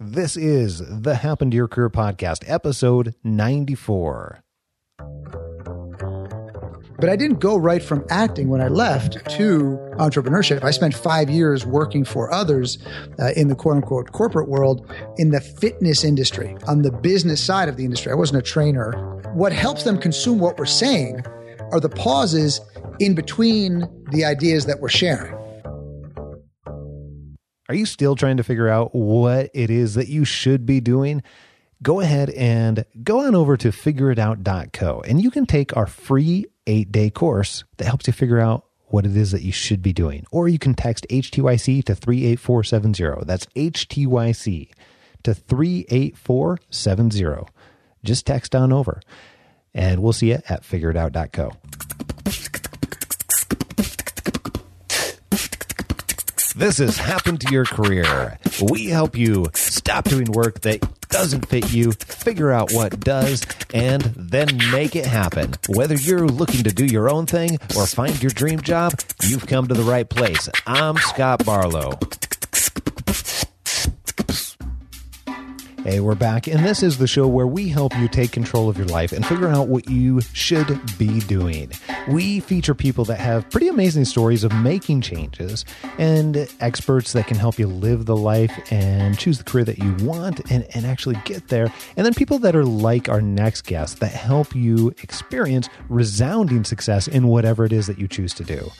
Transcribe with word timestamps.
This 0.00 0.36
is 0.36 0.82
the 1.02 1.14
Happen 1.14 1.52
to 1.52 1.56
Your 1.56 1.68
Career 1.68 1.88
podcast, 1.88 2.42
episode 2.48 3.14
94. 3.22 4.42
But 6.98 7.08
I 7.08 7.14
didn't 7.14 7.38
go 7.38 7.56
right 7.56 7.80
from 7.80 8.04
acting 8.10 8.48
when 8.48 8.60
I 8.60 8.66
left 8.66 9.24
to 9.36 9.78
entrepreneurship. 9.98 10.64
I 10.64 10.72
spent 10.72 10.94
five 10.94 11.30
years 11.30 11.64
working 11.64 12.04
for 12.04 12.32
others 12.32 12.76
uh, 13.20 13.30
in 13.36 13.46
the 13.46 13.54
quote 13.54 13.76
unquote 13.76 14.10
corporate 14.10 14.48
world 14.48 14.92
in 15.16 15.30
the 15.30 15.40
fitness 15.40 16.02
industry, 16.02 16.56
on 16.66 16.82
the 16.82 16.90
business 16.90 17.40
side 17.40 17.68
of 17.68 17.76
the 17.76 17.84
industry. 17.84 18.10
I 18.10 18.16
wasn't 18.16 18.40
a 18.40 18.42
trainer. 18.42 18.90
What 19.34 19.52
helps 19.52 19.84
them 19.84 19.98
consume 19.98 20.40
what 20.40 20.58
we're 20.58 20.66
saying 20.66 21.24
are 21.70 21.78
the 21.78 21.88
pauses 21.88 22.60
in 22.98 23.14
between 23.14 23.88
the 24.10 24.24
ideas 24.24 24.66
that 24.66 24.80
we're 24.80 24.88
sharing. 24.88 25.36
Are 27.68 27.74
you 27.74 27.86
still 27.86 28.14
trying 28.14 28.36
to 28.36 28.44
figure 28.44 28.68
out 28.68 28.94
what 28.94 29.50
it 29.54 29.70
is 29.70 29.94
that 29.94 30.08
you 30.08 30.24
should 30.24 30.66
be 30.66 30.80
doing? 30.80 31.22
Go 31.82 32.00
ahead 32.00 32.30
and 32.30 32.84
go 33.02 33.26
on 33.26 33.34
over 33.34 33.56
to 33.56 33.68
figureitout.co 33.68 35.02
and 35.06 35.22
you 35.22 35.30
can 35.30 35.46
take 35.46 35.76
our 35.76 35.86
free 35.86 36.46
eight 36.66 36.92
day 36.92 37.10
course 37.10 37.64
that 37.76 37.86
helps 37.86 38.06
you 38.06 38.12
figure 38.12 38.38
out 38.38 38.66
what 38.86 39.06
it 39.06 39.16
is 39.16 39.32
that 39.32 39.42
you 39.42 39.52
should 39.52 39.82
be 39.82 39.92
doing. 39.92 40.24
Or 40.30 40.48
you 40.48 40.58
can 40.58 40.74
text 40.74 41.06
HTYC 41.10 41.84
to 41.84 41.94
38470. 41.94 43.26
That's 43.26 43.46
HTYC 43.46 44.70
to 45.24 45.34
38470. 45.34 47.46
Just 48.04 48.26
text 48.26 48.54
on 48.54 48.72
over 48.72 49.00
and 49.74 50.02
we'll 50.02 50.12
see 50.12 50.28
you 50.28 50.38
at 50.48 50.62
figureitout.co. 50.62 51.50
This 56.56 56.78
has 56.78 56.96
happened 56.98 57.40
to 57.40 57.52
your 57.52 57.64
career. 57.64 58.38
We 58.70 58.86
help 58.86 59.16
you 59.16 59.46
stop 59.54 60.04
doing 60.04 60.30
work 60.30 60.60
that 60.60 60.80
doesn't 61.08 61.48
fit 61.48 61.72
you, 61.72 61.90
figure 61.92 62.52
out 62.52 62.70
what 62.72 63.00
does, 63.00 63.44
and 63.72 64.02
then 64.16 64.58
make 64.70 64.94
it 64.94 65.04
happen. 65.04 65.54
Whether 65.68 65.96
you're 65.96 66.28
looking 66.28 66.62
to 66.62 66.72
do 66.72 66.86
your 66.86 67.10
own 67.10 67.26
thing 67.26 67.58
or 67.76 67.86
find 67.86 68.22
your 68.22 68.30
dream 68.30 68.60
job, 68.60 69.00
you've 69.24 69.48
come 69.48 69.66
to 69.66 69.74
the 69.74 69.82
right 69.82 70.08
place. 70.08 70.48
I'm 70.64 70.96
Scott 70.98 71.44
Barlow. 71.44 71.98
Hey, 75.84 76.00
we're 76.00 76.14
back, 76.14 76.46
and 76.46 76.64
this 76.64 76.82
is 76.82 76.96
the 76.96 77.06
show 77.06 77.26
where 77.26 77.46
we 77.46 77.68
help 77.68 77.94
you 77.98 78.08
take 78.08 78.32
control 78.32 78.70
of 78.70 78.78
your 78.78 78.86
life 78.86 79.12
and 79.12 79.24
figure 79.26 79.48
out 79.48 79.68
what 79.68 79.86
you 79.86 80.22
should 80.32 80.80
be 80.96 81.20
doing. 81.20 81.70
We 82.08 82.40
feature 82.40 82.74
people 82.74 83.04
that 83.04 83.20
have 83.20 83.50
pretty 83.50 83.68
amazing 83.68 84.06
stories 84.06 84.44
of 84.44 84.54
making 84.54 85.02
changes 85.02 85.66
and 85.98 86.48
experts 86.60 87.12
that 87.12 87.26
can 87.26 87.36
help 87.36 87.58
you 87.58 87.66
live 87.66 88.06
the 88.06 88.16
life 88.16 88.50
and 88.72 89.18
choose 89.18 89.36
the 89.36 89.44
career 89.44 89.64
that 89.64 89.76
you 89.76 89.94
want 89.96 90.50
and, 90.50 90.66
and 90.74 90.86
actually 90.86 91.16
get 91.26 91.48
there. 91.48 91.70
And 91.98 92.06
then 92.06 92.14
people 92.14 92.38
that 92.38 92.56
are 92.56 92.64
like 92.64 93.10
our 93.10 93.20
next 93.20 93.66
guest 93.66 94.00
that 94.00 94.12
help 94.12 94.56
you 94.56 94.94
experience 95.02 95.68
resounding 95.90 96.64
success 96.64 97.08
in 97.08 97.28
whatever 97.28 97.66
it 97.66 97.74
is 97.74 97.88
that 97.88 97.98
you 97.98 98.08
choose 98.08 98.32
to 98.34 98.44
do. 98.44 98.70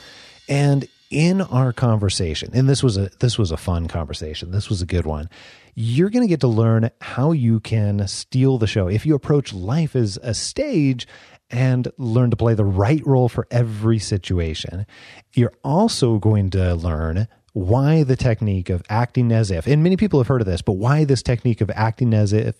And 0.49 0.89
in 1.11 1.41
our 1.41 1.73
conversation, 1.73 2.51
and 2.55 2.69
this 2.69 2.83
was 2.83 2.97
a 2.97 3.11
this 3.21 3.39
was 3.39 3.51
a 3.51 3.57
fun 3.57 3.89
conversation. 3.89 4.51
This 4.51 4.69
was 4.69 4.83
a 4.83 4.87
good 4.87 5.07
one 5.07 5.29
you're 5.75 6.11
going 6.11 6.23
to 6.23 6.29
get 6.29 6.41
to 6.41 6.49
learn 6.49 6.91
how 7.01 7.33
you 7.33 7.61
can 7.61 8.07
steal 8.07 8.59
the 8.59 8.67
show. 8.67 8.89
If 8.89 9.05
you 9.05 9.15
approach 9.15 9.53
life 9.53 9.97
as 9.97 10.19
a 10.23 10.35
stage 10.35 11.07
and 11.51 11.89
learn 11.99 12.31
to 12.31 12.37
play 12.37 12.55
the 12.55 12.65
right 12.65 13.05
role 13.05 13.29
for 13.29 13.47
every 13.51 13.99
situation, 13.99 14.87
you're 15.35 15.53
also 15.63 16.19
going 16.19 16.51
to 16.51 16.75
learn 16.75 17.29
why 17.53 18.03
the 18.03 18.17
technique 18.17 18.71
of 18.71 18.83
acting 18.89 19.31
as 19.31 19.51
if, 19.51 19.67
and 19.67 19.83
many 19.83 19.97
people 19.97 20.19
have 20.21 20.29
heard 20.29 20.41
of 20.41 20.47
this, 20.47 20.63
but 20.63 20.73
why 20.73 21.05
this 21.05 21.23
technique 21.23 21.61
of 21.61 21.71
acting 21.71 22.15
as 22.15 22.33
if 22.33 22.57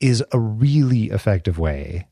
is 0.00 0.22
a 0.32 0.38
really 0.38 1.04
effective 1.04 1.58
way 1.58 2.06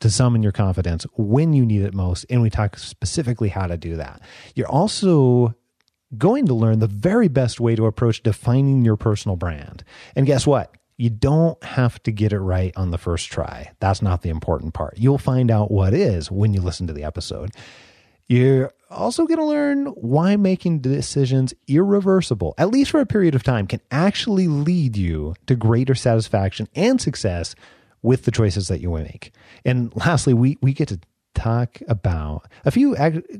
to 0.00 0.10
summon 0.10 0.42
your 0.42 0.52
confidence 0.52 1.06
when 1.14 1.52
you 1.52 1.64
need 1.64 1.82
it 1.82 1.94
most. 1.94 2.26
And 2.30 2.42
we 2.42 2.50
talk 2.50 2.78
specifically 2.78 3.48
how 3.48 3.66
to 3.66 3.76
do 3.76 3.96
that. 3.96 4.20
You're 4.54 4.68
also 4.68 5.54
going 6.16 6.46
to 6.46 6.54
learn 6.54 6.78
the 6.78 6.86
very 6.86 7.28
best 7.28 7.60
way 7.60 7.74
to 7.76 7.86
approach 7.86 8.22
defining 8.22 8.84
your 8.84 8.96
personal 8.96 9.36
brand. 9.36 9.84
And 10.14 10.26
guess 10.26 10.46
what? 10.46 10.76
You 10.96 11.10
don't 11.10 11.62
have 11.64 12.00
to 12.04 12.12
get 12.12 12.32
it 12.32 12.38
right 12.38 12.72
on 12.76 12.90
the 12.90 12.98
first 12.98 13.30
try. 13.30 13.72
That's 13.80 14.00
not 14.00 14.22
the 14.22 14.28
important 14.28 14.74
part. 14.74 14.94
You'll 14.96 15.18
find 15.18 15.50
out 15.50 15.70
what 15.70 15.92
is 15.92 16.30
when 16.30 16.54
you 16.54 16.60
listen 16.60 16.86
to 16.86 16.92
the 16.92 17.02
episode. 17.02 17.50
You're 18.28 18.72
also 18.90 19.26
going 19.26 19.38
to 19.38 19.44
learn 19.44 19.86
why 19.86 20.36
making 20.36 20.80
decisions 20.80 21.52
irreversible, 21.66 22.54
at 22.56 22.70
least 22.70 22.92
for 22.92 23.00
a 23.00 23.06
period 23.06 23.34
of 23.34 23.42
time, 23.42 23.66
can 23.66 23.80
actually 23.90 24.46
lead 24.46 24.96
you 24.96 25.34
to 25.46 25.56
greater 25.56 25.94
satisfaction 25.94 26.68
and 26.74 27.00
success 27.00 27.54
with 28.04 28.24
the 28.24 28.30
choices 28.30 28.68
that 28.68 28.80
you 28.80 28.90
make. 28.90 29.32
And 29.64 29.90
lastly, 29.96 30.34
we, 30.34 30.58
we 30.60 30.74
get 30.74 30.88
to 30.88 31.00
talk 31.34 31.80
about 31.88 32.46
a 32.64 32.70
few 32.70 32.94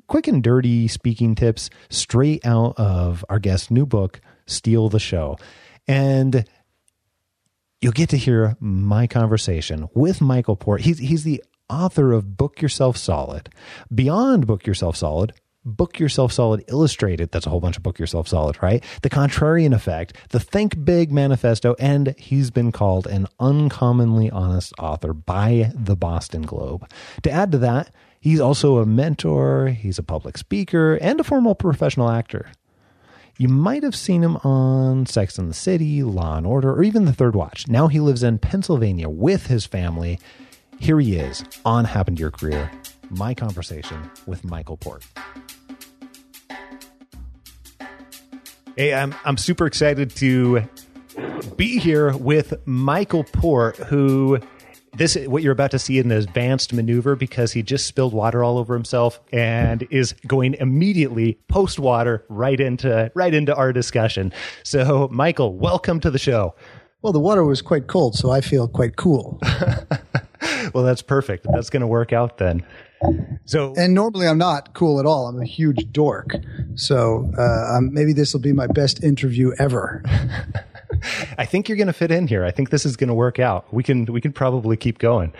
quick 0.08 0.26
and 0.26 0.42
dirty 0.42 0.88
speaking 0.88 1.34
tips 1.34 1.70
straight 1.90 2.44
out 2.44 2.74
of 2.76 3.24
our 3.28 3.38
guest's 3.38 3.70
new 3.70 3.86
book, 3.86 4.20
Steal 4.46 4.88
the 4.88 4.98
Show. 4.98 5.36
And 5.86 6.48
you'll 7.80 7.92
get 7.92 8.08
to 8.08 8.16
hear 8.16 8.56
my 8.58 9.06
conversation 9.06 9.88
with 9.94 10.22
Michael 10.22 10.56
Port. 10.56 10.80
He's, 10.80 10.98
he's 10.98 11.24
the 11.24 11.44
author 11.68 12.12
of 12.12 12.36
Book 12.36 12.62
Yourself 12.62 12.96
Solid. 12.96 13.50
Beyond 13.94 14.46
Book 14.46 14.66
Yourself 14.66 14.96
Solid, 14.96 15.34
Book 15.64 15.98
Yourself 15.98 16.32
Solid 16.32 16.64
Illustrated. 16.68 17.30
That's 17.30 17.46
a 17.46 17.50
whole 17.50 17.60
bunch 17.60 17.76
of 17.76 17.82
Book 17.82 17.98
Yourself 17.98 18.28
Solid, 18.28 18.62
right? 18.62 18.84
The 19.02 19.10
Contrarian 19.10 19.74
Effect, 19.74 20.16
the 20.30 20.40
Think 20.40 20.84
Big 20.84 21.10
Manifesto, 21.10 21.74
and 21.78 22.14
he's 22.18 22.50
been 22.50 22.72
called 22.72 23.06
an 23.06 23.26
uncommonly 23.40 24.30
honest 24.30 24.72
author 24.78 25.12
by 25.12 25.72
the 25.74 25.96
Boston 25.96 26.42
Globe. 26.42 26.88
To 27.22 27.30
add 27.30 27.52
to 27.52 27.58
that, 27.58 27.94
he's 28.20 28.40
also 28.40 28.78
a 28.78 28.86
mentor, 28.86 29.68
he's 29.68 29.98
a 29.98 30.02
public 30.02 30.36
speaker, 30.36 30.96
and 30.96 31.18
a 31.20 31.24
former 31.24 31.54
professional 31.54 32.10
actor. 32.10 32.50
You 33.36 33.48
might 33.48 33.82
have 33.82 33.96
seen 33.96 34.22
him 34.22 34.36
on 34.38 35.06
Sex 35.06 35.38
and 35.38 35.50
the 35.50 35.54
City, 35.54 36.04
Law 36.04 36.36
and 36.36 36.46
Order, 36.46 36.70
or 36.72 36.84
even 36.84 37.04
The 37.04 37.12
Third 37.12 37.34
Watch. 37.34 37.66
Now 37.66 37.88
he 37.88 37.98
lives 37.98 38.22
in 38.22 38.38
Pennsylvania 38.38 39.08
with 39.08 39.48
his 39.48 39.66
family. 39.66 40.20
Here 40.78 41.00
he 41.00 41.16
is 41.16 41.42
on 41.64 41.86
Happen 41.86 42.14
to 42.14 42.20
Your 42.20 42.30
Career, 42.30 42.70
my 43.14 43.34
conversation 43.34 44.10
with 44.26 44.44
Michael 44.44 44.76
Port. 44.76 45.04
Hey, 48.76 48.92
I'm 48.92 49.14
I'm 49.24 49.36
super 49.36 49.66
excited 49.66 50.10
to 50.16 50.68
be 51.56 51.78
here 51.78 52.16
with 52.16 52.54
Michael 52.66 53.24
Port, 53.24 53.76
who 53.76 54.40
this 54.96 55.16
is 55.16 55.28
what 55.28 55.42
you're 55.42 55.52
about 55.52 55.70
to 55.72 55.78
see 55.78 55.98
in 55.98 56.08
the 56.08 56.18
advanced 56.18 56.72
maneuver 56.72 57.16
because 57.16 57.52
he 57.52 57.62
just 57.62 57.86
spilled 57.86 58.12
water 58.12 58.42
all 58.42 58.58
over 58.58 58.74
himself 58.74 59.20
and 59.32 59.86
is 59.90 60.12
going 60.26 60.54
immediately 60.54 61.38
post 61.48 61.78
water 61.78 62.24
right 62.28 62.60
into 62.60 63.10
right 63.14 63.34
into 63.34 63.54
our 63.54 63.72
discussion. 63.72 64.32
So, 64.62 65.08
Michael, 65.10 65.56
welcome 65.56 66.00
to 66.00 66.10
the 66.10 66.18
show. 66.18 66.54
Well, 67.02 67.12
the 67.12 67.20
water 67.20 67.44
was 67.44 67.60
quite 67.60 67.86
cold, 67.86 68.14
so 68.14 68.30
I 68.30 68.40
feel 68.40 68.66
quite 68.66 68.96
cool. 68.96 69.38
well, 70.72 70.84
that's 70.84 71.02
perfect. 71.02 71.46
That's 71.52 71.68
going 71.68 71.82
to 71.82 71.86
work 71.86 72.12
out 72.12 72.38
then. 72.38 72.64
So, 73.46 73.74
and 73.76 73.94
normally 73.94 74.26
I'm 74.26 74.38
not 74.38 74.74
cool 74.74 75.00
at 75.00 75.06
all. 75.06 75.26
I'm 75.26 75.40
a 75.40 75.46
huge 75.46 75.92
dork. 75.92 76.30
So 76.76 77.30
uh, 77.38 77.76
um, 77.76 77.92
maybe 77.92 78.12
this 78.12 78.32
will 78.32 78.40
be 78.40 78.52
my 78.52 78.66
best 78.66 79.02
interview 79.02 79.52
ever. 79.58 80.02
I 81.38 81.44
think 81.44 81.68
you're 81.68 81.76
going 81.76 81.88
to 81.88 81.92
fit 81.92 82.10
in 82.10 82.26
here. 82.26 82.44
I 82.44 82.50
think 82.50 82.70
this 82.70 82.86
is 82.86 82.96
going 82.96 83.08
to 83.08 83.14
work 83.14 83.38
out. 83.38 83.72
We 83.72 83.82
can 83.82 84.06
we 84.06 84.20
can 84.20 84.32
probably 84.32 84.76
keep 84.76 84.98
going. 84.98 85.32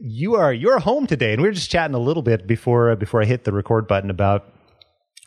You 0.00 0.36
are 0.36 0.52
you're 0.52 0.78
home 0.78 1.06
today, 1.06 1.32
and 1.32 1.42
we 1.42 1.48
were 1.48 1.54
just 1.54 1.70
chatting 1.70 1.94
a 1.94 1.98
little 2.00 2.22
bit 2.22 2.46
before 2.46 2.94
before 2.96 3.20
I 3.22 3.24
hit 3.24 3.44
the 3.44 3.52
record 3.52 3.88
button 3.88 4.10
about 4.10 4.52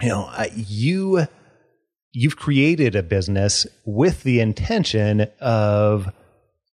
you 0.02 0.10
know 0.10 0.30
uh, 0.32 0.48
you 0.56 1.28
you've 2.14 2.38
created 2.38 2.96
a 2.96 3.04
business 3.04 3.68
with 3.86 4.24
the 4.24 4.40
intention 4.40 5.28
of 5.40 6.12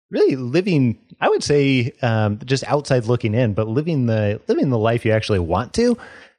really 0.09 0.35
living 0.35 0.97
i 1.19 1.29
would 1.29 1.43
say 1.43 1.91
um, 2.01 2.39
just 2.45 2.63
outside 2.65 3.05
looking 3.05 3.33
in 3.33 3.53
but 3.53 3.67
living 3.67 4.05
the 4.05 4.39
living 4.47 4.69
the 4.69 4.77
life 4.77 5.05
you 5.05 5.11
actually 5.11 5.39
want 5.39 5.73
to 5.73 5.97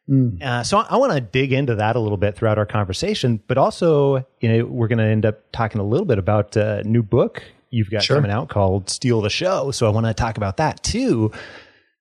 mm. 0.09 0.43
uh, 0.43 0.63
so 0.63 0.79
i, 0.79 0.87
I 0.91 0.97
want 0.97 1.13
to 1.13 1.21
dig 1.21 1.53
into 1.53 1.75
that 1.77 1.97
a 1.97 2.01
little 2.01 2.17
bit 2.17 2.37
throughout 2.37 2.59
our 2.59 2.67
conversation 2.67 3.43
but 3.47 3.59
also 3.59 4.27
you 4.41 4.49
know 4.49 4.65
we're 4.67 4.89
going 4.89 4.99
to 4.99 5.05
end 5.05 5.27
up 5.27 5.41
talking 5.53 5.81
a 5.81 5.85
little 5.85 6.07
bit 6.07 6.19
about 6.19 6.57
a 6.57 6.83
new 6.85 7.03
book 7.03 7.43
you've 7.71 7.91
got 7.91 8.03
sure. 8.03 8.17
coming 8.17 8.31
out 8.31 8.49
called 8.49 8.89
steal 8.89 9.21
the 9.21 9.31
show 9.31 9.71
so 9.71 9.87
i 9.87 9.91
want 9.91 10.07
to 10.07 10.15
talk 10.15 10.37
about 10.37 10.59
that 10.59 10.83
too 10.83 11.31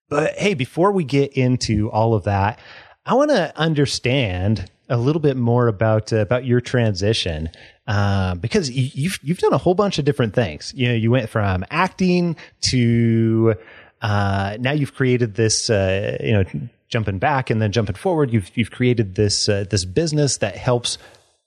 but 0.09 0.33
hey 0.35 0.53
before 0.53 0.91
we 0.91 1.03
get 1.03 1.33
into 1.33 1.89
all 1.91 2.13
of 2.13 2.23
that 2.23 2.59
i 3.05 3.13
want 3.13 3.31
to 3.31 3.51
understand 3.57 4.69
a 4.89 4.97
little 4.97 5.21
bit 5.21 5.37
more 5.37 5.67
about 5.67 6.13
uh, 6.13 6.17
about 6.17 6.45
your 6.45 6.61
transition 6.61 7.49
uh, 7.87 8.35
because 8.35 8.69
you, 8.69 8.89
you've 8.93 9.19
you've 9.23 9.37
done 9.39 9.53
a 9.53 9.57
whole 9.57 9.75
bunch 9.75 9.99
of 9.99 10.05
different 10.05 10.33
things. 10.33 10.73
You 10.75 10.89
know, 10.89 10.93
you 10.93 11.11
went 11.11 11.29
from 11.29 11.65
acting 11.69 12.35
to 12.61 13.55
uh, 14.01 14.57
now 14.59 14.71
you've 14.71 14.93
created 14.93 15.35
this. 15.35 15.69
Uh, 15.69 16.17
you 16.21 16.33
know, 16.33 16.43
jumping 16.87 17.17
back 17.17 17.49
and 17.49 17.61
then 17.61 17.71
jumping 17.71 17.95
forward, 17.95 18.31
you've 18.31 18.49
you've 18.55 18.71
created 18.71 19.15
this 19.15 19.49
uh, 19.49 19.65
this 19.69 19.85
business 19.85 20.37
that 20.37 20.55
helps 20.55 20.97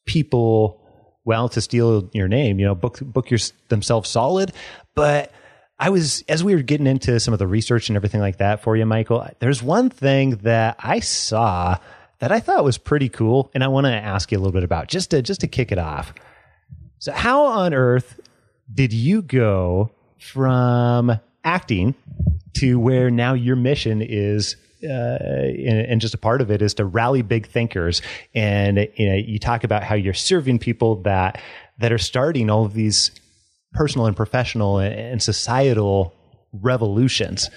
people 0.06 0.80
well 1.24 1.48
to 1.48 1.60
steal 1.60 2.10
your 2.12 2.28
name. 2.28 2.58
You 2.58 2.66
know, 2.66 2.74
book 2.74 2.98
book 3.00 3.30
your, 3.30 3.40
themselves 3.68 4.08
solid, 4.10 4.52
but. 4.94 5.32
I 5.80 5.90
was, 5.90 6.24
as 6.28 6.42
we 6.42 6.56
were 6.56 6.62
getting 6.62 6.88
into 6.88 7.20
some 7.20 7.32
of 7.32 7.38
the 7.38 7.46
research 7.46 7.88
and 7.88 7.94
everything 7.94 8.20
like 8.20 8.38
that 8.38 8.64
for 8.64 8.76
you, 8.76 8.84
Michael, 8.84 9.28
there's 9.38 9.62
one 9.62 9.90
thing 9.90 10.30
that 10.38 10.74
I 10.80 10.98
saw 10.98 11.78
that 12.20 12.32
I 12.32 12.40
thought 12.40 12.64
was 12.64 12.78
pretty 12.78 13.08
cool. 13.08 13.50
And 13.54 13.62
I 13.62 13.68
want 13.68 13.86
to 13.86 13.92
ask 13.92 14.32
you 14.32 14.38
a 14.38 14.40
little 14.40 14.52
bit 14.52 14.64
about 14.64 14.88
just 14.88 15.10
to, 15.10 15.22
just 15.22 15.40
to 15.42 15.48
kick 15.48 15.72
it 15.72 15.78
off. 15.78 16.12
So 16.98 17.12
how 17.12 17.44
on 17.44 17.74
earth 17.74 18.20
did 18.72 18.92
you 18.92 19.22
go 19.22 19.92
from 20.18 21.20
acting 21.44 21.94
to 22.54 22.78
where 22.78 23.10
now 23.10 23.34
your 23.34 23.56
mission 23.56 24.02
is 24.02 24.56
uh, 24.82 24.86
and, 24.86 25.86
and, 25.86 26.00
just 26.00 26.14
a 26.14 26.18
part 26.18 26.40
of 26.40 26.52
it 26.52 26.62
is 26.62 26.74
to 26.74 26.84
rally 26.84 27.22
big 27.22 27.48
thinkers. 27.48 28.00
And 28.32 28.88
you 28.94 29.08
know, 29.08 29.16
you 29.16 29.40
talk 29.40 29.64
about 29.64 29.82
how 29.82 29.96
you're 29.96 30.14
serving 30.14 30.60
people 30.60 31.02
that 31.02 31.40
that 31.78 31.90
are 31.90 31.98
starting 31.98 32.48
all 32.48 32.64
of 32.64 32.74
these 32.74 33.10
personal 33.72 34.06
and 34.06 34.16
professional 34.16 34.78
and 34.78 35.20
societal 35.20 36.14
revolutions. 36.52 37.50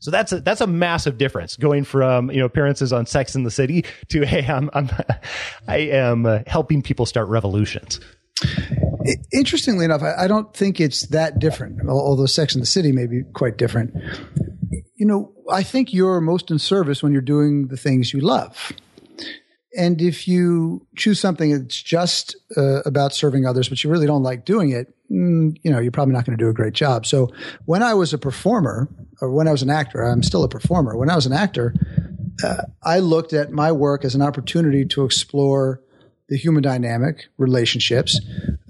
So 0.00 0.10
that's 0.10 0.32
a, 0.32 0.40
that's 0.40 0.60
a 0.60 0.66
massive 0.66 1.18
difference 1.18 1.56
going 1.56 1.84
from, 1.84 2.30
you 2.30 2.38
know, 2.38 2.44
appearances 2.44 2.92
on 2.92 3.06
Sex 3.06 3.34
and 3.34 3.44
the 3.44 3.50
City 3.50 3.84
to, 4.08 4.22
hey, 4.22 4.46
I'm, 4.46 4.70
I'm 4.72 4.88
I 5.68 5.76
am 5.78 6.26
uh, 6.26 6.40
helping 6.46 6.82
people 6.82 7.06
start 7.06 7.28
revolutions. 7.28 8.00
Interestingly 9.32 9.84
enough, 9.84 10.02
I 10.02 10.28
don't 10.28 10.54
think 10.54 10.80
it's 10.80 11.06
that 11.08 11.38
different, 11.38 11.88
although 11.88 12.26
Sex 12.26 12.54
and 12.54 12.62
the 12.62 12.66
City 12.66 12.92
may 12.92 13.06
be 13.06 13.22
quite 13.32 13.56
different. 13.56 13.94
You 14.96 15.06
know, 15.06 15.32
I 15.50 15.62
think 15.62 15.92
you're 15.92 16.20
most 16.20 16.50
in 16.50 16.58
service 16.58 17.02
when 17.02 17.12
you're 17.12 17.22
doing 17.22 17.68
the 17.68 17.76
things 17.76 18.12
you 18.12 18.20
love. 18.20 18.72
And 19.78 20.02
if 20.02 20.26
you 20.26 20.84
choose 20.96 21.20
something 21.20 21.52
that's 21.52 21.80
just 21.80 22.36
uh, 22.56 22.82
about 22.82 23.14
serving 23.14 23.46
others, 23.46 23.68
but 23.68 23.82
you 23.84 23.88
really 23.88 24.08
don't 24.08 24.24
like 24.24 24.44
doing 24.44 24.70
it, 24.70 24.92
mm, 25.08 25.56
you 25.62 25.70
know, 25.70 25.78
you're 25.78 25.92
probably 25.92 26.14
not 26.14 26.26
going 26.26 26.36
to 26.36 26.44
do 26.44 26.50
a 26.50 26.52
great 26.52 26.74
job. 26.74 27.06
So 27.06 27.30
when 27.64 27.80
I 27.82 27.94
was 27.94 28.12
a 28.12 28.18
performer, 28.18 28.88
or 29.20 29.30
when 29.30 29.46
I 29.46 29.52
was 29.52 29.62
an 29.62 29.70
actor, 29.70 30.02
I'm 30.02 30.24
still 30.24 30.42
a 30.42 30.48
performer. 30.48 30.96
When 30.96 31.08
I 31.08 31.14
was 31.14 31.26
an 31.26 31.32
actor, 31.32 31.74
uh, 32.44 32.62
I 32.82 32.98
looked 32.98 33.32
at 33.32 33.52
my 33.52 33.70
work 33.70 34.04
as 34.04 34.16
an 34.16 34.22
opportunity 34.22 34.84
to 34.86 35.04
explore 35.04 35.80
the 36.28 36.36
human 36.36 36.62
dynamic, 36.62 37.28
relationships, 37.38 38.20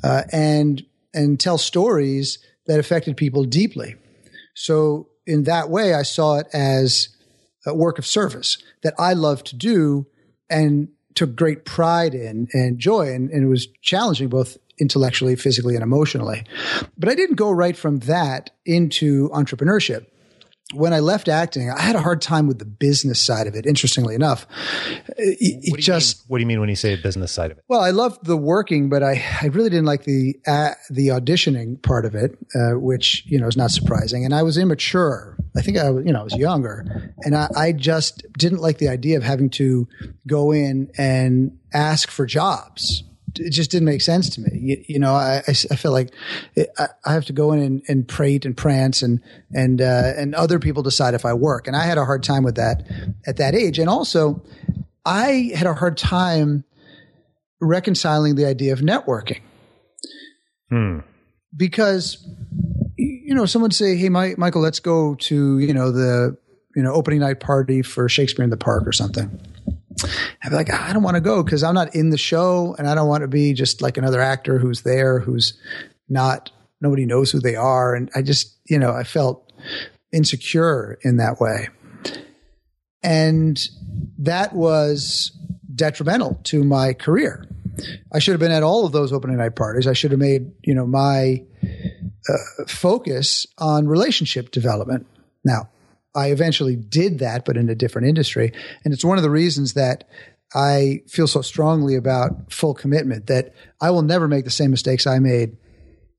uh, 0.05 0.25
and 0.31 0.85
and 1.15 1.41
tell 1.41 1.57
stories 1.57 2.39
that 2.67 2.79
affected 2.79 3.17
people 3.17 3.45
deeply. 3.45 3.97
So 4.55 5.09
in 5.27 5.45
that 5.45 5.71
way, 5.71 5.95
I 5.95 6.03
saw 6.03 6.39
it 6.39 6.49
as 6.53 7.09
a 7.67 7.75
work 7.75 7.99
of 7.99 8.07
service 8.07 8.59
that 8.83 8.95
I 8.99 9.15
love 9.15 9.43
to 9.45 9.57
do 9.57 10.07
and 10.51 10.89
took 11.19 11.37
great 11.37 11.65
pride 11.65 12.15
in 12.15 12.49
and 12.53 12.79
joy. 12.79 13.13
And, 13.13 13.31
and 13.31 13.45
it 13.45 13.49
was 13.49 13.67
challenging 13.83 14.29
both 14.29 14.57
intellectually, 14.81 15.37
physically, 15.37 15.75
and 15.75 15.83
emotionally. 15.83 16.45
But 16.97 17.09
I 17.09 17.15
didn't 17.15 17.37
go 17.37 17.51
right 17.51 17.77
from 17.77 17.99
that 18.01 18.51
into 18.65 19.29
entrepreneurship 19.31 20.07
when 20.75 20.93
I 20.93 20.99
left 20.99 21.29
acting, 21.29 21.71
I 21.71 21.81
had 21.81 21.97
a 21.97 22.01
hard 22.01 22.21
time 22.21 22.47
with 22.47 22.59
the 22.59 22.67
business 22.67 23.23
side 23.23 23.47
of 23.47 23.55
it. 23.55 23.65
Interestingly 23.65 24.15
enough, 24.15 24.47
it, 25.17 25.71
what 25.71 25.81
just. 25.81 26.19
Mean? 26.19 26.25
What 26.29 26.39
do 26.39 26.43
you 26.43 26.47
mean 26.47 26.61
when 26.61 26.69
you 26.69 26.77
say 26.77 26.95
business 26.97 27.33
side 27.33 27.51
of 27.51 27.59
it? 27.59 27.65
Well, 27.69 27.81
I 27.81 27.91
loved 27.91 28.27
the 28.27 28.37
working, 28.37 28.91
but 28.91 29.03
I, 29.03 29.25
I 29.41 29.47
really 29.47 29.71
didn't 29.71 29.87
like 29.87 30.05
the 30.05 30.35
uh, 30.47 30.73
the 30.91 31.09
auditioning 31.09 31.83
part 31.83 32.05
of 32.05 32.15
it, 32.15 32.37
uh, 32.55 32.79
which 32.79 33.25
you 33.27 33.41
know 33.41 33.47
is 33.47 33.57
not 33.57 33.71
surprising. 33.71 34.25
And 34.25 34.35
I 34.35 34.43
was 34.43 34.59
immature. 34.59 35.38
I 35.57 35.63
think 35.63 35.79
I 35.79 35.91
was 35.91 36.05
you 36.07 36.13
know 36.13 36.21
I 36.21 36.25
was 36.25 36.37
younger, 36.37 37.13
and 37.21 37.37
I, 37.37 37.49
I 37.57 37.73
just 37.73 38.25
didn't 38.33 38.61
like 38.61 38.79
the 38.79 38.89
idea 38.89 39.17
of 39.17 39.23
having 39.23 39.51
to 39.51 39.89
go 40.27 40.53
in 40.53 40.91
and 40.97 41.59
ask 41.73 42.11
for 42.11 42.27
jobs 42.27 43.05
it 43.41 43.51
just 43.51 43.71
didn't 43.71 43.87
make 43.87 44.01
sense 44.01 44.31
to 44.31 44.41
me. 44.41 44.51
You, 44.53 44.85
you 44.89 44.99
know, 44.99 45.15
I, 45.15 45.43
I, 45.47 45.51
I 45.51 45.77
feel 45.77 45.93
like 45.93 46.13
it, 46.55 46.71
I, 46.79 46.89
I, 47.05 47.13
have 47.13 47.27
to 47.27 47.33
go 47.33 47.53
in 47.53 47.61
and, 47.61 47.83
and 47.89 48.09
prate 48.09 48.45
and 48.45 48.57
prance 48.57 49.03
and, 49.03 49.21
and, 49.53 49.81
uh, 49.81 50.13
and 50.17 50.35
other 50.35 50.59
people 50.59 50.83
decide 50.83 51.15
if 51.15 51.25
I 51.25 51.35
work. 51.35 51.67
And 51.67 51.77
I 51.77 51.85
had 51.85 51.99
a 51.99 52.05
hard 52.05 52.23
time 52.23 52.43
with 52.43 52.57
that 52.57 52.83
at 53.27 53.37
that 53.37 53.55
age. 53.55 53.79
And 53.79 53.89
also 53.89 54.43
I 55.05 55.53
had 55.55 55.67
a 55.67 55.75
hard 55.75 55.97
time 55.97 56.65
reconciling 57.61 58.35
the 58.35 58.47
idea 58.47 58.73
of 58.73 58.81
networking. 58.81 59.41
Hmm. 60.71 61.01
Because, 61.57 62.29
you 63.29 63.35
know, 63.35 63.45
someone 63.45 63.71
say, 63.71 63.95
Hey, 63.95 64.09
Michael, 64.09 64.63
let's 64.63 64.81
go 64.81 65.15
to, 65.17 65.59
you 65.59 65.75
know, 65.75 65.93
the, 65.93 66.37
you 66.75 66.83
know, 66.83 66.95
opening 66.95 67.21
night 67.21 67.41
party 67.41 67.83
for 67.83 68.09
Shakespeare 68.09 68.43
in 68.43 68.49
the 68.49 68.57
Park 68.57 68.87
or 68.87 68.93
something 68.93 69.39
I'd 70.43 70.51
be 70.51 70.55
like, 70.55 70.73
I 70.73 70.93
don't 70.93 71.03
want 71.03 71.17
to 71.17 71.21
go 71.21 71.43
because 71.43 71.63
I'm 71.63 71.75
not 71.75 71.95
in 71.95 72.11
the 72.11 72.19
show 72.19 72.75
and 72.79 72.89
I 72.89 72.95
don't 72.95 73.09
want 73.09 73.23
to 73.23 73.29
be 73.29 73.53
just 73.53 73.83
like 73.83 73.97
another 73.97 74.21
actor 74.21 74.59
who's 74.59 74.83
there 74.83 75.19
who's 75.19 75.59
not, 76.09 76.51
nobody 76.81 77.05
knows 77.05 77.31
who 77.31 77.41
they 77.41 77.57
are. 77.57 77.95
And 77.95 78.11
I 78.15 78.23
just, 78.23 78.57
you 78.67 78.79
know, 78.79 78.93
I 78.93 79.05
felt 79.05 79.53
insecure 80.13 80.99
in 81.03 81.17
that 81.17 81.41
way. 81.41 81.69
And 83.03 83.61
that 84.19 84.55
was 84.55 85.33
detrimental 85.75 86.41
to 86.45 86.65
my 86.65 86.93
career. 86.93 87.47
I 88.13 88.19
should 88.19 88.33
have 88.33 88.41
been 88.41 88.53
at 88.53 88.63
all 88.63 88.87
of 88.87 88.93
those 88.93 89.13
opening 89.13 89.37
night 89.37 89.55
parties. 89.55 89.87
I 89.87 89.93
should 89.93 90.11
have 90.11 90.21
made, 90.21 90.51
you 90.63 90.75
know, 90.75 90.87
my 90.87 91.43
focus 92.67 93.47
on 93.59 93.89
relationship 93.89 94.51
development. 94.51 95.07
Now, 95.45 95.71
I 96.15 96.31
eventually 96.31 96.77
did 96.77 97.21
that, 97.21 97.45
but 97.45 97.57
in 97.57 97.69
a 97.69 97.75
different 97.75 98.09
industry. 98.09 98.53
And 98.85 98.93
it's 98.93 99.05
one 99.05 99.19
of 99.19 99.23
the 99.23 99.31
reasons 99.31 99.75
that 99.75 100.09
I 100.55 101.03
feel 101.07 101.27
so 101.27 101.43
strongly 101.43 101.95
about 101.95 102.53
full 102.53 102.75
commitment 102.75 103.27
that 103.27 103.55
I 103.81 103.91
will 103.91 104.03
never 104.03 104.29
make 104.29 104.45
the 104.45 104.51
same 104.51 104.71
mistakes 104.71 105.07
I 105.07 105.19
made 105.19 105.57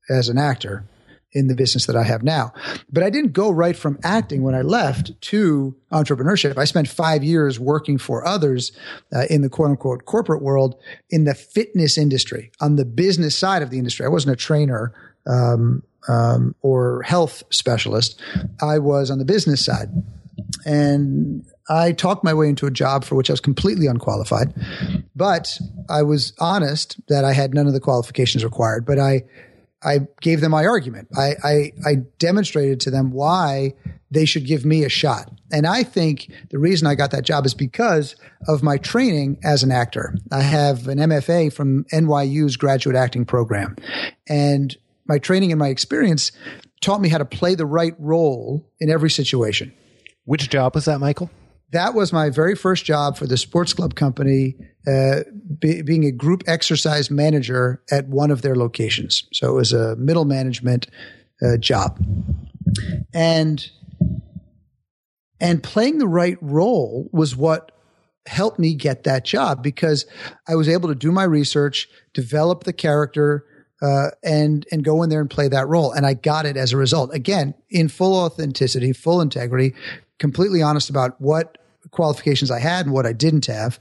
as 0.08 0.28
an 0.28 0.38
actor 0.38 0.88
in 1.32 1.46
the 1.46 1.54
business 1.54 1.86
that 1.86 1.96
I 1.96 2.02
have 2.02 2.22
now. 2.22 2.52
But 2.90 3.04
I 3.04 3.10
didn't 3.10 3.32
go 3.32 3.50
right 3.50 3.76
from 3.76 3.98
acting 4.02 4.42
when 4.42 4.54
I 4.54 4.62
left 4.62 5.20
to 5.20 5.76
entrepreneurship. 5.92 6.58
I 6.58 6.64
spent 6.64 6.88
five 6.88 7.22
years 7.22 7.60
working 7.60 7.98
for 7.98 8.26
others 8.26 8.72
uh, 9.14 9.26
in 9.30 9.42
the 9.42 9.48
quote 9.48 9.70
unquote 9.70 10.06
corporate 10.06 10.42
world 10.42 10.74
in 11.08 11.24
the 11.24 11.34
fitness 11.34 11.96
industry 11.96 12.50
on 12.60 12.76
the 12.76 12.84
business 12.84 13.36
side 13.36 13.62
of 13.62 13.70
the 13.70 13.78
industry. 13.78 14.04
I 14.04 14.08
wasn't 14.08 14.32
a 14.32 14.36
trainer. 14.36 14.92
Um, 15.26 15.82
um, 16.08 16.54
or 16.62 17.02
health 17.02 17.42
specialist. 17.50 18.20
I 18.62 18.78
was 18.78 19.10
on 19.10 19.18
the 19.18 19.24
business 19.24 19.64
side. 19.64 19.90
And 20.64 21.44
I 21.68 21.92
talked 21.92 22.24
my 22.24 22.34
way 22.34 22.48
into 22.48 22.66
a 22.66 22.70
job 22.70 23.04
for 23.04 23.14
which 23.14 23.30
I 23.30 23.32
was 23.32 23.40
completely 23.40 23.86
unqualified. 23.86 24.52
But 25.14 25.58
I 25.88 26.02
was 26.02 26.32
honest 26.38 27.00
that 27.08 27.24
I 27.24 27.32
had 27.32 27.54
none 27.54 27.66
of 27.66 27.72
the 27.72 27.80
qualifications 27.80 28.44
required. 28.44 28.84
But 28.84 28.98
I, 28.98 29.22
I 29.82 30.00
gave 30.20 30.40
them 30.40 30.50
my 30.50 30.66
argument. 30.66 31.08
I, 31.16 31.34
I, 31.44 31.72
I 31.86 31.94
demonstrated 32.18 32.80
to 32.80 32.90
them 32.90 33.12
why 33.12 33.74
they 34.10 34.24
should 34.24 34.44
give 34.44 34.64
me 34.64 34.84
a 34.84 34.88
shot. 34.88 35.30
And 35.52 35.66
I 35.66 35.84
think 35.84 36.32
the 36.50 36.58
reason 36.58 36.88
I 36.88 36.96
got 36.96 37.12
that 37.12 37.24
job 37.24 37.46
is 37.46 37.54
because 37.54 38.16
of 38.48 38.62
my 38.62 38.76
training 38.76 39.38
as 39.44 39.62
an 39.62 39.70
actor. 39.70 40.14
I 40.32 40.42
have 40.42 40.88
an 40.88 40.98
MFA 40.98 41.52
from 41.52 41.84
NYU's 41.92 42.56
graduate 42.56 42.96
acting 42.96 43.24
program. 43.24 43.76
And 44.28 44.76
my 45.10 45.18
training 45.18 45.50
and 45.50 45.58
my 45.58 45.68
experience 45.68 46.30
taught 46.80 47.00
me 47.00 47.08
how 47.08 47.18
to 47.18 47.24
play 47.24 47.56
the 47.56 47.66
right 47.66 47.94
role 47.98 48.70
in 48.78 48.88
every 48.88 49.10
situation. 49.10 49.72
Which 50.24 50.48
job 50.48 50.76
was 50.76 50.84
that, 50.84 51.00
Michael? 51.00 51.28
That 51.72 51.94
was 51.94 52.12
my 52.12 52.30
very 52.30 52.54
first 52.54 52.84
job 52.84 53.16
for 53.16 53.26
the 53.26 53.36
sports 53.36 53.72
club 53.72 53.96
company, 53.96 54.54
uh, 54.86 55.20
be, 55.58 55.82
being 55.82 56.04
a 56.04 56.12
group 56.12 56.44
exercise 56.46 57.10
manager 57.10 57.82
at 57.90 58.06
one 58.06 58.30
of 58.30 58.42
their 58.42 58.54
locations. 58.54 59.24
So 59.32 59.50
it 59.50 59.54
was 59.54 59.72
a 59.72 59.96
middle 59.96 60.24
management 60.24 60.86
uh, 61.42 61.56
job, 61.56 61.98
and 63.12 63.68
and 65.40 65.62
playing 65.62 65.98
the 65.98 66.08
right 66.08 66.38
role 66.40 67.08
was 67.12 67.34
what 67.34 67.72
helped 68.26 68.60
me 68.60 68.74
get 68.74 69.04
that 69.04 69.24
job 69.24 69.62
because 69.62 70.06
I 70.46 70.54
was 70.54 70.68
able 70.68 70.88
to 70.88 70.94
do 70.94 71.10
my 71.10 71.24
research, 71.24 71.88
develop 72.14 72.64
the 72.64 72.72
character, 72.72 73.44
uh, 73.82 74.08
and 74.22 74.66
and 74.70 74.84
go 74.84 75.02
in 75.02 75.10
there 75.10 75.20
and 75.20 75.30
play 75.30 75.48
that 75.48 75.68
role. 75.68 75.92
And 75.92 76.06
I 76.06 76.14
got 76.14 76.46
it 76.46 76.56
as 76.56 76.72
a 76.72 76.76
result. 76.76 77.14
Again, 77.14 77.54
in 77.70 77.88
full 77.88 78.14
authenticity, 78.14 78.92
full 78.92 79.20
integrity, 79.20 79.74
completely 80.18 80.62
honest 80.62 80.90
about 80.90 81.20
what 81.20 81.58
qualifications 81.90 82.50
I 82.50 82.60
had 82.60 82.86
and 82.86 82.94
what 82.94 83.06
I 83.06 83.12
didn't 83.12 83.46
have. 83.46 83.80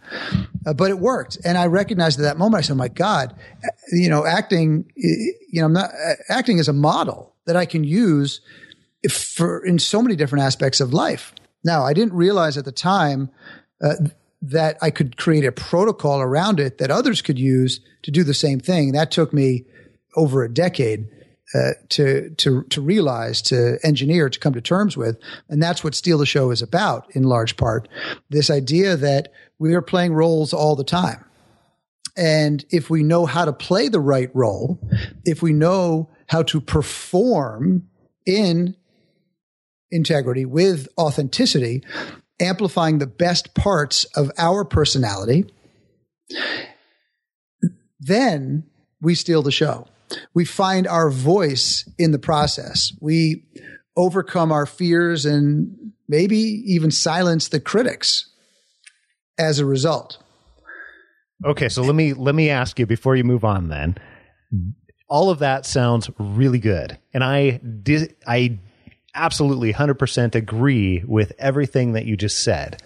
Uh, 0.66 0.74
but 0.74 0.90
it 0.90 1.00
worked, 1.00 1.38
and 1.44 1.58
I 1.58 1.68
recognized 1.68 2.20
at 2.20 2.24
that 2.24 2.38
moment. 2.38 2.60
I 2.60 2.62
said, 2.62 2.78
"My 2.78 2.88
God, 2.88 3.36
you 3.92 4.10
know, 4.10 4.26
acting. 4.26 4.86
You 4.96 5.62
know, 5.62 5.66
I'm 5.66 5.74
not 5.74 5.92
acting 6.30 6.60
as 6.60 6.68
a 6.68 6.74
model 6.74 7.36
that 7.46 7.56
I 7.56 7.66
can 7.66 7.84
use 7.84 8.42
for 9.10 9.66
in 9.66 9.80
so 9.80 10.02
many 10.02 10.16
different 10.16 10.44
aspects 10.44 10.80
of 10.80 10.94
life." 10.94 11.34
Now, 11.64 11.84
I 11.84 11.94
didn't 11.94 12.14
realize 12.14 12.58
at 12.58 12.66
the 12.66 12.72
time. 12.72 13.30
Uh, 13.82 13.96
that 14.42 14.78
I 14.82 14.90
could 14.90 15.18
create 15.18 15.44
a 15.44 15.52
protocol 15.52 16.22
around 16.22 16.62
it 16.62 16.78
that 16.78 16.90
others 16.90 17.22
could 17.22 17.38
use 17.38 17.82
to 18.04 18.12
do 18.12 18.24
the 18.24 18.34
same 18.34 18.60
thing. 18.60 18.94
That 18.94 19.12
took 19.12 19.34
me 19.34 19.66
over 20.16 20.44
a 20.44 20.54
decade 20.54 21.08
uh, 21.54 21.72
to 21.90 22.30
to 22.32 22.64
to 22.64 22.82
realize, 22.82 23.42
to 23.42 23.80
engineer, 23.84 24.30
to 24.30 24.40
come 24.40 24.54
to 24.54 24.62
terms 24.62 24.96
with, 24.96 25.18
and 25.50 25.62
that's 25.62 25.84
what 25.84 25.96
Steal 25.96 26.20
the 26.20 26.26
Show 26.26 26.52
is 26.52 26.62
about 26.62 27.08
in 27.16 27.24
large 27.24 27.58
part. 27.58 27.88
This 28.30 28.50
idea 28.50 28.96
that 28.98 29.32
we 29.58 29.74
are 29.74 29.82
playing 29.82 30.14
roles 30.14 30.54
all 30.54 30.76
the 30.76 30.84
time. 30.84 31.26
And 32.16 32.66
if 32.70 32.90
we 32.90 33.02
know 33.02 33.26
how 33.26 33.46
to 33.46 33.54
play 33.54 33.88
the 33.88 34.00
right 34.00 34.30
role, 34.34 34.80
if 35.26 35.42
we 35.42 35.54
know 35.54 36.10
how 36.28 36.44
to 36.44 36.62
perform 36.62 37.88
in 38.26 38.76
integrity 39.90 40.46
with 40.46 40.88
authenticity, 40.98 41.84
amplifying 42.40 43.00
the 43.00 43.08
best 43.08 43.56
parts 43.56 44.04
of 44.16 44.32
our 44.38 44.64
personality, 44.64 45.46
then 48.00 48.66
we 49.02 49.16
steal 49.16 49.42
the 49.42 49.52
show. 49.52 49.88
We 50.34 50.46
find 50.46 50.88
our 50.88 51.10
voice 51.10 51.90
in 51.98 52.12
the 52.12 52.20
process. 52.20 52.94
We 53.00 53.44
overcome 53.96 54.52
our 54.52 54.66
fears 54.66 55.26
and 55.26 55.92
maybe 56.08 56.38
even 56.38 56.92
silence 56.92 57.50
the 57.50 57.60
critics 57.60 58.30
as 59.38 59.60
a 59.60 59.66
result. 59.66 60.18
Okay, 61.46 61.70
so 61.70 61.82
let 61.82 61.96
me 61.96 62.14
let 62.14 62.36
me 62.36 62.50
ask 62.50 62.78
you 62.80 62.86
before 62.86 63.16
you 63.16 63.24
move 63.24 63.46
on 63.46 63.70
then. 63.70 63.98
All 65.08 65.30
of 65.30 65.40
that 65.40 65.66
sounds 65.66 66.10
really 66.20 66.60
good. 66.60 66.98
And 67.14 67.24
I 67.24 67.52
did 67.58 68.16
I 68.28 68.60
absolutely 69.16 69.74
100% 69.74 70.36
agree 70.36 71.04
with 71.06 71.32
everything 71.40 71.94
that 71.94 72.06
you 72.06 72.16
just 72.16 72.44
said. 72.44 72.82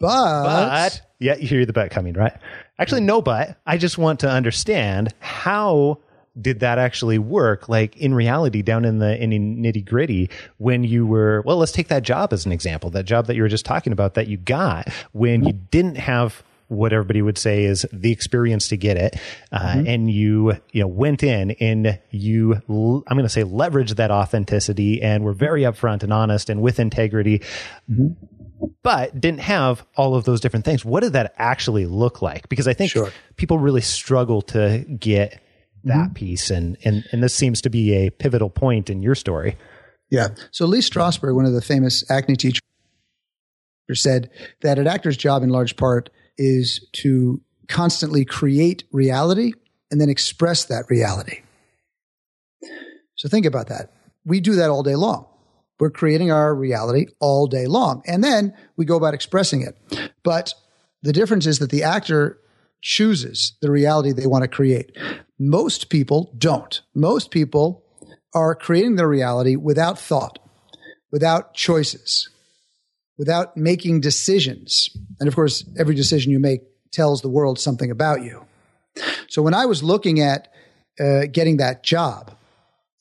But, 0.00 0.42
But 0.42 1.02
yeah, 1.18 1.36
you 1.36 1.46
hear 1.46 1.66
the 1.66 1.72
but 1.72 1.90
coming, 1.90 2.14
right? 2.14 2.32
Actually 2.78 3.00
no 3.02 3.20
but. 3.20 3.58
I 3.66 3.76
just 3.76 3.98
want 3.98 4.20
to 4.20 4.30
understand 4.30 5.12
how 5.18 5.98
did 6.40 6.60
that 6.60 6.78
actually 6.78 7.18
work? 7.18 7.68
Like 7.68 7.96
in 7.96 8.14
reality 8.14 8.62
down 8.62 8.84
in 8.84 8.98
the 8.98 9.20
in 9.22 9.30
nitty 9.30 9.84
gritty 9.84 10.30
when 10.58 10.84
you 10.84 11.06
were 11.06 11.42
well 11.44 11.56
let's 11.56 11.72
take 11.72 11.88
that 11.88 12.02
job 12.02 12.32
as 12.32 12.46
an 12.46 12.52
example 12.52 12.90
that 12.90 13.04
job 13.04 13.26
that 13.26 13.36
you 13.36 13.42
were 13.42 13.48
just 13.48 13.64
talking 13.64 13.92
about 13.92 14.14
that 14.14 14.28
you 14.28 14.36
got 14.36 14.88
when 15.12 15.44
you 15.44 15.52
didn't 15.52 15.96
have 15.96 16.42
what 16.68 16.92
everybody 16.92 17.22
would 17.22 17.38
say 17.38 17.64
is 17.64 17.86
the 17.94 18.12
experience 18.12 18.68
to 18.68 18.76
get 18.76 18.98
it 18.98 19.16
uh, 19.52 19.82
and 19.86 20.10
you 20.10 20.52
you 20.72 20.82
know 20.82 20.86
went 20.86 21.22
in 21.22 21.52
and 21.52 21.98
you 22.10 22.54
I'm 22.68 23.02
going 23.16 23.22
to 23.22 23.28
say 23.28 23.42
leveraged 23.42 23.96
that 23.96 24.10
authenticity 24.10 25.00
and 25.02 25.24
were 25.24 25.32
very 25.32 25.62
upfront 25.62 26.02
and 26.02 26.12
honest 26.12 26.50
and 26.50 26.60
with 26.60 26.78
integrity 26.78 27.42
but 28.82 29.18
didn't 29.18 29.40
have 29.40 29.84
all 29.96 30.14
of 30.14 30.24
those 30.24 30.40
different 30.40 30.64
things. 30.64 30.84
What 30.84 31.00
did 31.02 31.12
that 31.12 31.32
actually 31.38 31.86
look 31.86 32.22
like? 32.22 32.48
Because 32.48 32.66
i 32.68 32.72
think 32.74 32.90
Sure. 32.90 33.10
people 33.36 33.58
really 33.58 33.80
struggle 33.80 34.42
to 34.42 34.84
get 34.98 35.40
that 35.84 35.94
mm-hmm. 35.94 36.12
piece 36.14 36.50
and, 36.50 36.76
and 36.84 37.04
and 37.12 37.22
this 37.22 37.34
seems 37.34 37.60
to 37.62 37.70
be 37.70 37.94
a 37.94 38.10
pivotal 38.10 38.50
point 38.50 38.90
in 38.90 39.02
your 39.02 39.14
story 39.14 39.56
Yeah. 40.10 40.28
So 40.50 40.66
Lee 40.66 40.80
Strasberg, 40.80 41.34
one 41.34 41.44
of 41.44 41.52
the 41.52 41.62
famous 41.62 42.08
acne 42.10 42.36
teachers, 42.36 42.62
said 43.92 44.30
that 44.60 44.78
an 44.78 44.86
actor's 44.86 45.16
job 45.16 45.42
in 45.42 45.50
large 45.50 45.76
part 45.76 46.10
is 46.36 46.86
to 46.92 47.40
constantly 47.68 48.24
create 48.24 48.84
reality 48.92 49.52
and 49.90 50.00
then 50.00 50.08
express 50.08 50.64
that 50.66 50.84
reality. 50.88 51.40
So 53.14 53.28
think 53.28 53.46
about 53.46 53.68
that. 53.68 53.92
We 54.24 54.40
do 54.40 54.54
that 54.56 54.70
all 54.70 54.82
day 54.82 54.94
long. 54.94 55.26
We're 55.80 55.90
creating 55.90 56.30
our 56.30 56.54
reality 56.54 57.06
all 57.20 57.46
day 57.46 57.66
long. 57.66 58.02
And 58.06 58.22
then 58.22 58.54
we 58.76 58.84
go 58.84 58.96
about 58.96 59.14
expressing 59.14 59.62
it. 59.62 60.10
But 60.22 60.52
the 61.02 61.12
difference 61.12 61.46
is 61.46 61.60
that 61.60 61.70
the 61.70 61.84
actor 61.84 62.38
chooses 62.82 63.56
the 63.60 63.70
reality 63.70 64.12
they 64.12 64.26
want 64.26 64.42
to 64.42 64.48
create. 64.48 64.96
Most 65.38 65.88
people 65.88 66.34
don't. 66.36 66.80
Most 66.94 67.30
people 67.30 67.84
are 68.34 68.54
creating 68.54 68.96
their 68.96 69.08
reality 69.08 69.56
without 69.56 69.98
thought, 69.98 70.38
without 71.10 71.54
choices, 71.54 72.28
without 73.16 73.56
making 73.56 74.00
decisions. 74.00 74.90
And 75.20 75.28
of 75.28 75.34
course, 75.34 75.64
every 75.78 75.94
decision 75.94 76.32
you 76.32 76.38
make 76.38 76.62
tells 76.90 77.22
the 77.22 77.28
world 77.28 77.58
something 77.58 77.90
about 77.90 78.22
you. 78.22 78.44
So 79.28 79.42
when 79.42 79.54
I 79.54 79.66
was 79.66 79.82
looking 79.82 80.20
at 80.20 80.48
uh, 80.98 81.26
getting 81.30 81.58
that 81.58 81.82
job, 81.82 82.32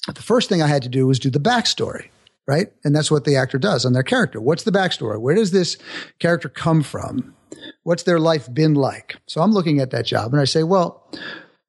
the 0.08 0.22
first 0.22 0.50
thing 0.50 0.62
I 0.62 0.68
had 0.68 0.84
to 0.84 0.90
do 0.90 1.08
was 1.08 1.20
do 1.20 1.30
the 1.30 1.40
backstory, 1.40 2.10
right? 2.48 2.68
And 2.84 2.96
that's 2.96 3.12
what 3.12 3.26
the 3.26 3.36
actor 3.36 3.58
does 3.58 3.86
on 3.86 3.94
their 3.94 4.04
character. 4.04 4.40
What's 4.40 4.64
the 4.64 4.72
backstory? 4.72 5.20
Where 5.20 5.36
does 5.36 5.52
this 5.52 5.78
character 6.20 6.50
come 6.50 6.84
from? 6.84 7.36
What's 7.84 8.04
their 8.04 8.20
life 8.20 8.54
been 8.54 8.76
like? 8.76 9.18
So 9.26 9.42
I'm 9.42 9.52
looking 9.52 9.80
at 9.80 9.92
that 9.92 10.06
job 10.06 10.32
and 10.34 10.42
I 10.42 10.46
say, 10.46 10.64
well, 10.64 11.10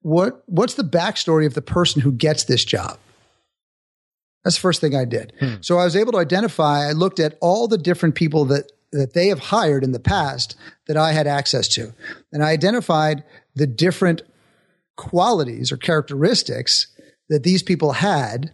what 0.09 0.43
what's 0.47 0.75
the 0.75 0.83
backstory 0.83 1.47
of 1.47 1.55
the 1.55 1.63
person 1.63 2.01
who 2.01 2.13
gets 2.13 2.45
this 2.45 2.65
job? 2.65 2.99
That's 4.43 4.57
the 4.57 4.61
first 4.61 4.81
thing 4.81 4.97
I 4.97 5.05
did. 5.05 5.33
So 5.61 5.79
I 5.79 5.85
was 5.85 5.97
able 5.97 6.13
to 6.13 6.19
identify, 6.19 6.89
I 6.89 6.93
looked 6.93 7.21
at 7.21 7.37
all 7.41 7.69
the 7.69 7.77
different 7.77 8.15
people 8.15 8.47
that 8.47 8.73
that 8.91 9.13
they 9.13 9.29
have 9.29 9.39
hired 9.39 9.85
in 9.85 9.93
the 9.93 10.01
past 10.01 10.57
that 10.87 10.97
I 10.97 11.13
had 11.13 11.27
access 11.27 11.69
to. 11.69 11.93
And 12.33 12.43
I 12.43 12.53
identified 12.53 13.23
the 13.55 13.67
different 13.67 14.23
qualities 14.97 15.71
or 15.71 15.77
characteristics 15.77 16.87
that 17.29 17.43
these 17.43 17.63
people 17.63 17.93
had 17.93 18.53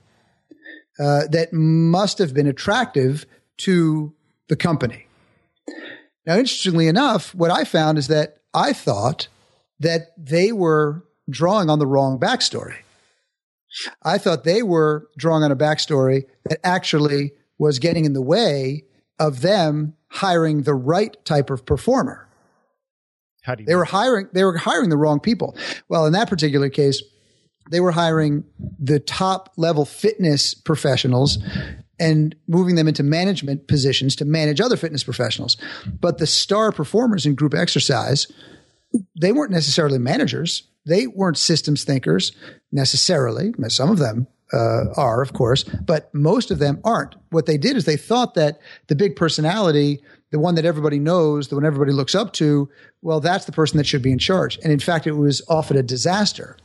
uh, 0.98 1.28
that 1.30 1.52
must 1.52 2.18
have 2.18 2.34
been 2.34 2.48
attractive 2.48 3.26
to 3.58 4.12
the 4.48 4.56
company. 4.56 5.06
Now, 6.26 6.34
interestingly 6.36 6.88
enough, 6.88 7.32
what 7.32 7.52
I 7.52 7.62
found 7.62 7.98
is 7.98 8.08
that 8.08 8.38
I 8.52 8.72
thought 8.72 9.28
that 9.78 10.12
they 10.18 10.50
were 10.50 11.04
drawing 11.28 11.70
on 11.70 11.78
the 11.78 11.86
wrong 11.86 12.18
backstory. 12.18 12.76
I 14.02 14.18
thought 14.18 14.44
they 14.44 14.62
were 14.62 15.08
drawing 15.16 15.42
on 15.42 15.50
a 15.50 15.56
backstory 15.56 16.24
that 16.44 16.60
actually 16.64 17.32
was 17.58 17.78
getting 17.78 18.04
in 18.04 18.12
the 18.12 18.22
way 18.22 18.84
of 19.18 19.40
them 19.40 19.94
hiring 20.08 20.62
the 20.62 20.74
right 20.74 21.16
type 21.24 21.50
of 21.50 21.66
performer. 21.66 22.28
how 23.42 23.54
do 23.54 23.62
you 23.62 23.66
They 23.66 23.74
were 23.74 23.84
hiring 23.84 24.28
they 24.32 24.44
were 24.44 24.56
hiring 24.56 24.90
the 24.90 24.96
wrong 24.96 25.20
people. 25.20 25.56
Well, 25.88 26.06
in 26.06 26.12
that 26.12 26.28
particular 26.28 26.68
case, 26.68 27.02
they 27.70 27.80
were 27.80 27.92
hiring 27.92 28.44
the 28.78 29.00
top 29.00 29.52
level 29.56 29.84
fitness 29.84 30.54
professionals 30.54 31.38
and 31.98 32.34
moving 32.48 32.74
them 32.74 32.88
into 32.88 33.02
management 33.02 33.68
positions 33.68 34.16
to 34.16 34.24
manage 34.24 34.60
other 34.60 34.76
fitness 34.76 35.04
professionals. 35.04 35.56
But 36.00 36.18
the 36.18 36.26
star 36.26 36.72
performers 36.72 37.24
in 37.24 37.34
group 37.34 37.54
exercise, 37.54 38.30
they 39.20 39.32
weren't 39.32 39.52
necessarily 39.52 39.98
managers. 39.98 40.64
They 40.86 41.06
weren't 41.06 41.38
systems 41.38 41.84
thinkers 41.84 42.32
necessarily. 42.72 43.54
Some 43.68 43.90
of 43.90 43.98
them 43.98 44.26
uh, 44.52 44.84
are, 44.96 45.22
of 45.22 45.32
course, 45.32 45.64
but 45.64 46.14
most 46.14 46.50
of 46.50 46.58
them 46.58 46.80
aren't. 46.84 47.14
What 47.30 47.46
they 47.46 47.56
did 47.56 47.76
is 47.76 47.84
they 47.84 47.96
thought 47.96 48.34
that 48.34 48.60
the 48.88 48.94
big 48.94 49.16
personality, 49.16 50.00
the 50.30 50.38
one 50.38 50.54
that 50.56 50.64
everybody 50.64 50.98
knows, 50.98 51.48
the 51.48 51.56
one 51.56 51.64
everybody 51.64 51.92
looks 51.92 52.14
up 52.14 52.32
to, 52.34 52.68
well, 53.02 53.20
that's 53.20 53.46
the 53.46 53.52
person 53.52 53.78
that 53.78 53.86
should 53.86 54.02
be 54.02 54.12
in 54.12 54.18
charge. 54.18 54.58
And 54.62 54.72
in 54.72 54.78
fact, 54.78 55.06
it 55.06 55.12
was 55.12 55.42
often 55.48 55.76
a 55.76 55.82
disaster 55.82 56.56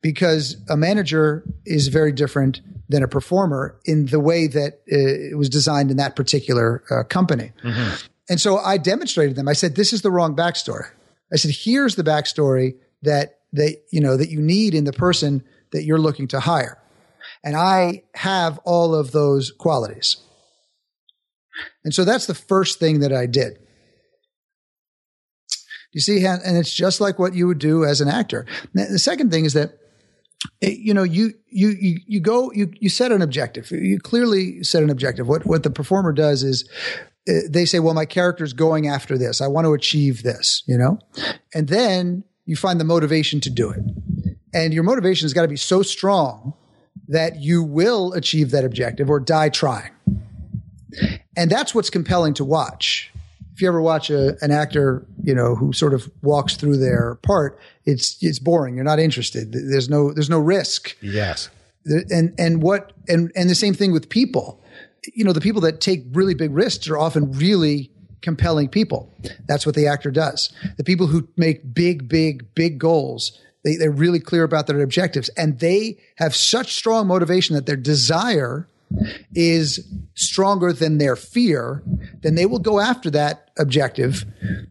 because 0.00 0.56
a 0.70 0.76
manager 0.76 1.42
is 1.64 1.88
very 1.88 2.12
different 2.12 2.60
than 2.88 3.02
a 3.02 3.08
performer 3.08 3.78
in 3.84 4.06
the 4.06 4.20
way 4.20 4.46
that 4.46 4.74
uh, 4.90 4.96
it 5.32 5.36
was 5.36 5.48
designed 5.48 5.90
in 5.90 5.96
that 5.96 6.14
particular 6.14 6.84
uh, 6.90 7.02
company. 7.02 7.52
And 8.28 8.40
so 8.40 8.58
I 8.58 8.78
demonstrated 8.78 9.36
them. 9.36 9.48
I 9.48 9.52
said, 9.52 9.74
this 9.74 9.92
is 9.92 10.02
the 10.02 10.10
wrong 10.10 10.36
backstory. 10.36 10.88
I 11.32 11.36
said, 11.36 11.52
here's 11.52 11.96
the 11.96 12.04
backstory 12.04 12.76
that, 13.02 13.40
that, 13.52 13.82
you 13.90 14.00
know, 14.00 14.16
that 14.16 14.30
you 14.30 14.40
need 14.40 14.74
in 14.74 14.84
the 14.84 14.92
person 14.92 15.44
that 15.72 15.84
you're 15.84 15.98
looking 15.98 16.28
to 16.28 16.40
hire. 16.40 16.78
And 17.42 17.56
I 17.56 18.04
have 18.14 18.58
all 18.64 18.94
of 18.94 19.12
those 19.12 19.50
qualities. 19.50 20.16
And 21.84 21.94
so 21.94 22.04
that's 22.04 22.26
the 22.26 22.34
first 22.34 22.78
thing 22.78 23.00
that 23.00 23.12
I 23.12 23.26
did. 23.26 23.58
You 25.92 26.00
see, 26.00 26.24
and 26.26 26.56
it's 26.58 26.74
just 26.74 27.00
like 27.00 27.18
what 27.18 27.34
you 27.34 27.46
would 27.46 27.58
do 27.58 27.84
as 27.84 28.00
an 28.00 28.08
actor. 28.08 28.44
The 28.74 28.98
second 28.98 29.30
thing 29.30 29.46
is 29.46 29.54
that 29.54 29.78
it- 30.60 30.78
you 30.78 30.92
know 30.92 31.02
you 31.02 31.32
you 31.48 31.68
you 31.70 31.98
you 32.06 32.20
go 32.20 32.52
you 32.52 32.70
you 32.78 32.90
set 32.90 33.12
an 33.12 33.22
objective. 33.22 33.70
You 33.70 33.98
clearly 33.98 34.62
set 34.62 34.82
an 34.82 34.90
objective. 34.90 35.26
What 35.26 35.46
what 35.46 35.62
the 35.62 35.70
performer 35.70 36.12
does 36.12 36.42
is 36.42 36.68
Uh, 37.28 37.40
they 37.48 37.64
say, 37.64 37.78
"Well, 37.78 37.94
my 37.94 38.06
character's 38.06 38.52
going 38.52 38.86
after 38.88 39.18
this. 39.18 39.40
I 39.40 39.48
want 39.48 39.64
to 39.66 39.74
achieve 39.74 40.22
this." 40.22 40.62
You 40.66 40.78
know, 40.78 40.98
and 41.54 41.68
then 41.68 42.24
you 42.44 42.56
find 42.56 42.80
the 42.80 42.84
motivation 42.84 43.40
to 43.40 43.50
do 43.50 43.70
it. 43.70 43.80
And 44.54 44.72
your 44.72 44.84
motivation 44.84 45.26
has 45.26 45.34
got 45.34 45.42
to 45.42 45.48
be 45.48 45.56
so 45.56 45.82
strong 45.82 46.54
that 47.08 47.40
you 47.40 47.62
will 47.62 48.12
achieve 48.14 48.50
that 48.52 48.64
objective 48.64 49.10
or 49.10 49.20
die 49.20 49.48
trying. 49.48 49.90
And 51.36 51.50
that's 51.50 51.74
what's 51.74 51.90
compelling 51.90 52.34
to 52.34 52.44
watch. 52.44 53.12
If 53.52 53.60
you 53.62 53.68
ever 53.68 53.80
watch 53.80 54.10
a, 54.10 54.36
an 54.42 54.50
actor, 54.50 55.06
you 55.22 55.34
know, 55.34 55.54
who 55.54 55.72
sort 55.72 55.94
of 55.94 56.10
walks 56.22 56.56
through 56.56 56.78
their 56.78 57.16
part, 57.16 57.58
it's 57.84 58.16
it's 58.20 58.38
boring. 58.38 58.74
You're 58.76 58.84
not 58.84 58.98
interested. 58.98 59.52
There's 59.52 59.88
no 59.88 60.12
there's 60.12 60.30
no 60.30 60.38
risk. 60.38 60.96
yes 61.00 61.48
And 61.84 62.34
and 62.38 62.62
what 62.62 62.92
and 63.08 63.32
and 63.34 63.48
the 63.48 63.54
same 63.54 63.74
thing 63.74 63.92
with 63.92 64.08
people. 64.08 64.60
You 65.14 65.24
know, 65.24 65.32
the 65.32 65.40
people 65.40 65.60
that 65.62 65.80
take 65.80 66.04
really 66.12 66.34
big 66.34 66.52
risks 66.52 66.88
are 66.88 66.98
often 66.98 67.32
really 67.32 67.90
compelling 68.22 68.68
people. 68.68 69.12
That's 69.46 69.66
what 69.66 69.74
the 69.74 69.86
actor 69.86 70.10
does. 70.10 70.52
The 70.76 70.84
people 70.84 71.06
who 71.06 71.28
make 71.36 71.74
big, 71.74 72.08
big, 72.08 72.54
big 72.54 72.78
goals, 72.78 73.38
they, 73.64 73.76
they're 73.76 73.90
really 73.90 74.20
clear 74.20 74.42
about 74.42 74.66
their 74.66 74.80
objectives 74.80 75.28
and 75.30 75.58
they 75.60 75.98
have 76.16 76.34
such 76.34 76.74
strong 76.74 77.06
motivation 77.06 77.54
that 77.54 77.66
their 77.66 77.76
desire 77.76 78.68
is 79.34 79.92
stronger 80.14 80.72
than 80.72 80.98
their 80.98 81.16
fear, 81.16 81.82
then 82.22 82.34
they 82.36 82.46
will 82.46 82.58
go 82.58 82.80
after 82.80 83.10
that 83.10 83.50
objective 83.58 84.24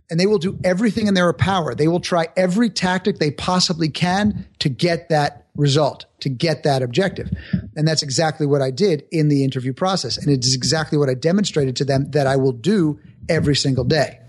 and 0.09 0.19
they 0.19 0.25
will 0.25 0.37
do 0.37 0.57
everything 0.63 1.07
in 1.07 1.13
their 1.13 1.31
power. 1.33 1.75
They 1.75 1.87
will 1.87 1.99
try 1.99 2.27
every 2.37 2.69
tactic 2.69 3.19
they 3.19 3.31
possibly 3.31 3.89
can 3.89 4.47
to 4.59 4.69
get 4.69 5.09
that 5.09 5.44
result, 5.55 6.05
to 6.21 6.29
get 6.29 6.63
that 6.63 6.81
objective. 6.81 7.29
And 7.75 7.87
that's 7.87 8.03
exactly 8.03 8.45
what 8.45 8.61
I 8.61 8.71
did 8.71 9.03
in 9.11 9.29
the 9.29 9.43
interview 9.43 9.73
process. 9.73 10.17
And 10.17 10.29
it's 10.29 10.55
exactly 10.55 10.97
what 10.97 11.09
I 11.09 11.13
demonstrated 11.13 11.75
to 11.77 11.85
them 11.85 12.11
that 12.11 12.27
I 12.27 12.35
will 12.35 12.51
do 12.51 12.99
every 13.29 13.55
single 13.55 13.83
day. 13.83 14.19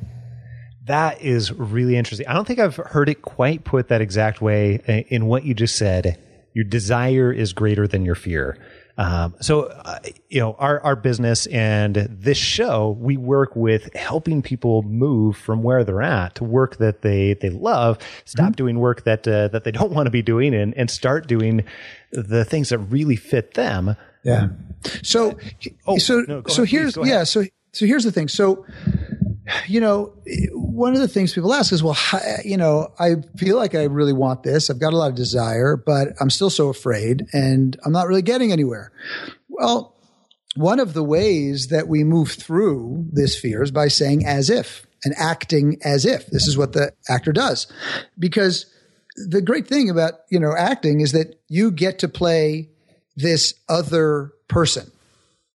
That 0.87 1.21
is 1.21 1.53
really 1.53 1.97
interesting. 1.97 2.29
I 2.29 2.33
don't 2.33 2.47
think 2.47 2.61
I've 2.61 2.77
heard 2.77 3.09
it 3.09 3.23
quite 3.23 3.65
put 3.65 3.89
that 3.89 4.01
exact 4.01 4.41
way 4.41 4.81
uh, 4.89 4.93
in 5.09 5.27
what 5.27 5.45
you 5.45 5.53
just 5.53 5.77
said. 5.77 6.19
Your 6.55 6.65
desire 6.65 7.33
is 7.33 7.53
greater 7.53 7.89
than 7.89 8.05
your 8.05 8.15
fear. 8.15 8.57
Um, 8.99 9.35
so, 9.41 9.65
uh, 9.65 9.99
you 10.29 10.41
know, 10.41 10.55
our, 10.59 10.81
our 10.81 10.97
business 10.97 11.47
and 11.47 11.97
this 12.11 12.39
show, 12.39 12.97
we 12.99 13.17
work 13.17 13.55
with 13.55 13.95
helping 13.95 14.43
people 14.43 14.83
move 14.83 15.37
from 15.37 15.63
where 15.63 15.85
they're 15.85 16.03
at 16.03 16.37
to 16.37 16.45
work 16.45 16.77
that 16.79 17.03
they, 17.03 17.35
they 17.35 17.51
love, 17.51 17.99
stop 18.25 18.47
mm-hmm. 18.47 18.53
doing 18.53 18.79
work 18.79 19.05
that, 19.05 19.29
uh, 19.29 19.49
that 19.49 19.65
they 19.65 19.71
don't 19.73 19.93
want 19.93 20.07
to 20.07 20.11
be 20.11 20.23
doing 20.23 20.55
and, 20.55 20.75
and 20.75 20.91
start 20.91 21.27
doing 21.27 21.65
the 22.13 22.45
things 22.45 22.71
that 22.71 22.79
really 22.79 23.17
fit 23.17 23.55
them. 23.55 23.97
Yeah. 24.23 24.49
So, 25.03 25.39
oh, 25.87 25.99
so, 25.99 26.25
no, 26.27 26.43
so 26.49 26.63
ahead, 26.63 26.71
here's, 26.71 26.97
yeah. 26.97 27.25
So, 27.25 27.45
so 27.73 27.87
here's 27.87 28.05
the 28.05 28.13
thing. 28.13 28.29
So, 28.29 28.65
you 29.67 29.81
know, 29.81 30.13
one 30.53 30.95
of 30.95 31.01
the 31.01 31.09
things 31.09 31.33
people 31.33 31.53
ask 31.53 31.73
is, 31.73 31.83
well, 31.83 31.97
you 32.45 32.57
know, 32.57 32.89
I 32.99 33.17
feel 33.37 33.57
like 33.57 33.75
I 33.75 33.85
really 33.85 34.13
want 34.13 34.43
this. 34.43 34.71
I've 34.71 34.81
got 34.81 34.93
a 34.93 34.97
lot 34.97 35.11
of 35.11 35.17
desire, 35.17 35.77
but 35.77 36.09
I'm 36.21 36.31
still 36.31 36.51
so 36.51 36.69
afraid 36.69 37.27
and 37.33 37.77
I'm 37.85 37.93
not 37.93 38.09
really 38.09 38.23
getting 38.23 38.53
anywhere. 38.53 38.93
Well, 39.49 39.95
one 40.57 40.81
of 40.81 40.95
the 40.95 41.05
ways 41.05 41.69
that 41.69 41.87
we 41.89 42.03
move 42.03 42.31
through 42.31 43.07
this 43.13 43.39
fear 43.39 43.63
is 43.63 43.71
by 43.71 43.89
saying 43.89 44.25
as 44.25 44.51
if 44.51 44.87
and 45.05 45.15
acting 45.19 45.79
as 45.85 46.05
if. 46.05 46.27
This 46.29 46.47
is 46.47 46.57
what 46.57 46.73
the 46.73 46.93
actor 47.09 47.33
does. 47.33 47.71
Because 48.19 48.67
the 49.29 49.43
great 49.43 49.67
thing 49.67 49.91
about, 49.91 50.15
you 50.31 50.41
know, 50.41 50.55
acting 50.57 51.01
is 51.01 51.13
that 51.13 51.41
you 51.49 51.71
get 51.71 51.99
to 52.01 52.09
play 52.09 52.71
this 53.17 53.55
other 53.69 54.33
person. 54.49 54.91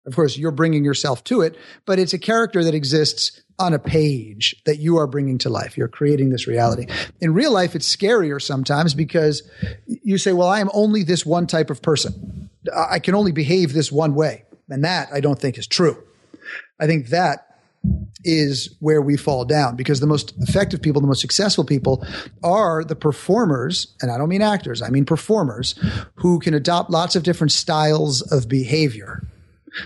Of 0.07 0.17
course, 0.17 0.39
you're 0.39 0.51
bringing 0.51 0.85
yourself 0.85 1.25
to 1.25 1.43
it, 1.43 1.57
but 1.85 1.99
it's 1.99 2.15
a 2.15 2.19
character 2.19 2.65
that 2.65 2.75
exists 2.75 3.43
on 3.61 3.75
a 3.75 3.79
page 3.79 4.57
that 4.65 4.79
you 4.79 4.97
are 4.97 5.07
bringing 5.07 5.39
to 5.39 5.51
life. 5.51 5.77
You're 5.77 5.89
creating 5.89 6.31
this 6.31 6.47
reality. 6.47 6.87
In 7.21 7.35
real 7.35 7.53
life, 7.53 7.77
it's 7.77 7.95
scarier 7.95 8.41
sometimes 8.41 8.95
because 8.95 9.43
you 9.87 10.17
say, 10.19 10.33
well, 10.33 10.49
I 10.49 10.61
am 10.61 10.71
only 10.73 11.03
this 11.03 11.27
one 11.27 11.47
type 11.47 11.69
of 11.69 11.83
person. 11.83 12.49
I 12.75 12.99
can 12.99 13.15
only 13.15 13.33
behave 13.33 13.73
this 13.73 13.93
one 13.93 14.15
way. 14.15 14.45
And 14.71 14.85
that 14.85 15.09
I 15.13 15.21
don't 15.21 15.39
think 15.39 15.59
is 15.59 15.67
true. 15.67 16.03
I 16.81 16.87
think 16.87 17.09
that 17.09 17.47
is 18.25 18.77
where 18.81 19.01
we 19.01 19.17
fall 19.17 19.45
down 19.45 19.77
because 19.77 20.01
the 20.01 20.07
most 20.07 20.35
effective 20.39 20.83
people, 20.83 21.01
the 21.01 21.07
most 21.07 21.21
successful 21.21 21.65
people 21.65 22.07
are 22.43 22.85
the 22.85 22.97
performers. 22.97 23.95
And 24.01 24.11
I 24.11 24.19
don't 24.19 24.29
mean 24.29 24.43
actors. 24.43 24.81
I 24.83 24.89
mean 24.89 25.05
performers 25.05 25.75
who 26.15 26.39
can 26.39 26.55
adopt 26.55 26.91
lots 26.91 27.17
of 27.17 27.23
different 27.23 27.53
styles 27.53 28.23
of 28.33 28.49
behavior 28.49 29.23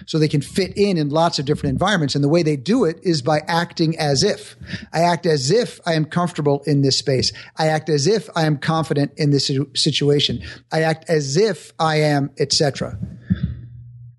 so 0.06 0.18
they 0.18 0.28
can 0.28 0.40
fit 0.40 0.76
in 0.76 0.96
in 0.96 1.08
lots 1.10 1.38
of 1.38 1.44
different 1.44 1.72
environments. 1.72 2.14
And 2.14 2.22
the 2.22 2.28
way 2.28 2.42
they 2.42 2.56
do 2.56 2.84
it 2.84 2.98
is 3.02 3.22
by 3.22 3.40
acting 3.46 3.98
as 3.98 4.22
if. 4.22 4.56
I 4.92 5.00
act 5.00 5.26
as 5.26 5.50
if 5.50 5.80
I 5.86 5.94
am 5.94 6.04
comfortable 6.04 6.62
in 6.66 6.82
this 6.82 6.98
space. 6.98 7.32
I 7.56 7.68
act 7.68 7.88
as 7.88 8.06
if 8.06 8.28
I 8.36 8.46
am 8.46 8.58
confident 8.58 9.12
in 9.16 9.30
this 9.30 9.50
situation. 9.74 10.42
I 10.72 10.82
act 10.82 11.08
as 11.08 11.36
if 11.36 11.72
I 11.78 11.96
am, 11.96 12.30
etc. 12.38 12.98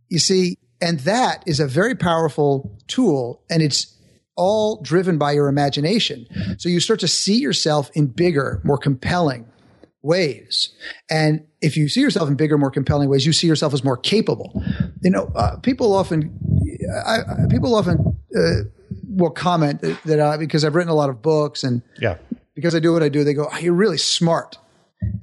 You 0.09 0.19
see, 0.19 0.57
and 0.81 0.99
that 1.01 1.43
is 1.45 1.59
a 1.59 1.67
very 1.67 1.95
powerful 1.95 2.77
tool 2.87 3.43
and 3.49 3.61
it's 3.61 3.95
all 4.35 4.81
driven 4.81 5.17
by 5.17 5.31
your 5.31 5.47
imagination. 5.47 6.25
So 6.57 6.69
you 6.69 6.79
start 6.79 6.99
to 7.01 7.07
see 7.07 7.39
yourself 7.39 7.89
in 7.93 8.07
bigger, 8.07 8.61
more 8.63 8.77
compelling 8.77 9.45
ways. 10.01 10.73
And 11.09 11.45
if 11.61 11.77
you 11.77 11.89
see 11.89 12.01
yourself 12.01 12.29
in 12.29 12.35
bigger, 12.35 12.57
more 12.57 12.69
compelling 12.69 13.09
ways, 13.09 13.25
you 13.25 13.33
see 13.33 13.47
yourself 13.47 13.73
as 13.73 13.83
more 13.83 13.97
capable. 13.97 14.61
You 15.05 15.11
know, 15.11 15.31
uh, 15.35 15.57
people 15.57 15.93
often, 15.93 16.35
I, 17.05 17.19
I, 17.19 17.47
people 17.47 17.75
often 17.75 18.17
uh, 18.35 18.67
will 19.07 19.29
comment 19.29 19.81
that, 19.81 20.01
that 20.05 20.19
I, 20.19 20.35
because 20.35 20.65
I've 20.65 20.73
written 20.73 20.89
a 20.89 20.95
lot 20.95 21.11
of 21.11 21.21
books 21.21 21.63
and 21.63 21.83
yeah. 22.01 22.17
because 22.55 22.73
I 22.73 22.79
do 22.79 22.91
what 22.91 23.03
I 23.03 23.09
do, 23.09 23.23
they 23.23 23.35
go, 23.35 23.47
oh, 23.53 23.57
"You're 23.59 23.75
really 23.75 23.99
smart," 23.99 24.57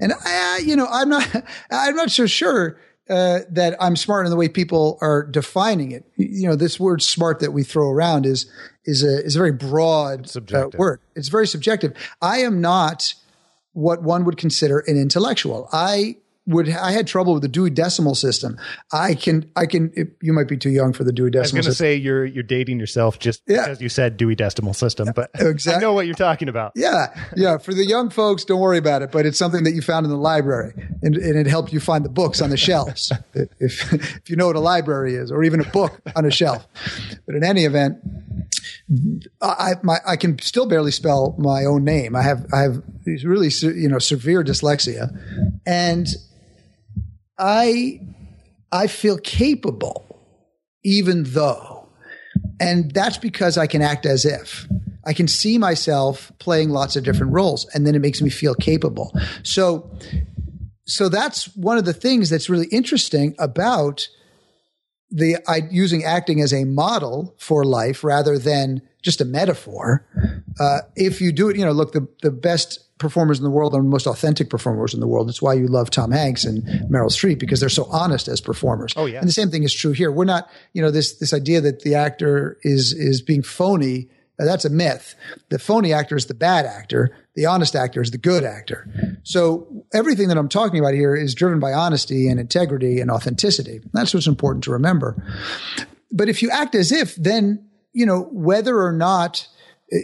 and 0.00 0.12
I, 0.24 0.58
you 0.64 0.76
know, 0.76 0.86
I'm 0.88 1.08
not, 1.08 1.28
I'm 1.72 1.96
not 1.96 2.12
so 2.12 2.26
sure. 2.26 2.78
Uh, 3.10 3.40
that 3.50 3.76
I'm 3.80 3.96
smart 3.96 4.24
in 4.24 4.30
the 4.30 4.36
way 4.36 4.48
people 4.48 4.96
are 5.02 5.24
defining 5.24 5.90
it. 5.90 6.04
You 6.16 6.48
know, 6.48 6.54
this 6.54 6.78
word 6.78 7.02
"smart" 7.02 7.40
that 7.40 7.52
we 7.52 7.64
throw 7.64 7.90
around 7.90 8.24
is 8.24 8.48
is 8.84 9.02
a 9.02 9.24
is 9.24 9.34
a 9.34 9.38
very 9.40 9.50
broad 9.50 10.30
uh, 10.36 10.68
word. 10.78 11.00
It's 11.16 11.28
very 11.28 11.48
subjective. 11.48 11.94
I 12.22 12.38
am 12.38 12.60
not 12.60 13.14
what 13.72 14.04
one 14.04 14.24
would 14.24 14.36
consider 14.36 14.78
an 14.86 14.96
intellectual. 14.96 15.68
I 15.72 16.18
would 16.46 16.68
I 16.68 16.90
had 16.90 17.06
trouble 17.06 17.34
with 17.34 17.42
the 17.42 17.48
Dewey 17.48 17.70
Decimal 17.70 18.14
System. 18.16 18.58
I 18.92 19.14
can 19.14 19.50
I 19.54 19.66
can 19.66 19.92
it, 19.94 20.16
you 20.20 20.32
might 20.32 20.48
be 20.48 20.56
too 20.56 20.70
young 20.70 20.92
for 20.92 21.04
the 21.04 21.12
Dewey 21.12 21.30
Decimal. 21.30 21.58
I 21.58 21.58
was 21.58 21.66
going 21.66 21.72
to 21.72 21.76
say 21.76 21.94
you're 21.94 22.24
you're 22.24 22.42
dating 22.42 22.80
yourself 22.80 23.18
just 23.20 23.42
yeah. 23.46 23.62
because 23.62 23.80
you 23.80 23.88
said 23.88 24.16
Dewey 24.16 24.34
Decimal 24.34 24.74
System, 24.74 25.10
but 25.14 25.30
exactly. 25.34 25.78
I 25.78 25.80
know 25.80 25.92
what 25.92 26.06
you're 26.06 26.14
talking 26.16 26.48
about. 26.48 26.72
Yeah, 26.74 27.14
yeah. 27.36 27.58
For 27.58 27.72
the 27.72 27.84
young 27.84 28.10
folks, 28.10 28.44
don't 28.44 28.60
worry 28.60 28.78
about 28.78 29.02
it. 29.02 29.12
But 29.12 29.24
it's 29.24 29.38
something 29.38 29.62
that 29.64 29.72
you 29.72 29.82
found 29.82 30.04
in 30.04 30.10
the 30.10 30.16
library, 30.16 30.72
and, 31.02 31.16
and 31.16 31.36
it 31.36 31.46
helped 31.46 31.72
you 31.72 31.78
find 31.78 32.04
the 32.04 32.10
books 32.10 32.42
on 32.42 32.50
the 32.50 32.56
shelves. 32.56 33.12
if 33.34 33.92
if 33.92 34.28
you 34.28 34.34
know 34.34 34.48
what 34.48 34.56
a 34.56 34.60
library 34.60 35.14
is, 35.14 35.30
or 35.30 35.44
even 35.44 35.60
a 35.60 35.70
book 35.70 36.00
on 36.16 36.24
a 36.24 36.30
shelf. 36.30 36.66
But 37.24 37.36
in 37.36 37.44
any 37.44 37.64
event, 37.64 37.98
I 39.40 39.74
my 39.82 39.98
I 40.04 40.16
can 40.16 40.40
still 40.40 40.66
barely 40.66 40.90
spell 40.90 41.36
my 41.38 41.64
own 41.64 41.84
name. 41.84 42.16
I 42.16 42.22
have 42.22 42.46
I 42.52 42.62
have 42.62 42.82
really 43.22 43.50
you 43.60 43.88
know 43.88 44.00
severe 44.00 44.42
dyslexia, 44.42 45.16
and 45.64 46.08
I 47.42 48.00
I 48.70 48.86
feel 48.86 49.18
capable, 49.18 50.06
even 50.84 51.24
though, 51.24 51.88
and 52.60 52.90
that's 52.92 53.18
because 53.18 53.58
I 53.58 53.66
can 53.66 53.82
act 53.82 54.06
as 54.06 54.24
if. 54.24 54.66
I 55.04 55.12
can 55.12 55.26
see 55.26 55.58
myself 55.58 56.30
playing 56.38 56.70
lots 56.70 56.94
of 56.94 57.02
different 57.02 57.32
roles, 57.32 57.66
and 57.74 57.84
then 57.84 57.96
it 57.96 57.98
makes 57.98 58.22
me 58.22 58.30
feel 58.30 58.54
capable. 58.54 59.12
So, 59.42 59.90
so 60.86 61.08
that's 61.08 61.54
one 61.56 61.76
of 61.76 61.84
the 61.84 61.92
things 61.92 62.30
that's 62.30 62.48
really 62.48 62.68
interesting 62.68 63.34
about 63.40 64.08
the 65.10 65.36
I, 65.48 65.62
using 65.70 66.04
acting 66.04 66.40
as 66.40 66.54
a 66.54 66.64
model 66.64 67.34
for 67.38 67.64
life 67.64 68.04
rather 68.04 68.38
than 68.38 68.80
just 69.02 69.20
a 69.20 69.24
metaphor. 69.24 70.06
Uh, 70.60 70.82
if 70.94 71.20
you 71.20 71.32
do 71.32 71.48
it, 71.50 71.56
you 71.56 71.64
know, 71.64 71.72
look, 71.72 71.92
the, 71.92 72.06
the 72.22 72.30
best 72.30 72.78
performers 73.02 73.38
in 73.38 73.44
the 73.44 73.50
world 73.50 73.74
are 73.74 73.82
the 73.82 73.88
most 73.88 74.06
authentic 74.06 74.48
performers 74.48 74.94
in 74.94 75.00
the 75.00 75.06
world. 75.06 75.28
It's 75.28 75.42
why 75.42 75.52
you 75.54 75.66
love 75.66 75.90
Tom 75.90 76.12
Hanks 76.12 76.44
and 76.44 76.62
Meryl 76.90 77.10
Streep 77.10 77.38
because 77.38 77.60
they're 77.60 77.68
so 77.68 77.84
honest 77.90 78.28
as 78.28 78.40
performers. 78.40 78.94
Oh 78.96 79.04
yeah. 79.04 79.18
And 79.18 79.28
the 79.28 79.32
same 79.32 79.50
thing 79.50 79.64
is 79.64 79.74
true 79.74 79.92
here. 79.92 80.10
We're 80.10 80.24
not, 80.24 80.48
you 80.72 80.80
know, 80.80 80.90
this 80.90 81.18
this 81.18 81.34
idea 81.34 81.60
that 81.60 81.82
the 81.82 81.96
actor 81.96 82.56
is 82.62 82.92
is 82.92 83.20
being 83.20 83.42
phony. 83.42 84.08
Uh, 84.40 84.46
that's 84.46 84.64
a 84.64 84.70
myth. 84.70 85.14
The 85.50 85.58
phony 85.58 85.92
actor 85.92 86.16
is 86.16 86.26
the 86.26 86.34
bad 86.34 86.64
actor. 86.64 87.14
The 87.34 87.46
honest 87.46 87.76
actor 87.76 88.00
is 88.00 88.10
the 88.10 88.18
good 88.18 88.44
actor. 88.44 88.88
So 89.24 89.84
everything 89.92 90.28
that 90.28 90.38
I'm 90.38 90.48
talking 90.48 90.78
about 90.78 90.94
here 90.94 91.14
is 91.14 91.34
driven 91.34 91.60
by 91.60 91.72
honesty 91.72 92.28
and 92.28 92.40
integrity 92.40 93.00
and 93.00 93.10
authenticity. 93.10 93.80
That's 93.92 94.14
what's 94.14 94.26
important 94.26 94.64
to 94.64 94.70
remember. 94.72 95.22
But 96.10 96.28
if 96.28 96.42
you 96.42 96.50
act 96.50 96.74
as 96.74 96.92
if, 96.92 97.14
then 97.16 97.68
you 97.92 98.06
know 98.06 98.22
whether 98.30 98.80
or 98.80 98.92
not 98.92 99.48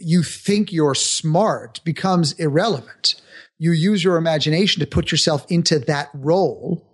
you 0.03 0.22
think 0.22 0.72
you're 0.72 0.94
smart 0.94 1.81
becomes 1.85 2.33
irrelevant. 2.33 3.20
You 3.59 3.72
use 3.72 4.05
your 4.05 4.16
imagination 4.16 4.81
to 4.81 4.87
put 4.87 5.11
yourself 5.11 5.46
into 5.48 5.79
that 5.81 6.11
role 6.14 6.85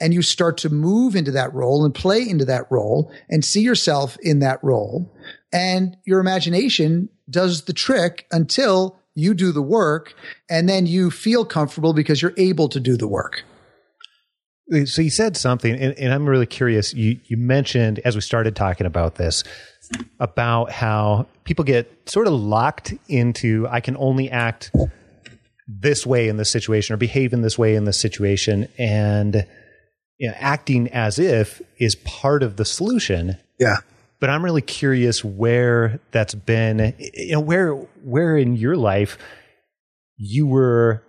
and 0.00 0.14
you 0.14 0.22
start 0.22 0.58
to 0.58 0.68
move 0.70 1.16
into 1.16 1.32
that 1.32 1.52
role 1.52 1.84
and 1.84 1.94
play 1.94 2.28
into 2.28 2.44
that 2.44 2.66
role 2.70 3.10
and 3.28 3.44
see 3.44 3.62
yourself 3.62 4.16
in 4.22 4.40
that 4.40 4.62
role. 4.62 5.12
And 5.52 5.96
your 6.04 6.20
imagination 6.20 7.08
does 7.28 7.62
the 7.62 7.72
trick 7.72 8.26
until 8.30 8.98
you 9.14 9.34
do 9.34 9.52
the 9.52 9.62
work 9.62 10.14
and 10.50 10.68
then 10.68 10.86
you 10.86 11.10
feel 11.10 11.44
comfortable 11.44 11.92
because 11.92 12.20
you're 12.20 12.34
able 12.36 12.68
to 12.68 12.80
do 12.80 12.96
the 12.96 13.08
work. 13.08 13.44
So 14.86 15.02
you 15.02 15.10
said 15.10 15.36
something, 15.36 15.74
and, 15.74 15.92
and 15.98 16.12
I'm 16.12 16.26
really 16.26 16.46
curious. 16.46 16.94
You, 16.94 17.20
you 17.26 17.36
mentioned 17.36 18.00
as 18.04 18.14
we 18.14 18.22
started 18.22 18.56
talking 18.56 18.86
about 18.86 19.16
this, 19.16 19.44
about 20.20 20.70
how 20.70 21.26
people 21.44 21.64
get 21.64 22.08
sort 22.08 22.26
of 22.26 22.32
locked 22.32 22.94
into 23.08 23.66
I 23.70 23.80
can 23.80 23.96
only 23.96 24.30
act 24.30 24.70
this 25.66 26.06
way 26.06 26.28
in 26.28 26.36
this 26.36 26.50
situation 26.50 26.94
or 26.94 26.96
behave 26.96 27.32
in 27.32 27.42
this 27.42 27.58
way 27.58 27.74
in 27.74 27.84
this 27.84 27.98
situation 27.98 28.68
and 28.78 29.46
you 30.18 30.28
know, 30.28 30.34
acting 30.38 30.88
as 30.92 31.18
if 31.18 31.60
is 31.78 31.96
part 31.96 32.42
of 32.42 32.56
the 32.56 32.64
solution. 32.64 33.36
Yeah. 33.58 33.76
But 34.20 34.30
I'm 34.30 34.44
really 34.44 34.62
curious 34.62 35.24
where 35.24 36.00
that's 36.12 36.34
been, 36.34 36.94
you 36.98 37.32
know, 37.32 37.40
where 37.40 37.74
where 38.02 38.38
in 38.38 38.56
your 38.56 38.76
life 38.76 39.18
you 40.16 40.46
were 40.46 41.02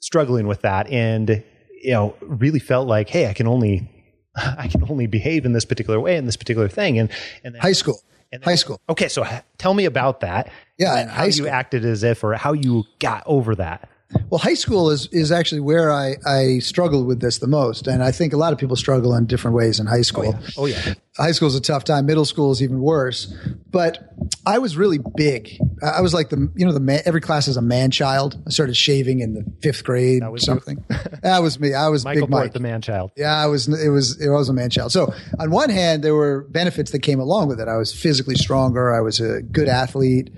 struggling 0.00 0.46
with 0.46 0.62
that 0.62 0.88
and 0.88 1.44
you 1.82 1.92
know 1.92 2.16
really 2.20 2.58
felt 2.58 2.88
like, 2.88 3.08
hey, 3.08 3.28
I 3.28 3.34
can 3.34 3.46
only 3.46 3.88
I 4.36 4.68
can 4.68 4.82
only 4.90 5.06
behave 5.06 5.44
in 5.44 5.52
this 5.52 5.64
particular 5.64 6.00
way 6.00 6.16
in 6.16 6.26
this 6.26 6.36
particular 6.36 6.68
thing. 6.68 6.98
And, 6.98 7.10
and 7.44 7.54
then, 7.54 7.62
high 7.62 7.72
school. 7.72 8.00
And 8.32 8.42
then- 8.42 8.48
high 8.50 8.54
school. 8.56 8.80
Okay. 8.88 9.08
So 9.08 9.24
ha- 9.24 9.42
tell 9.58 9.74
me 9.74 9.84
about 9.84 10.20
that. 10.20 10.50
Yeah, 10.78 10.96
and 10.96 11.10
how 11.10 11.24
you 11.24 11.48
acted 11.48 11.84
as 11.84 12.02
if, 12.02 12.22
or 12.22 12.34
how 12.34 12.52
you 12.52 12.84
got 12.98 13.22
over 13.26 13.54
that. 13.56 13.88
Well, 14.30 14.38
high 14.38 14.54
school 14.54 14.90
is, 14.90 15.08
is 15.12 15.32
actually 15.32 15.60
where 15.60 15.90
I, 15.90 16.16
I 16.24 16.58
struggled 16.60 17.06
with 17.06 17.20
this 17.20 17.38
the 17.38 17.46
most. 17.46 17.86
And 17.86 18.02
I 18.02 18.12
think 18.12 18.32
a 18.32 18.36
lot 18.36 18.52
of 18.52 18.58
people 18.58 18.76
struggle 18.76 19.14
in 19.14 19.26
different 19.26 19.56
ways 19.56 19.80
in 19.80 19.86
high 19.86 20.02
school. 20.02 20.38
Oh 20.56 20.66
yeah. 20.66 20.94
High 21.16 21.32
school 21.32 21.48
is 21.48 21.54
a 21.54 21.60
tough 21.60 21.84
time. 21.84 22.06
Middle 22.06 22.24
school 22.24 22.50
is 22.50 22.62
even 22.62 22.80
worse. 22.80 23.32
But 23.70 24.12
I 24.44 24.58
was 24.58 24.76
really 24.76 24.98
big. 25.16 25.58
I 25.82 26.02
was 26.02 26.14
like 26.14 26.28
the, 26.28 26.50
you 26.54 26.66
know, 26.66 26.72
the 26.72 26.80
man, 26.80 27.00
every 27.04 27.20
class 27.20 27.48
is 27.48 27.56
a 27.56 27.62
man 27.62 27.90
child. 27.90 28.40
I 28.46 28.50
started 28.50 28.76
shaving 28.76 29.20
in 29.20 29.34
the 29.34 29.44
fifth 29.62 29.82
grade 29.82 30.22
or 30.22 30.38
something. 30.38 30.84
that 31.22 31.42
was 31.42 31.58
me. 31.58 31.74
I 31.74 31.88
was 31.88 32.04
Michael 32.04 32.22
big 32.22 32.30
Mike. 32.30 32.40
Port, 32.40 32.52
the 32.52 32.60
man 32.60 32.82
child. 32.82 33.12
Yeah, 33.16 33.34
I 33.34 33.46
was. 33.46 33.66
It 33.68 33.88
was. 33.88 34.20
It 34.20 34.28
was 34.28 34.48
a 34.48 34.52
man 34.52 34.70
child. 34.70 34.92
So 34.92 35.12
on 35.38 35.50
one 35.50 35.70
hand, 35.70 36.04
there 36.04 36.14
were 36.14 36.42
benefits 36.50 36.90
that 36.92 37.00
came 37.00 37.18
along 37.20 37.48
with 37.48 37.60
it. 37.60 37.68
I 37.68 37.76
was 37.76 37.94
physically 37.94 38.36
stronger. 38.36 38.94
I 38.94 39.00
was 39.00 39.20
a 39.20 39.42
good 39.42 39.68
athlete. 39.68 40.30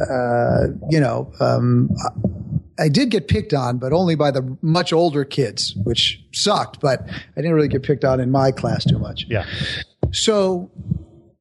Uh, 0.00 0.68
you 0.90 1.00
know, 1.00 1.32
um, 1.40 1.90
I, 2.04 2.10
I 2.78 2.88
did 2.88 3.10
get 3.10 3.28
picked 3.28 3.52
on, 3.52 3.78
but 3.78 3.92
only 3.92 4.14
by 4.14 4.30
the 4.30 4.56
much 4.62 4.92
older 4.92 5.24
kids, 5.24 5.74
which 5.84 6.22
sucked. 6.32 6.80
But 6.80 7.02
I 7.08 7.36
didn't 7.36 7.52
really 7.52 7.68
get 7.68 7.82
picked 7.82 8.04
on 8.04 8.20
in 8.20 8.30
my 8.30 8.50
class 8.50 8.84
too 8.84 8.98
much. 8.98 9.26
Yeah. 9.28 9.46
So, 10.12 10.70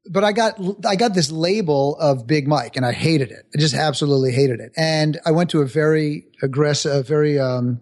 but 0.09 0.23
I 0.23 0.31
got 0.31 0.59
I 0.85 0.95
got 0.95 1.13
this 1.13 1.31
label 1.31 1.97
of 1.97 2.27
Big 2.27 2.47
Mike, 2.47 2.75
and 2.75 2.85
I 2.85 2.91
hated 2.91 3.31
it. 3.31 3.45
I 3.55 3.59
just 3.59 3.73
absolutely 3.73 4.31
hated 4.31 4.59
it. 4.59 4.71
And 4.75 5.19
I 5.25 5.31
went 5.31 5.49
to 5.51 5.61
a 5.61 5.65
very 5.65 6.25
aggressive, 6.41 7.07
very 7.07 7.39
um, 7.39 7.81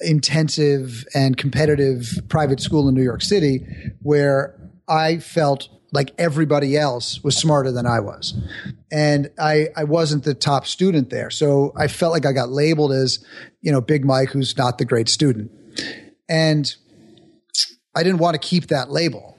intensive 0.00 1.06
and 1.14 1.36
competitive 1.36 2.20
private 2.28 2.60
school 2.60 2.88
in 2.88 2.94
New 2.94 3.02
York 3.02 3.22
City, 3.22 3.66
where 4.02 4.58
I 4.88 5.18
felt 5.18 5.68
like 5.92 6.12
everybody 6.18 6.76
else 6.76 7.22
was 7.22 7.36
smarter 7.36 7.72
than 7.72 7.86
I 7.86 8.00
was. 8.00 8.34
And 8.92 9.30
I, 9.38 9.68
I 9.76 9.84
wasn't 9.84 10.24
the 10.24 10.34
top 10.34 10.66
student 10.66 11.10
there. 11.10 11.30
So 11.30 11.72
I 11.76 11.88
felt 11.88 12.12
like 12.12 12.26
I 12.26 12.32
got 12.32 12.48
labeled 12.48 12.92
as, 12.92 13.24
you 13.60 13.72
know, 13.72 13.80
Big 13.80 14.04
Mike, 14.04 14.30
who's 14.30 14.56
not 14.56 14.78
the 14.78 14.84
great 14.84 15.08
student. 15.08 15.50
And 16.28 16.72
I 17.94 18.02
didn't 18.02 18.18
want 18.18 18.34
to 18.34 18.38
keep 18.46 18.68
that 18.68 18.90
label, 18.90 19.36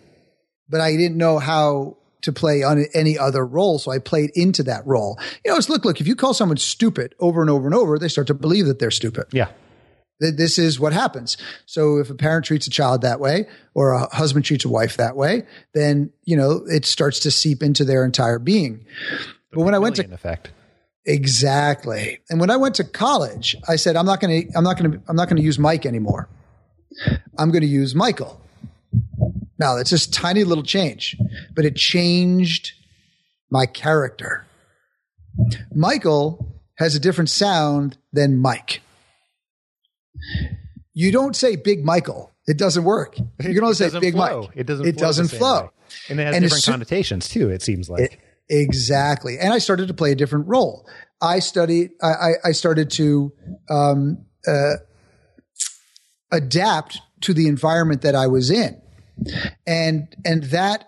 but 0.69 0.81
I 0.81 0.91
didn't 0.95 1.17
know 1.17 1.39
how 1.39 1.97
to 2.21 2.31
play 2.31 2.63
on 2.63 2.85
any 2.93 3.17
other 3.17 3.45
role. 3.45 3.79
So 3.79 3.91
I 3.91 3.99
played 3.99 4.31
into 4.35 4.63
that 4.63 4.85
role. 4.85 5.17
You 5.43 5.51
know, 5.51 5.57
it's 5.57 5.69
look, 5.69 5.85
look, 5.85 6.01
if 6.01 6.07
you 6.07 6.15
call 6.15 6.33
someone 6.33 6.57
stupid 6.57 7.15
over 7.19 7.41
and 7.41 7.49
over 7.49 7.65
and 7.65 7.73
over, 7.73 7.97
they 7.97 8.07
start 8.07 8.27
to 8.27 8.33
believe 8.33 8.67
that 8.67 8.79
they're 8.79 8.91
stupid. 8.91 9.25
Yeah. 9.31 9.49
Th- 10.21 10.35
This 10.35 10.57
is 10.57 10.79
what 10.79 10.93
happens. 10.93 11.37
So 11.65 11.97
if 11.97 12.09
a 12.09 12.15
parent 12.15 12.45
treats 12.45 12.67
a 12.67 12.69
child 12.69 13.01
that 13.01 13.19
way 13.19 13.47
or 13.73 13.91
a 13.91 14.15
husband 14.15 14.45
treats 14.45 14.65
a 14.65 14.69
wife 14.69 14.97
that 14.97 15.15
way, 15.15 15.43
then, 15.73 16.11
you 16.23 16.37
know, 16.37 16.63
it 16.67 16.85
starts 16.85 17.19
to 17.21 17.31
seep 17.31 17.63
into 17.63 17.83
their 17.83 18.05
entire 18.05 18.39
being. 18.39 18.85
But 19.51 19.61
when 19.63 19.73
I 19.73 19.79
went 19.79 19.97
to 19.97 20.13
effect. 20.13 20.51
Exactly. 21.05 22.19
And 22.29 22.39
when 22.39 22.51
I 22.51 22.57
went 22.57 22.75
to 22.75 22.83
college, 22.83 23.55
I 23.67 23.75
said, 23.75 23.95
I'm 23.95 24.05
not 24.05 24.19
going 24.21 24.47
to, 24.47 24.57
I'm 24.57 24.63
not 24.63 24.77
going 24.77 24.91
to, 24.91 25.01
I'm 25.07 25.15
not 25.15 25.27
going 25.27 25.37
to 25.37 25.43
use 25.43 25.57
Mike 25.57 25.85
anymore. 25.85 26.29
I'm 27.37 27.51
going 27.51 27.63
to 27.63 27.67
use 27.67 27.95
Michael. 27.95 28.39
Now 29.57 29.75
that's 29.75 29.89
just 29.89 30.13
tiny 30.13 30.43
little 30.43 30.63
change, 30.63 31.17
but 31.55 31.65
it 31.65 31.75
changed 31.75 32.73
my 33.49 33.65
character. 33.65 34.45
Michael 35.73 36.53
has 36.75 36.95
a 36.95 36.99
different 36.99 37.29
sound 37.29 37.97
than 38.11 38.37
Mike. 38.37 38.81
You 40.93 41.11
don't 41.11 41.35
say 41.35 41.55
Big 41.55 41.83
Michael. 41.85 42.31
It 42.47 42.57
doesn't 42.57 42.83
work. 42.83 43.17
You 43.17 43.25
can 43.53 43.63
only 43.63 43.75
say 43.75 43.89
Big 43.99 44.13
flow. 44.13 44.41
Mike. 44.41 44.49
It 44.55 44.65
doesn't. 44.67 44.85
It 44.85 44.95
flow 44.97 45.07
doesn't 45.07 45.27
flow. 45.29 45.61
way. 45.63 45.69
and 46.09 46.19
it 46.19 46.23
has 46.25 46.35
And 46.35 46.43
different 46.43 46.63
soon- 46.63 46.73
connotations 46.73 47.29
too. 47.29 47.49
It 47.49 47.61
seems 47.61 47.89
like. 47.89 48.19
Exactly. 48.49 49.37
And 49.39 49.53
I 49.53 49.59
started 49.59 49.87
to 49.87 49.93
play 49.93 50.11
a 50.11 50.15
different 50.15 50.47
role. 50.47 50.85
I 51.21 51.39
studied, 51.39 51.91
I, 52.01 52.07
I, 52.07 52.31
I 52.45 52.51
started 52.51 52.89
to 52.91 53.31
um, 53.69 54.25
uh, 54.45 54.73
adapt 56.31 56.99
to 57.21 57.33
the 57.33 57.47
environment 57.47 58.01
that 58.01 58.15
I 58.15 58.27
was 58.27 58.49
in. 58.49 58.81
And, 59.67 60.07
and 60.25 60.43
that 60.45 60.85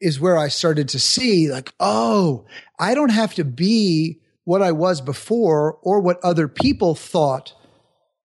is 0.00 0.20
where 0.20 0.36
I 0.36 0.48
started 0.48 0.88
to 0.90 0.98
see 0.98 1.50
like, 1.50 1.72
oh, 1.80 2.44
I 2.78 2.94
don't 2.94 3.10
have 3.10 3.34
to 3.34 3.44
be 3.44 4.20
what 4.44 4.60
I 4.62 4.72
was 4.72 5.00
before 5.00 5.78
or 5.82 6.00
what 6.00 6.18
other 6.22 6.48
people 6.48 6.94
thought 6.94 7.54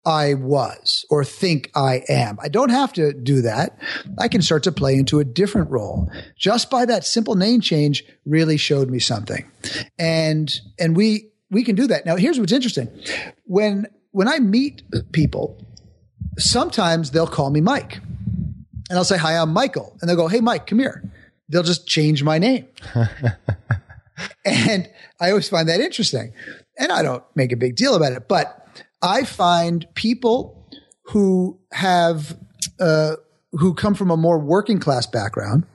I 0.06 0.34
was 0.34 1.06
or 1.10 1.24
think 1.24 1.72
I 1.76 2.04
am. 2.08 2.38
I 2.42 2.48
don't 2.48 2.70
have 2.70 2.94
to 2.94 3.14
do 3.14 3.42
that. 3.42 3.78
I 4.18 4.28
can 4.28 4.42
start 4.42 4.64
to 4.64 4.72
play 4.72 4.96
into 4.96 5.20
a 5.20 5.26
different 5.26 5.70
role. 5.70 6.10
Just 6.38 6.70
by 6.70 6.86
that 6.86 7.06
simple 7.06 7.36
name 7.36 7.62
change 7.62 8.04
really 8.26 8.58
showed 8.58 8.90
me 8.90 9.00
something. 9.00 9.50
And 9.98 10.54
and 10.80 10.96
we 10.96 11.32
we 11.52 11.64
can 11.64 11.76
do 11.76 11.88
that. 11.88 12.06
Now 12.06 12.16
here's 12.16 12.40
what's 12.40 12.54
interesting. 12.54 12.90
When 13.46 13.88
when 14.12 14.28
I 14.28 14.40
meet 14.40 14.84
people, 15.12 15.62
sometimes 16.38 17.12
they'll 17.12 17.28
call 17.28 17.50
me 17.50 17.62
Mike. 17.62 18.00
And 18.90 18.98
I'll 18.98 19.04
say, 19.04 19.18
"Hi, 19.18 19.38
I'm 19.38 19.54
Michael." 19.54 19.96
And 20.02 20.10
they'll 20.10 20.18
go, 20.18 20.28
"Hey 20.28 20.40
Mike, 20.40 20.66
come 20.66 20.80
here." 20.80 21.04
They'll 21.50 21.64
just 21.64 21.88
change 21.88 22.24
my 22.24 22.38
name. 22.38 22.68
And 24.46 24.90
I 25.20 25.30
always 25.30 25.50
find 25.50 25.70
that 25.70 25.80
interesting. 25.80 26.34
And 26.78 26.92
I 26.92 27.04
don't 27.04 27.24
make 27.36 27.52
a 27.52 27.58
big 27.58 27.76
deal 27.76 27.96
about 27.96 28.14
it, 28.14 28.28
but 28.28 28.59
I 29.02 29.24
find 29.24 29.86
people 29.96 30.68
who 31.06 31.60
have, 31.72 32.38
uh, 32.80 33.16
who 33.54 33.74
come 33.74 33.96
from 33.96 34.12
a 34.12 34.18
more 34.18 34.40
working 34.40 34.80
class 34.80 35.06
background 35.06 35.66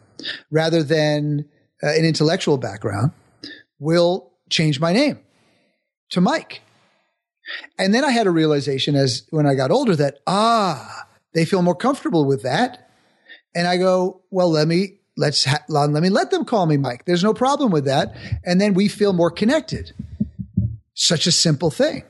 rather 0.50 0.82
than 0.82 1.46
uh, 1.82 1.88
an 1.88 2.04
intellectual 2.04 2.56
background 2.56 3.12
will 3.78 4.32
change 4.50 4.80
my 4.80 4.92
name 4.92 5.18
to 6.10 6.20
Mike. 6.20 6.62
And 7.78 7.92
then 7.92 8.04
I 8.04 8.10
had 8.10 8.26
a 8.26 8.30
realization 8.30 8.94
as 8.94 9.26
when 9.30 9.46
I 9.46 9.54
got 9.54 9.70
older 9.70 9.96
that, 9.96 10.18
ah, 10.26 11.06
they 11.34 11.44
feel 11.44 11.62
more 11.62 11.74
comfortable 11.74 12.24
with 12.24 12.42
that. 12.42 12.88
And 13.54 13.66
I 13.66 13.76
go, 13.76 14.22
well, 14.30 14.50
let 14.50 14.66
me 14.66 15.00
let's 15.16 15.44
ha- 15.44 15.64
let 15.68 15.90
me 15.90 16.08
let 16.08 16.30
them 16.30 16.44
call 16.44 16.66
me 16.66 16.76
Mike. 16.76 17.04
There's 17.04 17.22
no 17.22 17.34
problem 17.34 17.70
with 17.70 17.84
that. 17.84 18.16
And 18.44 18.60
then 18.60 18.74
we 18.74 18.88
feel 18.88 19.12
more 19.12 19.30
connected. 19.30 19.92
Such 20.94 21.26
a 21.26 21.32
simple 21.32 21.70
thing. 21.70 22.04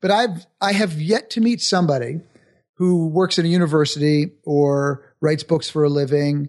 But 0.00 0.10
I've 0.10 0.46
I 0.60 0.72
have 0.72 1.00
yet 1.00 1.30
to 1.30 1.40
meet 1.40 1.60
somebody 1.60 2.20
who 2.74 3.08
works 3.08 3.38
at 3.38 3.44
a 3.44 3.48
university 3.48 4.32
or 4.44 5.14
writes 5.20 5.42
books 5.42 5.68
for 5.68 5.84
a 5.84 5.88
living 5.88 6.48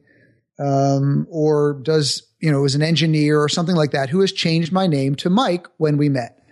um, 0.60 1.26
or 1.30 1.80
does 1.82 2.28
you 2.40 2.52
know 2.52 2.66
is 2.66 2.76
an 2.76 2.84
engineer 2.84 3.42
or 3.42 3.50
something 3.50 3.76
like 3.76 3.92
that 3.92 4.10
who 4.10 4.22
has 4.22 4.32
changed 4.32 4.72
my 4.72 4.88
name 4.88 5.16
to 5.16 5.30
Mike 5.30 5.68
when 5.78 5.98
we 5.98 6.10
met. 6.10 6.44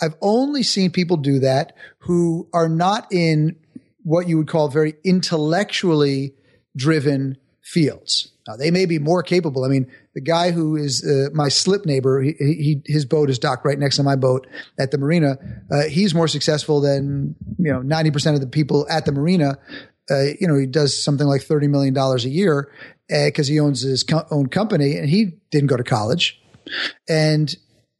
I've 0.00 0.16
only 0.20 0.62
seen 0.62 0.90
people 0.90 1.16
do 1.16 1.38
that 1.40 1.76
who 1.98 2.48
are 2.52 2.68
not 2.68 3.12
in 3.12 3.56
what 4.02 4.28
you 4.28 4.36
would 4.36 4.48
call 4.48 4.68
very 4.68 4.94
intellectually 5.04 6.34
driven 6.76 7.38
fields. 7.62 8.32
Now, 8.46 8.56
they 8.56 8.70
may 8.70 8.86
be 8.86 8.98
more 8.98 9.22
capable. 9.22 9.64
I 9.64 9.68
mean, 9.68 9.90
the 10.14 10.20
guy 10.20 10.52
who 10.52 10.76
is 10.76 11.04
uh, 11.04 11.30
my 11.34 11.48
slip 11.48 11.84
neighbor, 11.84 12.22
he, 12.22 12.32
he, 12.38 12.82
his 12.86 13.04
boat 13.04 13.28
is 13.30 13.38
docked 13.38 13.64
right 13.64 13.78
next 13.78 13.96
to 13.96 14.02
my 14.02 14.16
boat 14.16 14.46
at 14.78 14.90
the 14.90 14.98
marina. 14.98 15.36
Uh, 15.70 15.82
he's 15.82 16.14
more 16.14 16.28
successful 16.28 16.80
than, 16.80 17.34
you 17.58 17.72
know, 17.72 17.80
90% 17.80 18.34
of 18.34 18.40
the 18.40 18.46
people 18.46 18.86
at 18.88 19.04
the 19.04 19.12
marina. 19.12 19.58
Uh, 20.10 20.24
you 20.40 20.46
know, 20.46 20.56
he 20.56 20.66
does 20.66 21.00
something 21.02 21.26
like 21.26 21.42
$30 21.42 21.68
million 21.68 21.96
a 21.96 22.16
year 22.28 22.70
because 23.08 23.48
he 23.48 23.58
owns 23.58 23.80
his 23.80 24.02
co- 24.02 24.26
own 24.30 24.46
company 24.46 24.96
and 24.96 25.08
he 25.08 25.38
didn't 25.50 25.68
go 25.68 25.76
to 25.76 25.84
college. 25.84 26.40
And 27.08 27.54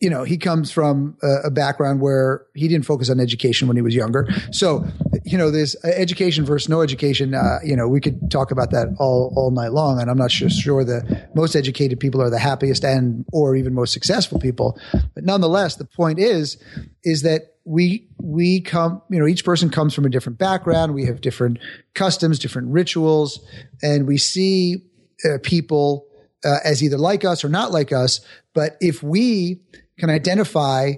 you 0.05 0.11
know, 0.11 0.23
he 0.23 0.37
comes 0.37 0.71
from 0.71 1.17
a, 1.23 1.47
a 1.47 1.51
background 1.51 2.03
where 2.03 2.45
he 2.55 2.69
didn't 2.69 2.85
focus 2.85 3.09
on 3.09 3.19
education 3.19 3.67
when 3.67 3.75
he 3.75 3.81
was 3.81 3.95
younger. 3.95 4.29
So, 4.53 4.87
you 5.25 5.38
know, 5.38 5.51
there's 5.51 5.77
uh, 5.83 5.88
education 5.88 6.45
versus 6.45 6.69
no 6.69 6.83
education. 6.83 7.35
Uh, 7.35 7.61
you 7.64 7.75
know, 7.75 7.88
we 7.88 8.03
could 8.03 8.31
talk 8.31 8.51
about 8.51 8.71
that 8.73 8.95
all, 8.99 9.33
all 9.35 9.51
night 9.51 9.73
long. 9.73 9.99
And 9.99 10.11
I'm 10.11 10.19
not 10.19 10.31
sure, 10.31 10.51
sure 10.51 10.85
the 10.85 11.27
most 11.35 11.57
educated 11.57 12.01
people 12.01 12.21
are 12.21 12.29
the 12.29 12.38
happiest 12.38 12.85
and, 12.85 13.25
or 13.33 13.57
even 13.57 13.73
most 13.73 13.95
successful 13.95 14.38
people. 14.38 14.79
But 15.14 15.25
nonetheless, 15.25 15.77
the 15.77 15.87
point 15.87 16.19
is, 16.19 16.62
is 17.03 17.23
that 17.23 17.55
we, 17.64 18.07
we 18.21 18.61
come, 18.61 19.01
you 19.09 19.19
know, 19.19 19.27
each 19.27 19.43
person 19.43 19.71
comes 19.71 19.95
from 19.95 20.05
a 20.05 20.11
different 20.11 20.37
background. 20.38 20.93
We 20.93 21.07
have 21.07 21.23
different 21.23 21.61
customs, 21.95 22.38
different 22.38 22.69
rituals, 22.69 23.40
and 23.83 24.07
we 24.07 24.19
see 24.19 24.85
uh, 25.25 25.38
people 25.43 26.07
uh, 26.45 26.59
as 26.62 26.83
either 26.83 26.99
like 26.99 27.25
us 27.25 27.43
or 27.43 27.49
not 27.49 27.73
like 27.73 27.90
us. 27.90 28.21
But 28.53 28.77
if 28.83 29.03
we 29.03 29.62
can 29.98 30.11
identify 30.11 30.92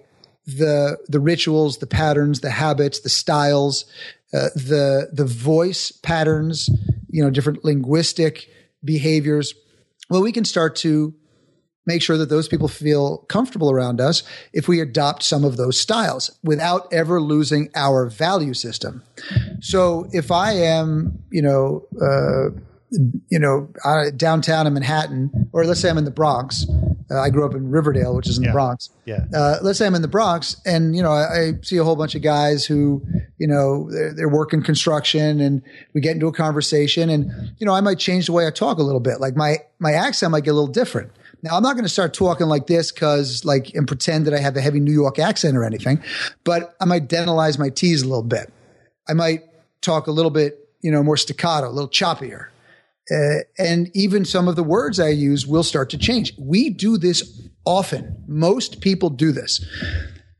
the 0.47 0.99
the 1.09 1.21
rituals, 1.21 1.79
the 1.79 1.87
patterns, 1.87 2.41
the 2.41 2.51
habits, 2.51 3.01
the 3.01 3.09
styles, 3.09 3.85
uh, 4.33 4.49
the 4.55 5.09
the 5.13 5.25
voice 5.25 5.91
patterns, 5.91 6.71
you 7.09 7.23
know, 7.23 7.31
different 7.31 7.65
linguistic 7.65 8.49
behaviors, 8.85 9.55
well, 10.09 10.23
we 10.23 10.33
can 10.33 10.45
start 10.45 10.77
to 10.77 11.15
make 11.85 12.03
sure 12.03 12.19
that 12.19 12.29
those 12.29 12.49
people 12.49 12.69
feel 12.69 13.19
comfortable 13.29 13.71
around 13.71 14.01
us 14.01 14.23
if 14.53 14.67
we 14.67 14.81
adopt 14.81 15.23
some 15.23 15.45
of 15.45 15.57
those 15.57 15.79
styles 15.79 16.37
without 16.43 16.93
ever 16.93 17.21
losing 17.21 17.71
our 17.77 18.09
value 18.09 18.55
system. 18.55 19.03
So 19.61 20.09
if 20.13 20.31
I 20.33 20.53
am, 20.53 21.23
you 21.31 21.43
know, 21.43 21.87
uh, 22.01 22.59
you 23.29 23.39
know, 23.39 23.69
uh, 23.85 24.11
downtown 24.17 24.67
in 24.67 24.75
Manhattan, 24.75 25.49
or 25.53 25.65
let's 25.65 25.81
say 25.81 25.91
I'm 25.91 25.99
in 25.99 26.05
the 26.05 26.11
Bronx. 26.11 26.67
Uh, 27.11 27.21
I 27.21 27.31
grew 27.31 27.45
up 27.47 27.55
in 27.55 27.71
Riverdale, 27.71 28.15
which 28.17 28.29
is 28.29 28.39
in 28.39 28.45
Yeah. 28.45 28.51
the 28.51 28.55
Bronx. 28.55 28.91
Yeah. 29.05 29.25
Uh, 29.35 29.59
let's 29.63 29.79
say 29.79 29.87
I'm 29.87 29.95
in 29.95 30.03
the 30.03 30.09
Bronx, 30.09 30.57
and 30.67 30.97
you 30.97 31.03
know, 31.03 31.13
I, 31.13 31.41
I 31.41 31.53
see 31.63 31.77
a 31.77 31.85
whole 31.85 31.97
bunch 31.97 32.15
of 32.15 32.23
guys 32.23 32.65
who, 32.67 33.03
you 33.39 33.47
know, 33.47 33.89
they're, 33.91 34.13
they're 34.15 34.29
working 34.29 34.63
construction, 34.63 35.41
and 35.41 35.63
we 35.95 36.01
get 36.01 36.13
into 36.15 36.27
a 36.27 36.33
conversation, 36.33 37.09
and 37.11 37.31
you 37.59 37.67
know, 37.67 37.73
I 37.75 37.81
might 37.81 37.99
change 37.99 38.27
the 38.27 38.33
way 38.33 38.47
I 38.47 38.51
talk 38.51 38.79
a 38.79 38.83
little 38.83 39.01
bit. 39.01 39.21
Like 39.21 39.37
my 39.37 39.59
my 39.79 39.93
accent 39.93 40.33
might 40.33 40.45
get 40.45 40.51
a 40.51 40.55
little 40.55 40.67
different. 40.73 41.11
Now, 41.43 41.57
I'm 41.57 41.63
not 41.63 41.75
going 41.75 41.85
to 41.85 41.89
start 41.91 42.13
talking 42.15 42.47
like 42.49 42.67
this 42.67 42.91
because, 42.91 43.45
like, 43.45 43.73
and 43.75 43.87
pretend 43.87 44.27
that 44.27 44.35
I 44.35 44.39
have 44.39 44.57
a 44.57 44.61
heavy 44.61 44.81
New 44.81 44.93
York 44.93 45.19
accent 45.19 45.57
or 45.57 45.65
anything, 45.65 46.03
but 46.45 46.75
I 46.81 46.87
might 46.87 47.09
dentalize 47.09 47.59
my 47.59 47.69
T's 47.69 48.03
a 48.03 48.09
little 48.09 48.25
bit. 48.25 48.51
I 49.09 49.13
might 49.13 49.43
talk 49.81 50.07
a 50.09 50.11
little 50.11 50.31
bit, 50.33 50.69
you 50.81 50.91
know, 50.91 51.03
more 51.05 51.17
staccato, 51.17 51.69
a 51.69 51.71
little 51.71 51.91
choppier. 51.91 52.47
Uh, 53.11 53.41
and 53.59 53.91
even 53.95 54.25
some 54.25 54.49
of 54.49 54.57
the 54.57 54.65
words 54.65 54.99
I 54.99 55.09
use 55.09 55.47
will 55.47 55.63
start 55.63 55.91
to 55.91 55.99
change. 55.99 56.33
We 56.39 56.71
do 56.71 56.99
this 56.99 57.49
often. 57.65 58.25
Most 58.27 58.81
people 58.81 59.11
do 59.11 59.33
this. 59.33 59.65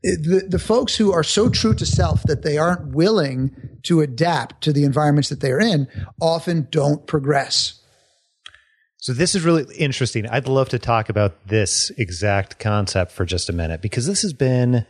The, 0.03 0.45
the 0.47 0.59
folks 0.59 0.95
who 0.95 1.11
are 1.11 1.23
so 1.23 1.49
true 1.49 1.73
to 1.73 1.85
self 1.85 2.23
that 2.23 2.43
they 2.43 2.57
aren't 2.57 2.93
willing 2.93 3.55
to 3.83 4.01
adapt 4.01 4.63
to 4.63 4.73
the 4.73 4.83
environments 4.83 5.29
that 5.29 5.39
they're 5.39 5.59
in 5.59 5.87
often 6.21 6.67
don't 6.69 7.07
progress. 7.07 7.81
So 8.97 9.13
this 9.13 9.35
is 9.35 9.45
really 9.45 9.73
interesting. 9.75 10.27
I'd 10.27 10.47
love 10.47 10.69
to 10.69 10.79
talk 10.79 11.09
about 11.09 11.47
this 11.47 11.91
exact 11.91 12.59
concept 12.59 13.11
for 13.11 13.25
just 13.25 13.49
a 13.49 13.53
minute 13.53 13.81
because 13.81 14.05
this 14.05 14.21
has 14.23 14.33
been 14.33 14.85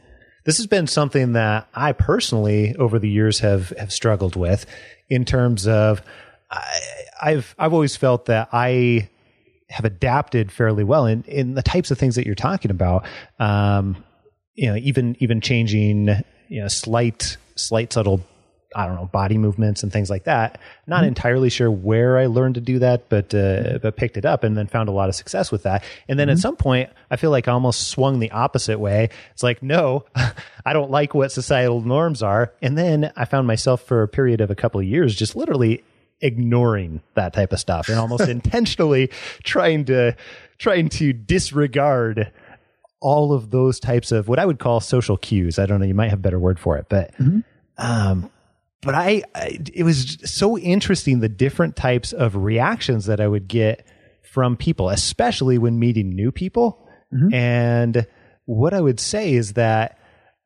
this 0.45 0.57
has 0.57 0.65
been 0.65 0.87
something 0.87 1.33
that 1.33 1.67
I 1.75 1.91
personally 1.91 2.75
over 2.77 2.99
the 2.99 3.09
years 3.09 3.39
have 3.39 3.69
have 3.77 3.91
struggled 3.91 4.35
with 4.35 4.65
in 5.09 5.25
terms 5.25 5.67
of 5.67 6.01
I, 6.49 6.79
I've 7.21 7.55
I've 7.57 7.73
always 7.73 7.95
felt 7.95 8.25
that 8.25 8.49
I 8.51 9.09
have 9.69 9.85
adapted 9.85 10.51
fairly 10.51 10.83
well 10.83 11.05
in 11.05 11.23
in 11.23 11.55
the 11.55 11.63
types 11.63 11.91
of 11.91 11.97
things 11.97 12.15
that 12.15 12.25
you're 12.25 12.35
talking 12.35 12.71
about. 12.71 13.05
Um, 13.39 14.03
you 14.55 14.67
know, 14.67 14.75
even 14.77 15.15
even 15.19 15.41
changing 15.41 16.07
you 16.47 16.61
know 16.61 16.67
slight 16.67 17.37
slight 17.55 17.91
subtle 17.91 18.21
I 18.75 18.85
don't 18.85 18.95
know 18.95 19.05
body 19.05 19.37
movements 19.37 19.81
and 19.81 19.91
things 19.91 20.09
like 20.09 20.25
that. 20.25 20.59
Not 20.85 21.03
entirely 21.03 21.49
sure 21.49 21.71
where 21.71 22.17
I 22.17 22.25
learned 22.25 22.55
to 22.55 22.61
do 22.61 22.79
that, 22.79 23.09
but 23.09 23.33
uh, 23.33 23.79
but 23.81 23.95
picked 23.95 24.17
it 24.17 24.25
up 24.25 24.43
and 24.43 24.57
then 24.57 24.67
found 24.67 24.89
a 24.89 24.91
lot 24.91 25.09
of 25.09 25.15
success 25.15 25.51
with 25.51 25.63
that. 25.63 25.83
And 26.07 26.19
then 26.19 26.29
at 26.29 26.37
some 26.37 26.55
point, 26.55 26.89
I 27.09 27.15
feel 27.15 27.31
like 27.31 27.47
I 27.47 27.53
almost 27.53 27.87
swung 27.87 28.19
the 28.19 28.31
opposite 28.31 28.79
way. 28.79 29.09
It's 29.31 29.43
like, 29.43 29.63
no, 29.63 30.05
I 30.65 30.73
don't 30.73 30.91
like 30.91 31.13
what 31.13 31.31
societal 31.31 31.81
norms 31.81 32.21
are. 32.21 32.53
And 32.61 32.77
then 32.77 33.11
I 33.15 33.25
found 33.25 33.47
myself 33.47 33.83
for 33.83 34.03
a 34.03 34.07
period 34.07 34.41
of 34.41 34.51
a 34.51 34.55
couple 34.55 34.79
of 34.79 34.85
years 34.85 35.15
just 35.15 35.35
literally 35.35 35.83
ignoring 36.21 37.01
that 37.15 37.33
type 37.33 37.53
of 37.53 37.59
stuff 37.59 37.89
and 37.89 37.99
almost 37.99 38.27
intentionally 38.29 39.09
trying 39.43 39.85
to 39.85 40.15
trying 40.57 40.89
to 40.89 41.13
disregard 41.13 42.31
all 42.99 43.31
of 43.31 43.51
those 43.51 43.79
types 43.79 44.11
of 44.11 44.27
what 44.27 44.39
I 44.39 44.45
would 44.45 44.57
call 44.59 44.79
social 44.79 45.17
cues. 45.17 45.59
I 45.59 45.65
don't 45.67 45.79
know, 45.79 45.85
you 45.85 45.93
might 45.93 46.09
have 46.09 46.19
a 46.19 46.21
better 46.21 46.39
word 46.39 46.59
for 46.59 46.77
it, 46.77 46.87
but 46.89 47.13
um 47.77 48.31
but 48.81 48.95
I, 48.95 49.23
I 49.35 49.59
it 49.73 49.83
was 49.83 50.17
so 50.23 50.57
interesting 50.57 51.19
the 51.19 51.29
different 51.29 51.75
types 51.75 52.13
of 52.13 52.35
reactions 52.35 53.05
that 53.05 53.19
I 53.19 53.27
would 53.27 53.47
get 53.47 53.85
from 54.23 54.55
people, 54.55 54.89
especially 54.89 55.57
when 55.57 55.79
meeting 55.79 56.09
new 56.09 56.31
people. 56.31 56.87
And 57.33 58.07
what 58.45 58.73
I 58.73 58.81
would 58.81 58.99
say 58.99 59.33
is 59.33 59.53
that 59.53 59.97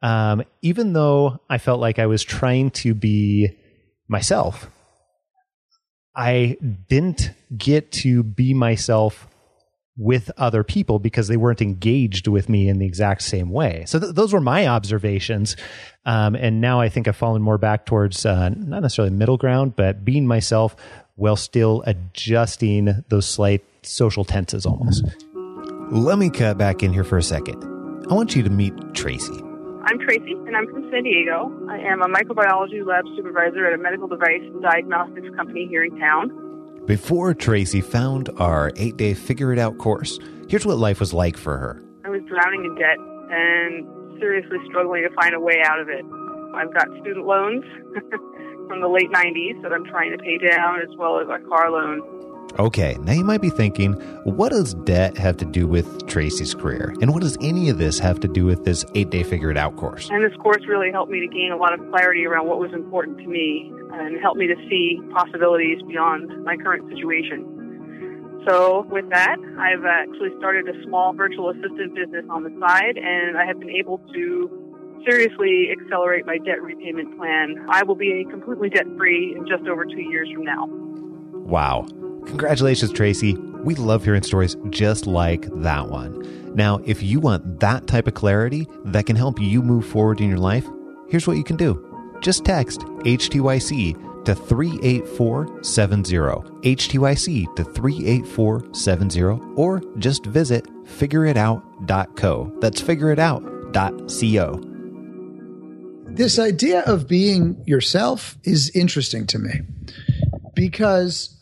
um, 0.01 0.43
even 0.61 0.93
though 0.93 1.39
I 1.49 1.57
felt 1.57 1.79
like 1.79 1.99
I 1.99 2.05
was 2.05 2.23
trying 2.23 2.71
to 2.71 2.93
be 2.93 3.57
myself, 4.07 4.69
I 6.15 6.57
didn't 6.89 7.31
get 7.55 7.91
to 7.93 8.23
be 8.23 8.53
myself 8.53 9.27
with 9.97 10.31
other 10.37 10.63
people 10.63 10.99
because 10.99 11.27
they 11.27 11.37
weren't 11.37 11.61
engaged 11.61 12.27
with 12.27 12.49
me 12.49 12.67
in 12.67 12.79
the 12.79 12.85
exact 12.85 13.21
same 13.21 13.49
way. 13.49 13.83
So 13.85 13.99
th- 13.99 14.15
those 14.15 14.33
were 14.33 14.41
my 14.41 14.67
observations. 14.67 15.55
Um, 16.05 16.35
and 16.35 16.61
now 16.61 16.79
I 16.79 16.89
think 16.89 17.07
I've 17.07 17.15
fallen 17.15 17.41
more 17.41 17.57
back 17.57 17.85
towards 17.85 18.25
uh, 18.25 18.49
not 18.49 18.81
necessarily 18.81 19.13
middle 19.13 19.37
ground, 19.37 19.75
but 19.75 20.03
being 20.03 20.25
myself 20.25 20.75
while 21.15 21.35
still 21.35 21.83
adjusting 21.85 23.03
those 23.09 23.27
slight 23.27 23.63
social 23.83 24.23
tenses 24.23 24.65
almost. 24.65 25.03
Let 25.91 26.17
me 26.17 26.29
cut 26.29 26.57
back 26.57 26.83
in 26.83 26.93
here 26.93 27.03
for 27.03 27.17
a 27.17 27.23
second. 27.23 27.61
I 28.09 28.13
want 28.13 28.35
you 28.35 28.43
to 28.43 28.49
meet 28.49 28.73
Tracy. 28.93 29.50
I'm 29.91 29.99
Tracy, 29.99 30.31
and 30.47 30.55
I'm 30.55 30.71
from 30.71 30.89
San 30.89 31.03
Diego. 31.03 31.51
I 31.69 31.75
am 31.79 32.01
a 32.01 32.07
microbiology 32.07 32.79
lab 32.85 33.03
supervisor 33.13 33.65
at 33.67 33.73
a 33.73 33.77
medical 33.77 34.07
device 34.07 34.39
and 34.39 34.61
diagnostics 34.61 35.27
company 35.35 35.67
here 35.67 35.83
in 35.83 35.99
town. 35.99 36.31
Before 36.85 37.33
Tracy 37.33 37.81
found 37.81 38.29
our 38.37 38.71
eight 38.77 38.95
day 38.95 39.13
Figure 39.13 39.51
It 39.51 39.59
Out 39.59 39.77
course, 39.79 40.17
here's 40.47 40.65
what 40.65 40.77
life 40.77 41.01
was 41.01 41.13
like 41.13 41.35
for 41.35 41.57
her. 41.57 41.83
I 42.05 42.09
was 42.09 42.21
drowning 42.29 42.63
in 42.63 42.75
debt 42.75 42.95
and 43.35 44.17
seriously 44.17 44.59
struggling 44.69 45.03
to 45.03 45.13
find 45.13 45.35
a 45.35 45.41
way 45.41 45.61
out 45.65 45.81
of 45.81 45.89
it. 45.89 46.05
I've 46.55 46.73
got 46.73 46.87
student 47.01 47.25
loans 47.25 47.65
from 48.69 48.79
the 48.79 48.87
late 48.87 49.11
90s 49.11 49.61
that 49.61 49.73
I'm 49.73 49.83
trying 49.83 50.11
to 50.11 50.17
pay 50.23 50.37
down, 50.37 50.79
as 50.79 50.95
well 50.95 51.19
as 51.19 51.27
a 51.27 51.45
car 51.49 51.69
loan. 51.69 51.99
Okay, 52.59 52.97
now 53.01 53.13
you 53.13 53.23
might 53.23 53.41
be 53.41 53.49
thinking, 53.49 53.93
what 54.23 54.49
does 54.49 54.73
debt 54.73 55.17
have 55.17 55.37
to 55.37 55.45
do 55.45 55.67
with 55.67 56.07
Tracy's 56.07 56.53
career? 56.53 56.93
And 57.01 57.13
what 57.13 57.21
does 57.21 57.37
any 57.41 57.69
of 57.69 57.77
this 57.77 57.97
have 57.99 58.19
to 58.21 58.27
do 58.27 58.45
with 58.45 58.65
this 58.65 58.85
eight 58.93 59.09
day 59.09 59.23
Figure 59.23 59.51
It 59.51 59.57
Out 59.57 59.77
course? 59.77 60.09
And 60.11 60.23
this 60.23 60.37
course 60.37 60.61
really 60.67 60.91
helped 60.91 61.11
me 61.11 61.21
to 61.21 61.27
gain 61.27 61.51
a 61.51 61.57
lot 61.57 61.73
of 61.73 61.79
clarity 61.89 62.25
around 62.25 62.47
what 62.47 62.59
was 62.59 62.73
important 62.73 63.19
to 63.19 63.25
me 63.25 63.71
and 63.93 64.19
helped 64.21 64.37
me 64.37 64.47
to 64.47 64.55
see 64.69 64.99
possibilities 65.13 65.81
beyond 65.87 66.43
my 66.43 66.57
current 66.57 66.89
situation. 66.89 67.47
So, 68.47 68.87
with 68.89 69.07
that, 69.11 69.37
I've 69.59 69.85
actually 69.85 70.29
started 70.39 70.67
a 70.67 70.83
small 70.83 71.13
virtual 71.13 71.51
assistant 71.51 71.93
business 71.93 72.25
on 72.29 72.43
the 72.43 72.49
side, 72.59 72.97
and 72.97 73.37
I 73.37 73.45
have 73.45 73.59
been 73.59 73.69
able 73.69 73.99
to 74.13 75.01
seriously 75.07 75.69
accelerate 75.71 76.25
my 76.25 76.37
debt 76.39 76.61
repayment 76.61 77.17
plan. 77.17 77.65
I 77.69 77.83
will 77.83 77.95
be 77.95 78.25
completely 78.29 78.69
debt 78.69 78.87
free 78.97 79.35
in 79.35 79.47
just 79.47 79.67
over 79.67 79.85
two 79.85 80.01
years 80.01 80.29
from 80.33 80.43
now. 80.43 80.67
Wow. 80.67 81.87
Congratulations, 82.27 82.91
Tracy. 82.91 83.35
We 83.35 83.75
love 83.75 84.03
hearing 84.03 84.23
stories 84.23 84.55
just 84.69 85.05
like 85.07 85.47
that 85.61 85.87
one. 85.89 86.55
Now, 86.55 86.79
if 86.85 87.01
you 87.03 87.19
want 87.19 87.59
that 87.59 87.87
type 87.87 88.07
of 88.07 88.13
clarity 88.13 88.67
that 88.85 89.05
can 89.05 89.15
help 89.15 89.39
you 89.39 89.61
move 89.61 89.85
forward 89.85 90.19
in 90.19 90.29
your 90.29 90.39
life, 90.39 90.67
here's 91.09 91.27
what 91.27 91.37
you 91.37 91.43
can 91.43 91.55
do. 91.57 91.87
Just 92.21 92.43
text 92.45 92.81
HTYC 92.81 94.23
to 94.25 94.35
38470, 94.35 96.17
HTYC 96.75 97.55
to 97.55 97.63
38470, 97.63 99.55
or 99.55 99.81
just 99.97 100.25
visit 100.25 100.65
figureitout.co. 100.85 102.57
That's 102.59 102.81
figureitout.co. 102.81 104.61
This 106.13 106.37
idea 106.37 106.81
of 106.81 107.07
being 107.07 107.63
yourself 107.65 108.37
is 108.43 108.69
interesting 108.75 109.25
to 109.27 109.39
me 109.39 109.61
because 110.53 111.40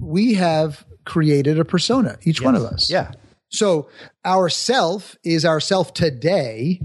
we 0.00 0.34
have 0.34 0.84
created 1.04 1.58
a 1.58 1.64
persona, 1.64 2.18
each 2.22 2.40
one 2.40 2.54
of 2.54 2.62
us. 2.62 2.90
Yeah. 2.90 3.12
So 3.48 3.88
our 4.24 4.48
self 4.48 5.16
is 5.24 5.44
our 5.44 5.60
self 5.60 5.92
today, 5.94 6.80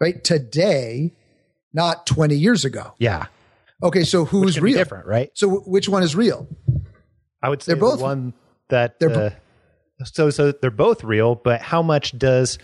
right? 0.00 0.22
Today, 0.22 1.12
not 1.72 2.06
20 2.06 2.34
years 2.34 2.64
ago. 2.64 2.94
Yeah. 2.98 3.26
Okay, 3.82 4.04
so 4.04 4.24
who's 4.24 4.54
Can 4.54 4.62
be 4.62 4.70
real? 4.70 4.78
different, 4.78 5.06
right? 5.06 5.30
So 5.34 5.48
w- 5.48 5.64
which 5.66 5.88
one 5.88 6.02
is 6.02 6.14
real? 6.14 6.46
I 7.42 7.48
would 7.48 7.62
say 7.62 7.72
They're 7.72 7.80
both- 7.80 7.98
the 7.98 8.04
one 8.04 8.32
that 8.68 8.98
they're 9.00 9.10
uh, 9.10 9.30
so 10.04 10.30
so 10.30 10.52
they're 10.52 10.70
both 10.70 11.04
real, 11.04 11.34
but 11.34 11.60
how 11.60 11.82
much 11.82 12.16
does 12.16 12.58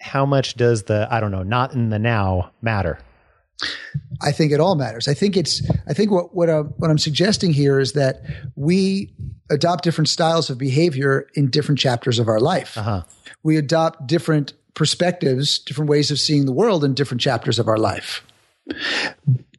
how 0.00 0.24
much 0.24 0.54
does 0.54 0.84
the 0.84 1.06
I 1.10 1.20
don't 1.20 1.30
know, 1.32 1.42
not 1.42 1.74
in 1.74 1.90
the 1.90 1.98
now 1.98 2.52
matter? 2.62 2.98
I 4.22 4.32
think 4.32 4.52
it 4.52 4.60
all 4.60 4.74
matters. 4.74 5.08
I 5.08 5.14
think 5.14 5.36
it's. 5.36 5.62
I 5.88 5.94
think 5.94 6.10
what 6.10 6.34
what, 6.34 6.48
uh, 6.48 6.64
what 6.76 6.90
I'm 6.90 6.98
suggesting 6.98 7.52
here 7.52 7.80
is 7.80 7.92
that 7.92 8.22
we 8.54 9.12
adopt 9.50 9.84
different 9.84 10.08
styles 10.08 10.50
of 10.50 10.58
behavior 10.58 11.26
in 11.34 11.50
different 11.50 11.78
chapters 11.78 12.18
of 12.18 12.28
our 12.28 12.40
life. 12.40 12.76
Uh-huh. 12.76 13.02
We 13.42 13.56
adopt 13.56 14.06
different 14.06 14.52
perspectives, 14.74 15.58
different 15.58 15.90
ways 15.90 16.10
of 16.10 16.20
seeing 16.20 16.46
the 16.46 16.52
world 16.52 16.84
in 16.84 16.94
different 16.94 17.20
chapters 17.20 17.58
of 17.58 17.66
our 17.68 17.78
life. 17.78 18.24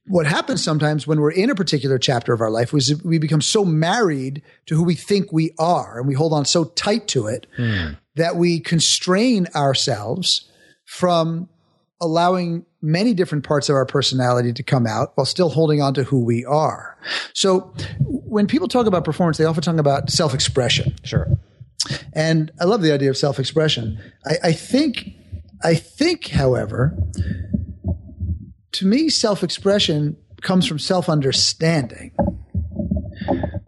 What 0.07 0.25
happens 0.25 0.63
sometimes 0.63 1.05
when 1.05 1.19
we're 1.19 1.31
in 1.31 1.49
a 1.49 1.55
particular 1.55 1.97
chapter 1.97 2.33
of 2.33 2.41
our 2.41 2.49
life 2.49 2.73
is 2.73 3.03
we 3.03 3.17
become 3.17 3.41
so 3.41 3.63
married 3.65 4.41
to 4.65 4.75
who 4.75 4.83
we 4.83 4.95
think 4.95 5.31
we 5.31 5.51
are, 5.59 5.99
and 5.99 6.07
we 6.07 6.13
hold 6.13 6.33
on 6.33 6.45
so 6.45 6.65
tight 6.65 7.07
to 7.09 7.27
it 7.27 7.47
that 8.15 8.35
we 8.35 8.59
constrain 8.59 9.47
ourselves 9.55 10.49
from 10.85 11.49
allowing 11.99 12.65
many 12.81 13.13
different 13.13 13.43
parts 13.43 13.69
of 13.69 13.75
our 13.75 13.85
personality 13.85 14.53
to 14.53 14.63
come 14.63 14.87
out 14.87 15.11
while 15.15 15.25
still 15.25 15.49
holding 15.49 15.81
on 15.81 15.93
to 15.93 16.03
who 16.03 16.23
we 16.23 16.43
are. 16.45 16.97
So 17.33 17.73
when 18.07 18.47
people 18.47 18.67
talk 18.67 18.87
about 18.87 19.05
performance, 19.05 19.37
they 19.37 19.45
often 19.45 19.63
talk 19.63 19.77
about 19.77 20.09
self 20.09 20.33
expression. 20.33 20.95
Sure. 21.03 21.27
And 22.13 22.51
I 22.59 22.65
love 22.65 22.81
the 22.81 22.91
idea 22.91 23.09
of 23.09 23.17
self 23.17 23.39
expression. 23.39 23.99
I, 24.25 24.49
I 24.49 24.51
think, 24.53 25.09
I 25.63 25.75
think, 25.75 26.27
however, 26.27 26.97
to 28.73 28.85
me, 28.85 29.09
self 29.09 29.43
expression 29.43 30.17
comes 30.41 30.67
from 30.67 30.79
self 30.79 31.09
understanding. 31.09 32.11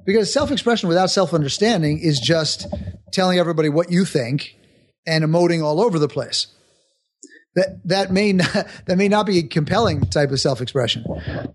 Because 0.06 0.34
self 0.34 0.52
expression 0.52 0.90
without 0.90 1.10
self 1.10 1.34
understanding 1.34 2.00
is 2.00 2.20
just 2.20 2.68
telling 3.12 3.38
everybody 3.38 3.70
what 3.70 3.92
you 3.92 4.06
think 4.06 4.56
and 5.06 5.24
emoting 5.24 5.64
all 5.64 5.80
over 5.82 6.00
the 6.00 6.08
place. 6.08 6.48
That 7.56 7.88
that 7.88 8.12
may 8.12 8.34
not 8.34 8.68
that 8.86 8.98
may 8.98 9.08
not 9.08 9.26
be 9.26 9.40
a 9.40 9.44
compelling 9.44 10.02
type 10.02 10.32
of 10.32 10.40
self 10.40 10.62
expression, 10.62 11.06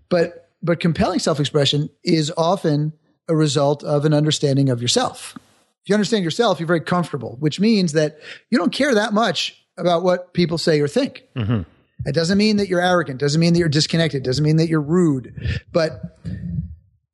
but 0.09 0.49
but 0.61 0.79
compelling 0.79 1.19
self 1.19 1.39
expression 1.39 1.89
is 2.03 2.31
often 2.37 2.93
a 3.27 3.35
result 3.35 3.83
of 3.83 4.05
an 4.05 4.13
understanding 4.13 4.69
of 4.69 4.81
yourself. 4.81 5.37
If 5.83 5.89
you 5.89 5.95
understand 5.95 6.23
yourself, 6.23 6.59
you're 6.59 6.67
very 6.67 6.81
comfortable, 6.81 7.37
which 7.39 7.59
means 7.59 7.93
that 7.93 8.19
you 8.49 8.57
don't 8.57 8.73
care 8.73 8.93
that 8.95 9.13
much 9.13 9.55
about 9.77 10.03
what 10.03 10.33
people 10.33 10.57
say 10.57 10.81
or 10.81 10.87
think. 10.87 11.23
Mm-hmm. 11.37 11.61
It 12.05 12.15
doesn't 12.15 12.37
mean 12.37 12.57
that 12.57 12.69
you're 12.69 12.81
arrogant, 12.81 13.19
doesn't 13.19 13.39
mean 13.39 13.53
that 13.53 13.59
you're 13.59 13.69
disconnected, 13.69 14.23
doesn't 14.23 14.43
mean 14.43 14.57
that 14.57 14.67
you're 14.67 14.81
rude. 14.81 15.33
But 15.71 16.01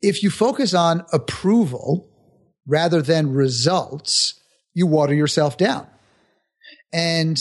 if 0.01 0.23
you 0.23 0.29
focus 0.29 0.73
on 0.73 1.05
approval 1.11 2.09
rather 2.67 3.01
than 3.01 3.33
results, 3.33 4.39
you 4.73 4.87
water 4.87 5.13
yourself 5.13 5.57
down. 5.57 5.87
And 6.93 7.37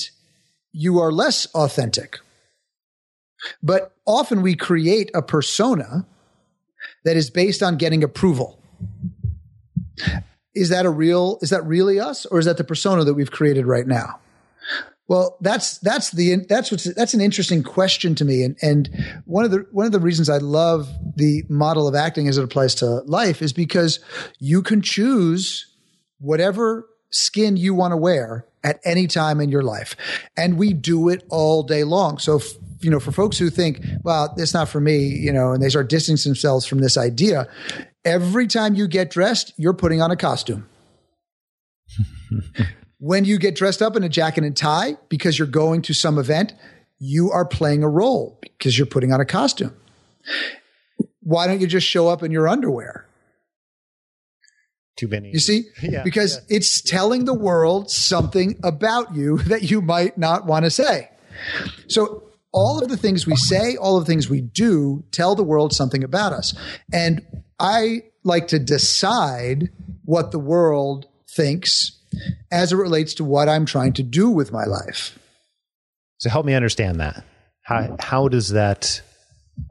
you 0.75 0.99
are 0.99 1.13
less 1.13 1.47
authentic. 1.55 2.19
But 3.63 3.93
often 4.07 4.43
we 4.43 4.57
create 4.57 5.11
a 5.15 5.23
persona 5.23 6.07
that 7.05 7.17
is 7.17 7.31
based 7.31 7.63
on 7.63 7.77
getting 7.77 8.03
approval. 8.03 8.61
Is 10.55 10.71
that 10.71 10.85
a 10.85 10.91
real, 10.91 11.39
is 11.43 11.51
that 11.51 11.65
really 11.65 12.01
us 12.01 12.27
or 12.27 12.39
is 12.39 12.45
that 12.47 12.57
the 12.57 12.65
persona 12.65 13.05
that 13.05 13.15
we've 13.15 13.31
created 13.31 13.67
right 13.67 13.87
now? 13.87 14.19
Well, 15.07 15.37
that's 15.41 15.79
that's 15.79 16.13
the 16.13 16.37
that's 16.49 16.71
what's 16.71 16.85
that's 16.95 17.13
an 17.13 17.21
interesting 17.21 17.63
question 17.63 18.15
to 18.15 18.25
me, 18.25 18.43
and 18.43 18.57
and 18.63 18.89
one 19.27 19.45
of 19.45 19.51
the 19.51 19.67
one 19.71 19.85
of 19.85 19.93
the 19.93 20.01
reasons 20.01 20.31
I 20.31 20.39
love 20.39 20.89
the 21.15 21.43
model 21.51 21.87
of 21.87 21.95
acting 21.95 22.27
as 22.27 22.39
it 22.39 22.45
applies 22.45 22.75
to 22.77 22.87
life 23.03 23.43
is 23.43 23.53
because 23.53 24.01
you 24.39 24.63
can 24.63 24.81
choose 24.81 25.67
whatever 26.21 26.89
skin 27.11 27.59
you 27.59 27.75
want 27.75 27.93
to 27.93 27.99
wear 27.99 28.47
at 28.65 28.81
any 28.85 29.07
time 29.07 29.41
in 29.41 29.51
your 29.51 29.63
life, 29.63 29.95
and 30.37 30.59
we 30.59 30.73
do 30.73 31.09
it 31.09 31.23
all 31.29 31.63
day 31.63 31.85
long. 31.85 32.19
So, 32.19 32.39
f- 32.39 32.55
you 32.81 32.91
know, 32.91 32.99
for 32.99 33.13
folks 33.13 33.39
who 33.39 33.51
think, 33.51 33.81
"Well, 34.03 34.35
it's 34.37 34.55
not 34.55 34.69
for 34.69 34.81
me," 34.81 35.07
you 35.07 35.33
know, 35.33 35.53
and 35.53 35.63
they 35.63 35.69
start 35.69 35.89
distancing 35.89 36.31
themselves 36.31 36.67
from 36.67 36.81
this 36.81 36.97
idea, 36.97 37.47
every 38.05 38.47
time 38.47 38.75
you 38.75 38.89
get 38.89 39.11
dressed, 39.11 39.53
you're 39.57 39.75
putting 39.75 40.03
on 40.03 40.11
a 40.11 40.17
costume. 40.17 40.67
When 43.05 43.27
you 43.27 43.37
get 43.37 43.55
dressed 43.55 43.83
up 43.83 43.97
in 43.97 44.03
a 44.03 44.09
jacket 44.09 44.45
and 44.45 44.57
tie 44.57 44.97
because 45.11 45.39
you're 45.39 45.47
going 45.47 45.83
to 45.83 45.93
some 45.93 46.19
event, 46.19 46.55
you 46.99 47.31
are 47.31 47.45
playing 47.45 47.83
a 47.83 47.89
role 47.89 48.39
because 48.41 48.79
you're 48.79 48.87
putting 48.87 49.13
on 49.13 49.21
a 49.21 49.27
costume. 49.27 49.77
Why 51.21 51.47
don't 51.47 51.61
you 51.61 51.67
just 51.67 51.87
show 51.87 52.09
up 52.09 52.23
in 52.23 52.31
your 52.31 52.49
underwear? 52.49 53.07
Too 54.97 55.09
many. 55.09 55.31
You 55.31 55.41
see? 55.41 55.65
Yeah, 55.83 56.03
because 56.03 56.37
yeah. 56.37 56.57
it's 56.57 56.81
telling 56.81 57.25
the 57.25 57.35
world 57.35 57.91
something 57.91 58.59
about 58.63 59.15
you 59.15 59.39
that 59.49 59.71
you 59.71 59.81
might 59.81 60.17
not 60.17 60.47
want 60.47 60.65
to 60.65 60.71
say. 60.71 61.11
So 61.89 62.25
all 62.53 62.81
of 62.83 62.89
the 62.89 62.97
things 62.97 63.27
we 63.27 63.37
say, 63.37 63.77
all 63.77 63.99
of 63.99 64.05
the 64.05 64.13
things 64.13 64.31
we 64.31 64.41
do 64.41 65.05
tell 65.11 65.35
the 65.35 65.43
world 65.43 65.73
something 65.73 66.05
about 66.05 66.33
us. 66.33 66.55
And 66.93 67.27
I 67.59 68.05
like 68.23 68.49
to 68.49 68.59
decide 68.59 69.71
what 70.05 70.31
the 70.31 70.39
world 70.39 71.07
thinks 71.29 72.01
as 72.53 72.73
it 72.73 72.77
relates 72.77 73.15
to 73.15 73.25
what 73.25 73.49
I'm 73.49 73.67
trying 73.67 73.93
to 73.95 74.03
do 74.03 74.31
with 74.31 74.53
my 74.53 74.65
life. 74.65 75.19
So 76.19 76.31
help 76.31 76.47
me 76.47 76.55
understand 76.55 77.01
that. 77.01 77.25
How 77.63 77.97
how 77.99 78.29
does 78.29 78.51
that 78.51 79.03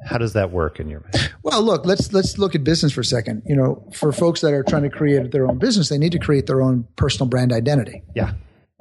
how 0.05 0.17
does 0.17 0.33
that 0.33 0.51
work 0.51 0.79
in 0.79 0.89
your 0.89 1.01
mind? 1.01 1.31
Well, 1.43 1.61
look, 1.61 1.85
let's 1.85 2.13
let's 2.13 2.37
look 2.37 2.55
at 2.55 2.63
business 2.63 2.93
for 2.93 3.01
a 3.01 3.05
second. 3.05 3.43
You 3.45 3.55
know, 3.55 3.89
for 3.93 4.11
folks 4.11 4.41
that 4.41 4.53
are 4.53 4.63
trying 4.63 4.83
to 4.83 4.89
create 4.89 5.31
their 5.31 5.47
own 5.47 5.57
business, 5.59 5.89
they 5.89 5.97
need 5.97 6.11
to 6.13 6.19
create 6.19 6.47
their 6.47 6.61
own 6.61 6.87
personal 6.95 7.27
brand 7.27 7.51
identity. 7.51 8.03
Yeah. 8.15 8.33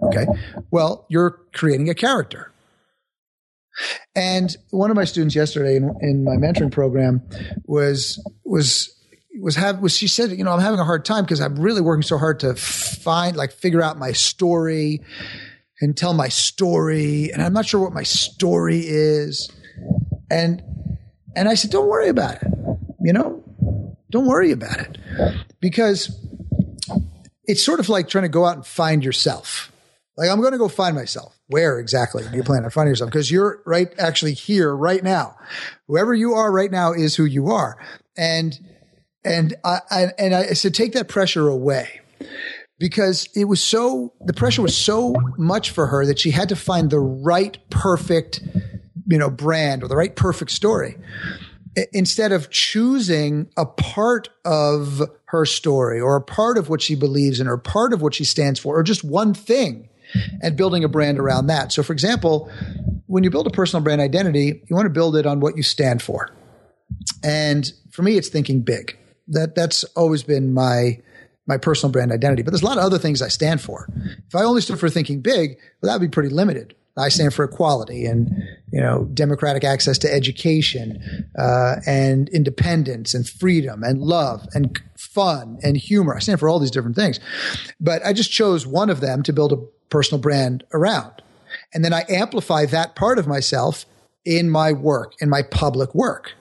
Okay. 0.02 0.26
Well, 0.70 1.06
you're 1.08 1.40
creating 1.52 1.88
a 1.88 1.94
character. 1.94 2.52
And 4.14 4.54
one 4.70 4.90
of 4.90 4.96
my 4.96 5.04
students 5.04 5.34
yesterday 5.34 5.76
in, 5.76 5.94
in 6.00 6.24
my 6.24 6.36
mentoring 6.36 6.72
program 6.72 7.22
was 7.64 8.22
was 8.44 8.94
was 9.40 9.56
have 9.56 9.80
was 9.80 9.96
she 9.96 10.06
said, 10.08 10.30
you 10.30 10.44
know, 10.44 10.52
I'm 10.52 10.60
having 10.60 10.80
a 10.80 10.84
hard 10.84 11.04
time 11.04 11.24
because 11.24 11.40
I'm 11.40 11.58
really 11.58 11.80
working 11.80 12.02
so 12.02 12.18
hard 12.18 12.40
to 12.40 12.54
find 12.54 13.36
like 13.36 13.52
figure 13.52 13.82
out 13.82 13.98
my 13.98 14.12
story 14.12 15.00
and 15.80 15.96
tell 15.96 16.14
my 16.14 16.28
story, 16.28 17.30
and 17.32 17.42
I'm 17.42 17.52
not 17.52 17.66
sure 17.66 17.80
what 17.80 17.92
my 17.92 18.04
story 18.04 18.82
is. 18.84 19.50
And 20.30 20.62
and 21.34 21.48
I 21.48 21.54
said, 21.54 21.70
don't 21.70 21.88
worry 21.88 22.08
about 22.08 22.42
it. 22.42 22.48
You 23.00 23.12
know, 23.12 23.96
don't 24.10 24.26
worry 24.26 24.52
about 24.52 24.78
it 24.78 24.98
because 25.60 26.18
it's 27.44 27.64
sort 27.64 27.80
of 27.80 27.88
like 27.88 28.08
trying 28.08 28.22
to 28.22 28.28
go 28.28 28.44
out 28.44 28.56
and 28.56 28.66
find 28.66 29.04
yourself. 29.04 29.72
Like 30.16 30.30
I'm 30.30 30.40
going 30.40 30.52
to 30.52 30.58
go 30.58 30.68
find 30.68 30.94
myself. 30.94 31.38
Where 31.48 31.78
exactly 31.78 32.24
do 32.30 32.36
you 32.36 32.42
plan 32.42 32.64
on 32.64 32.70
finding 32.70 32.92
yourself? 32.92 33.10
Because 33.10 33.30
you're 33.30 33.62
right, 33.66 33.92
actually 33.98 34.34
here 34.34 34.74
right 34.74 35.02
now. 35.02 35.36
Whoever 35.88 36.14
you 36.14 36.34
are 36.34 36.50
right 36.50 36.70
now 36.70 36.92
is 36.92 37.16
who 37.16 37.24
you 37.24 37.48
are, 37.48 37.78
and 38.16 38.58
and 39.24 39.54
I, 39.64 39.80
I 39.90 40.06
and 40.18 40.34
I 40.34 40.46
said, 40.54 40.74
take 40.74 40.92
that 40.92 41.08
pressure 41.08 41.48
away 41.48 42.00
because 42.78 43.28
it 43.36 43.44
was 43.44 43.62
so, 43.62 44.12
the 44.24 44.32
pressure 44.32 44.62
was 44.62 44.76
so 44.76 45.14
much 45.38 45.70
for 45.70 45.86
her 45.86 46.04
that 46.06 46.18
she 46.18 46.32
had 46.32 46.48
to 46.48 46.56
find 46.56 46.90
the 46.90 46.98
right 46.98 47.56
perfect, 47.70 48.40
you 49.06 49.18
know, 49.18 49.30
brand 49.30 49.82
or 49.82 49.88
the 49.88 49.96
right 49.96 50.14
perfect 50.14 50.50
story 50.50 50.96
instead 51.92 52.32
of 52.32 52.50
choosing 52.50 53.48
a 53.56 53.64
part 53.64 54.28
of 54.44 55.02
her 55.26 55.46
story 55.46 56.00
or 56.00 56.16
a 56.16 56.20
part 56.20 56.58
of 56.58 56.68
what 56.68 56.82
she 56.82 56.94
believes 56.94 57.40
in 57.40 57.48
or 57.48 57.56
part 57.56 57.92
of 57.92 58.02
what 58.02 58.14
she 58.14 58.24
stands 58.24 58.60
for 58.60 58.78
or 58.78 58.82
just 58.82 59.02
one 59.02 59.32
thing 59.32 59.88
and 60.42 60.56
building 60.56 60.84
a 60.84 60.88
brand 60.88 61.18
around 61.18 61.46
that. 61.46 61.72
So, 61.72 61.82
for 61.82 61.94
example, 61.94 62.50
when 63.06 63.24
you 63.24 63.30
build 63.30 63.46
a 63.46 63.50
personal 63.50 63.82
brand 63.82 64.00
identity, 64.00 64.62
you 64.66 64.76
want 64.76 64.86
to 64.86 64.90
build 64.90 65.16
it 65.16 65.24
on 65.24 65.40
what 65.40 65.56
you 65.56 65.62
stand 65.62 66.02
for. 66.02 66.30
And 67.24 67.72
for 67.90 68.02
me, 68.02 68.18
it's 68.18 68.28
thinking 68.28 68.60
big. 68.60 68.98
That 69.28 69.54
that's 69.54 69.84
always 69.96 70.22
been 70.22 70.52
my 70.52 71.00
my 71.46 71.56
personal 71.56 71.90
brand 71.90 72.12
identity. 72.12 72.42
But 72.42 72.50
there's 72.50 72.62
a 72.62 72.66
lot 72.66 72.76
of 72.76 72.84
other 72.84 72.98
things 72.98 73.22
I 73.22 73.28
stand 73.28 73.60
for. 73.60 73.88
If 74.28 74.34
I 74.34 74.42
only 74.42 74.60
stood 74.60 74.78
for 74.78 74.90
thinking 74.90 75.22
big, 75.22 75.56
well, 75.80 75.90
that 75.90 76.00
would 76.00 76.10
be 76.10 76.12
pretty 76.12 76.28
limited. 76.28 76.74
I 76.96 77.08
stand 77.08 77.32
for 77.32 77.44
equality 77.44 78.04
and 78.04 78.30
you 78.70 78.80
know 78.80 79.08
democratic 79.14 79.64
access 79.64 79.98
to 79.98 80.12
education 80.12 81.30
uh, 81.38 81.76
and 81.86 82.28
independence 82.28 83.14
and 83.14 83.28
freedom 83.28 83.82
and 83.82 84.00
love 84.00 84.46
and 84.54 84.78
fun 84.96 85.58
and 85.62 85.76
humor. 85.76 86.14
I 86.16 86.18
stand 86.18 86.40
for 86.40 86.48
all 86.48 86.58
these 86.58 86.70
different 86.70 86.96
things, 86.96 87.18
but 87.80 88.04
I 88.04 88.12
just 88.12 88.30
chose 88.30 88.66
one 88.66 88.90
of 88.90 89.00
them 89.00 89.22
to 89.22 89.32
build 89.32 89.52
a 89.52 89.58
personal 89.88 90.20
brand 90.20 90.64
around, 90.74 91.22
and 91.72 91.84
then 91.84 91.94
I 91.94 92.04
amplify 92.08 92.66
that 92.66 92.94
part 92.94 93.18
of 93.18 93.26
myself 93.26 93.86
in 94.24 94.50
my 94.50 94.72
work, 94.72 95.14
in 95.20 95.28
my 95.28 95.42
public 95.42 95.94
work. 95.94 96.32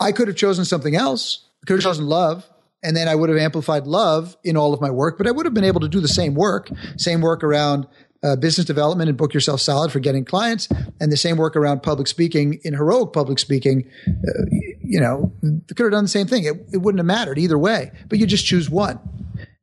I 0.00 0.12
could 0.12 0.28
have 0.28 0.36
chosen 0.36 0.64
something 0.64 0.96
else. 0.96 1.46
I 1.62 1.66
could 1.66 1.74
have 1.74 1.84
chosen 1.84 2.06
love. 2.06 2.48
And 2.82 2.96
then 2.96 3.08
I 3.08 3.14
would 3.14 3.28
have 3.28 3.38
amplified 3.38 3.86
love 3.86 4.36
in 4.42 4.56
all 4.56 4.72
of 4.72 4.80
my 4.80 4.90
work, 4.90 5.18
but 5.18 5.26
I 5.26 5.30
would 5.30 5.44
have 5.44 5.52
been 5.52 5.64
able 5.64 5.80
to 5.80 5.88
do 5.88 6.00
the 6.00 6.08
same 6.08 6.34
work, 6.34 6.70
same 6.96 7.20
work 7.20 7.44
around 7.44 7.86
uh, 8.22 8.36
business 8.36 8.66
development 8.66 9.08
and 9.08 9.16
book 9.16 9.32
yourself 9.32 9.60
solid 9.60 9.90
for 9.90 10.00
getting 10.00 10.24
clients, 10.24 10.68
and 11.00 11.10
the 11.10 11.16
same 11.16 11.36
work 11.36 11.56
around 11.56 11.82
public 11.82 12.06
speaking 12.06 12.60
in 12.64 12.74
heroic 12.74 13.12
public 13.12 13.38
speaking. 13.38 13.90
Uh, 14.06 14.44
you 14.82 15.00
know, 15.00 15.32
could 15.68 15.84
have 15.84 15.92
done 15.92 16.04
the 16.04 16.08
same 16.08 16.26
thing. 16.26 16.44
It, 16.44 16.56
it 16.72 16.78
wouldn't 16.78 16.98
have 16.98 17.06
mattered 17.06 17.38
either 17.38 17.58
way, 17.58 17.92
but 18.08 18.18
you 18.18 18.26
just 18.26 18.46
choose 18.46 18.68
one. 18.68 18.98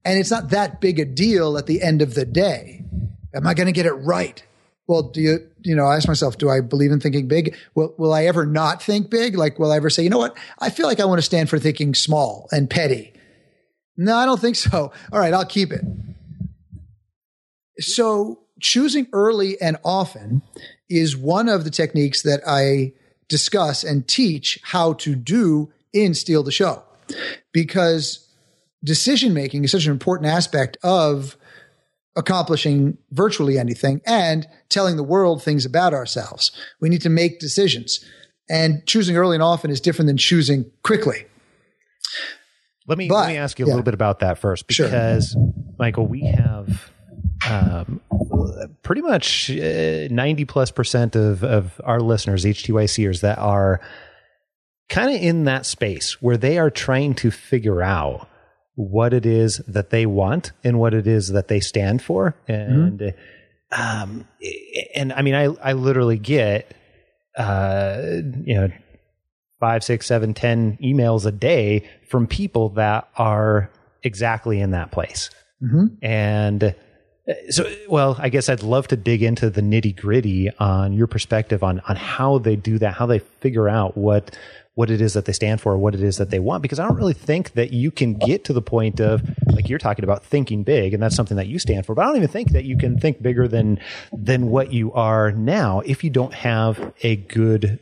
And 0.06 0.18
it's 0.20 0.32
not 0.32 0.50
that 0.50 0.80
big 0.80 1.00
a 1.00 1.06
deal 1.06 1.58
at 1.58 1.66
the 1.66 1.82
end 1.82 2.02
of 2.02 2.14
the 2.14 2.26
day. 2.26 2.86
Am 3.36 3.46
I 3.46 3.54
going 3.54 3.68
to 3.68 3.74
get 3.74 3.86
it 3.86 3.94
right? 3.94 4.42
well, 4.88 5.04
do 5.04 5.22
you, 5.22 5.40
you 5.62 5.76
know, 5.76 5.86
I 5.86 5.98
ask 5.98 6.08
myself, 6.08 6.38
do 6.38 6.50
I 6.50 6.62
believe 6.62 6.92
in 6.92 7.00
thinking 7.00 7.28
big? 7.28 7.56
Will, 7.76 7.94
will 7.98 8.14
I 8.14 8.26
ever 8.26 8.46
not 8.46 8.82
think 8.82 9.10
big? 9.10 9.38
Like, 9.38 9.60
will 9.60 9.72
I 9.72 9.76
ever 9.76 9.90
say, 9.90 10.04
you 10.04 10.10
know 10.10 10.18
what? 10.18 10.38
I 10.60 10.70
feel 10.70 10.88
like 10.88 11.02
I 11.02 11.06
want 11.06 11.20
to 11.20 11.24
stand 11.24 11.50
for 11.50 11.60
thinking 11.60 11.94
small 11.94 12.48
and 12.52 12.70
petty. 12.70 13.14
No, 13.98 14.16
I 14.16 14.26
don't 14.26 14.40
think 14.40 14.56
so. 14.56 14.94
All 15.12 15.20
right, 15.20 15.34
I'll 15.34 15.46
keep 15.46 15.72
it. 15.72 15.84
So 17.80 18.40
choosing 18.60 19.08
early 19.14 19.60
and 19.62 19.78
often 19.84 20.42
is 20.90 21.16
one 21.18 21.50
of 21.50 21.64
the 21.64 21.70
techniques 21.70 22.22
that 22.24 22.42
I 22.48 22.94
discuss 23.28 23.84
and 23.84 24.08
teach 24.08 24.60
how 24.64 24.94
to 24.94 25.16
do 25.16 25.72
in 25.94 26.14
Steal 26.14 26.44
the 26.44 26.52
Show 26.52 26.84
because 27.52 28.28
decision 28.84 29.34
making 29.34 29.64
is 29.64 29.72
such 29.72 29.86
an 29.86 29.92
important 29.92 30.30
aspect 30.30 30.78
of 30.84 31.38
accomplishing 32.16 32.98
virtually 33.12 33.60
anything 33.60 34.02
and 34.06 34.48
telling 34.70 34.98
the 34.98 35.04
world 35.04 35.44
things 35.44 35.66
about 35.66 35.94
ourselves. 35.94 36.52
We 36.82 36.90
need 36.90 37.02
to 37.02 37.10
make 37.10 37.40
decisions. 37.40 38.04
And 38.50 38.86
choosing 38.86 39.18
early 39.18 39.36
and 39.36 39.44
often 39.44 39.72
is 39.72 39.82
different 39.82 40.08
than 40.08 40.18
choosing 40.18 40.72
quickly. 40.82 41.26
Let 42.88 42.98
me 42.98 43.10
but, 43.10 43.16
let 43.16 43.28
me 43.28 43.38
ask 43.38 43.60
you 43.60 43.66
a 43.66 43.68
yeah. 43.68 43.74
little 43.74 43.84
bit 43.84 43.94
about 43.94 44.20
that 44.20 44.38
first, 44.38 44.68
because 44.68 45.32
sure. 45.32 45.54
Michael, 45.78 46.08
we 46.08 46.22
have 46.22 46.90
um, 47.50 48.02
pretty 48.84 49.02
much 49.02 49.50
uh, 49.52 50.08
ninety 50.10 50.46
plus 50.46 50.72
percent 50.72 51.16
of 51.16 51.44
of 51.44 51.80
our 51.84 52.00
listeners, 52.00 52.46
HTYCers, 52.46 53.22
that 53.22 53.38
are 53.38 53.82
kind 54.90 55.14
of 55.14 55.22
in 55.22 55.44
that 55.46 55.66
space 55.66 56.22
where 56.22 56.38
they 56.38 56.58
are 56.58 56.70
trying 56.70 57.14
to 57.16 57.32
figure 57.32 57.82
out 57.82 58.28
what 58.76 59.14
it 59.14 59.26
is 59.26 59.58
that 59.68 59.90
they 59.90 60.06
want 60.06 60.52
and 60.64 60.80
what 60.80 60.94
it 60.94 61.08
is 61.08 61.30
that 61.30 61.48
they 61.48 61.60
stand 61.60 62.02
for. 62.02 62.36
And, 62.48 63.00
mm-hmm. 63.00 63.82
um, 63.82 64.28
and 64.94 65.12
I 65.12 65.24
mean, 65.24 65.34
I, 65.34 65.46
I 65.46 65.74
literally 65.74 66.20
get, 66.20 66.74
uh, 67.36 68.02
you 68.46 68.54
know, 68.54 68.70
five, 69.60 69.84
six, 69.84 70.06
seven, 70.06 70.36
ten 70.36 70.78
emails 70.78 71.26
a 71.26 71.32
day 71.32 71.90
from 72.08 72.28
people 72.28 72.70
that 72.70 73.10
are 73.18 73.72
exactly 74.04 74.60
in 74.62 74.72
that 74.72 74.92
place. 74.92 75.32
Mm-hmm. 75.62 76.06
And 76.06 76.76
so, 77.50 77.70
well, 77.90 78.16
I 78.20 78.30
guess 78.30 78.50
I'd 78.50 78.64
love 78.64 78.88
to 78.90 78.96
dig 78.96 79.22
into 79.22 79.50
the 79.50 79.62
nitty 79.62 79.96
gritty 79.96 80.50
on 80.60 80.94
your 80.94 81.08
perspective 81.08 81.64
on 81.64 81.82
on 81.88 81.96
how 81.96 82.38
they 82.38 82.56
do 82.56 82.78
that, 82.80 82.94
how 82.94 83.06
they 83.06 83.20
figure 83.20 83.68
out 83.68 83.98
what 83.98 84.38
what 84.76 84.92
it 84.92 85.02
is 85.02 85.14
that 85.14 85.26
they 85.26 85.34
stand 85.34 85.60
for, 85.60 85.76
what 85.76 85.96
it 85.96 86.04
is 86.04 86.18
that 86.18 86.30
they 86.30 86.40
want. 86.40 86.62
Because 86.62 86.80
I 86.80 86.88
don't 86.88 86.96
really 86.96 87.14
think 87.14 87.54
that 87.54 87.74
you 87.74 87.90
can 87.90 88.14
get 88.14 88.46
to 88.46 88.54
the 88.54 88.62
point 88.62 89.00
of 89.02 89.24
like 89.48 89.70
you're 89.70 89.80
talking 89.80 90.04
about 90.04 90.24
thinking 90.24 90.64
big, 90.64 90.94
and 90.94 91.02
that's 91.02 91.16
something 91.16 91.38
that 91.38 91.48
you 91.48 91.60
stand 91.60 91.86
for. 91.86 91.96
But 91.96 92.04
I 92.04 92.06
don't 92.06 92.18
even 92.18 92.28
think 92.30 92.52
that 92.52 92.64
you 92.64 92.78
can 92.78 93.00
think 93.00 93.22
bigger 93.22 93.48
than 93.48 93.80
than 94.14 94.50
what 94.50 94.72
you 94.72 94.94
are 94.94 95.32
now 95.32 95.82
if 95.82 96.04
you 96.04 96.10
don't 96.10 96.34
have 96.34 96.94
a 97.02 97.16
good 97.16 97.80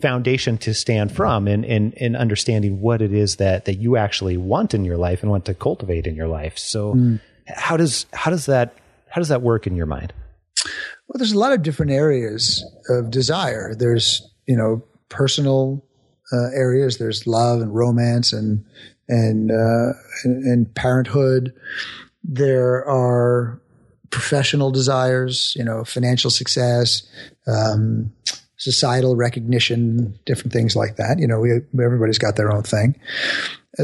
foundation 0.00 0.58
to 0.58 0.74
stand 0.74 1.12
from 1.12 1.48
and 1.48 1.64
in, 1.64 2.16
understanding 2.16 2.80
what 2.80 3.00
it 3.00 3.12
is 3.12 3.36
that, 3.36 3.64
that 3.64 3.76
you 3.76 3.96
actually 3.96 4.36
want 4.36 4.74
in 4.74 4.84
your 4.84 4.96
life 4.96 5.22
and 5.22 5.30
want 5.30 5.44
to 5.46 5.54
cultivate 5.54 6.06
in 6.06 6.14
your 6.14 6.28
life. 6.28 6.58
So 6.58 6.94
mm. 6.94 7.20
How 7.48 7.76
does 7.76 8.06
how 8.12 8.30
does 8.30 8.46
that 8.46 8.74
how 9.08 9.20
does 9.20 9.28
that 9.28 9.42
work 9.42 9.66
in 9.66 9.76
your 9.76 9.86
mind? 9.86 10.12
Well, 11.08 11.18
there's 11.18 11.32
a 11.32 11.38
lot 11.38 11.52
of 11.52 11.62
different 11.62 11.92
areas 11.92 12.64
of 12.88 13.10
desire. 13.10 13.74
There's 13.74 14.28
you 14.46 14.56
know 14.56 14.84
personal 15.08 15.84
uh, 16.32 16.50
areas. 16.54 16.98
There's 16.98 17.26
love 17.26 17.60
and 17.60 17.74
romance 17.74 18.32
and 18.32 18.64
and, 19.08 19.50
uh, 19.50 19.92
and 20.24 20.44
and 20.44 20.74
parenthood. 20.74 21.54
There 22.24 22.84
are 22.88 23.60
professional 24.10 24.70
desires, 24.70 25.54
you 25.56 25.64
know, 25.64 25.84
financial 25.84 26.30
success, 26.30 27.06
um, 27.46 28.12
societal 28.56 29.14
recognition, 29.14 30.18
different 30.24 30.52
things 30.52 30.74
like 30.74 30.96
that. 30.96 31.18
You 31.18 31.26
know, 31.26 31.40
we, 31.40 31.60
everybody's 31.82 32.18
got 32.18 32.36
their 32.36 32.50
own 32.50 32.62
thing. 32.62 32.98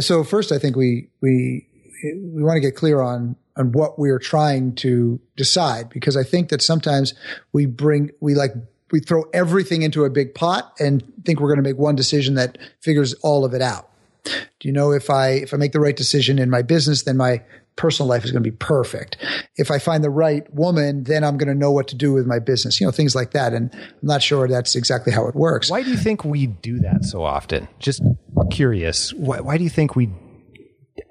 So 0.00 0.24
first, 0.24 0.52
I 0.52 0.58
think 0.58 0.74
we 0.74 1.08
we 1.20 1.68
we 2.02 2.42
want 2.42 2.56
to 2.56 2.60
get 2.60 2.74
clear 2.74 3.00
on 3.00 3.36
on 3.56 3.72
what 3.72 3.98
we 3.98 4.10
are 4.10 4.18
trying 4.18 4.74
to 4.76 5.20
decide 5.36 5.88
because 5.90 6.16
I 6.16 6.24
think 6.24 6.48
that 6.48 6.62
sometimes 6.62 7.14
we 7.52 7.66
bring 7.66 8.10
we 8.20 8.34
like 8.34 8.52
we 8.90 9.00
throw 9.00 9.24
everything 9.32 9.82
into 9.82 10.04
a 10.04 10.10
big 10.10 10.34
pot 10.34 10.72
and 10.78 11.02
think 11.24 11.40
we're 11.40 11.48
going 11.48 11.62
to 11.62 11.68
make 11.68 11.78
one 11.78 11.96
decision 11.96 12.34
that 12.34 12.58
figures 12.80 13.14
all 13.22 13.44
of 13.44 13.54
it 13.54 13.62
out. 13.62 13.88
Do 14.24 14.68
you 14.68 14.72
know 14.72 14.92
if 14.92 15.10
I 15.10 15.30
if 15.30 15.52
I 15.52 15.56
make 15.56 15.72
the 15.72 15.80
right 15.80 15.96
decision 15.96 16.38
in 16.38 16.50
my 16.50 16.62
business, 16.62 17.02
then 17.02 17.16
my 17.16 17.42
personal 17.76 18.08
life 18.08 18.24
is 18.24 18.30
going 18.30 18.42
to 18.42 18.50
be 18.50 18.56
perfect. 18.56 19.16
If 19.56 19.70
I 19.70 19.78
find 19.78 20.04
the 20.04 20.10
right 20.10 20.52
woman, 20.54 21.04
then 21.04 21.24
I'm 21.24 21.38
going 21.38 21.48
to 21.48 21.54
know 21.54 21.72
what 21.72 21.88
to 21.88 21.96
do 21.96 22.12
with 22.12 22.26
my 22.26 22.38
business, 22.38 22.80
you 22.80 22.86
know, 22.86 22.90
things 22.90 23.14
like 23.14 23.30
that. 23.32 23.54
And 23.54 23.74
I'm 23.74 23.98
not 24.02 24.22
sure 24.22 24.46
that's 24.46 24.74
exactly 24.74 25.12
how 25.12 25.26
it 25.26 25.34
works. 25.34 25.70
Why 25.70 25.82
do 25.82 25.90
you 25.90 25.96
think 25.96 26.24
we 26.24 26.46
do 26.46 26.78
that 26.80 27.04
so 27.04 27.22
often? 27.22 27.68
Just 27.78 28.02
curious. 28.50 29.12
Why, 29.14 29.40
why 29.40 29.56
do 29.56 29.64
you 29.64 29.70
think 29.70 29.96
we 29.96 30.10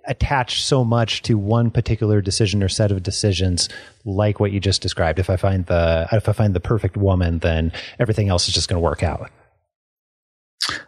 attach 0.05 0.63
so 0.63 0.83
much 0.83 1.21
to 1.23 1.37
one 1.37 1.71
particular 1.71 2.21
decision 2.21 2.63
or 2.63 2.69
set 2.69 2.91
of 2.91 3.03
decisions 3.03 3.69
like 4.05 4.39
what 4.39 4.51
you 4.51 4.59
just 4.59 4.81
described? 4.81 5.19
If 5.19 5.29
I 5.29 5.37
find 5.37 5.65
the, 5.65 6.07
if 6.11 6.27
I 6.27 6.33
find 6.33 6.53
the 6.53 6.59
perfect 6.59 6.97
woman, 6.97 7.39
then 7.39 7.71
everything 7.99 8.29
else 8.29 8.47
is 8.47 8.53
just 8.53 8.69
going 8.69 8.77
to 8.77 8.83
work 8.83 9.03
out. 9.03 9.29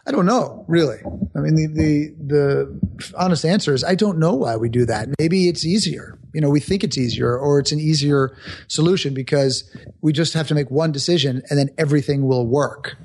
I 0.06 0.12
don't 0.12 0.26
know, 0.26 0.64
really. 0.68 0.98
I 1.36 1.40
mean, 1.40 1.56
the, 1.56 1.66
the, 1.66 2.14
the 2.26 3.12
honest 3.16 3.44
answer 3.44 3.74
is 3.74 3.82
I 3.82 3.94
don't 3.94 4.18
know 4.18 4.34
why 4.34 4.56
we 4.56 4.68
do 4.68 4.86
that. 4.86 5.08
Maybe 5.18 5.48
it's 5.48 5.64
easier. 5.64 6.18
You 6.32 6.40
know, 6.40 6.50
we 6.50 6.60
think 6.60 6.84
it's 6.84 6.98
easier 6.98 7.36
or 7.36 7.58
it's 7.58 7.72
an 7.72 7.80
easier 7.80 8.36
solution 8.68 9.14
because 9.14 9.68
we 10.00 10.12
just 10.12 10.34
have 10.34 10.48
to 10.48 10.54
make 10.54 10.70
one 10.70 10.92
decision 10.92 11.42
and 11.48 11.58
then 11.58 11.70
everything 11.78 12.26
will 12.26 12.46
work. 12.46 12.96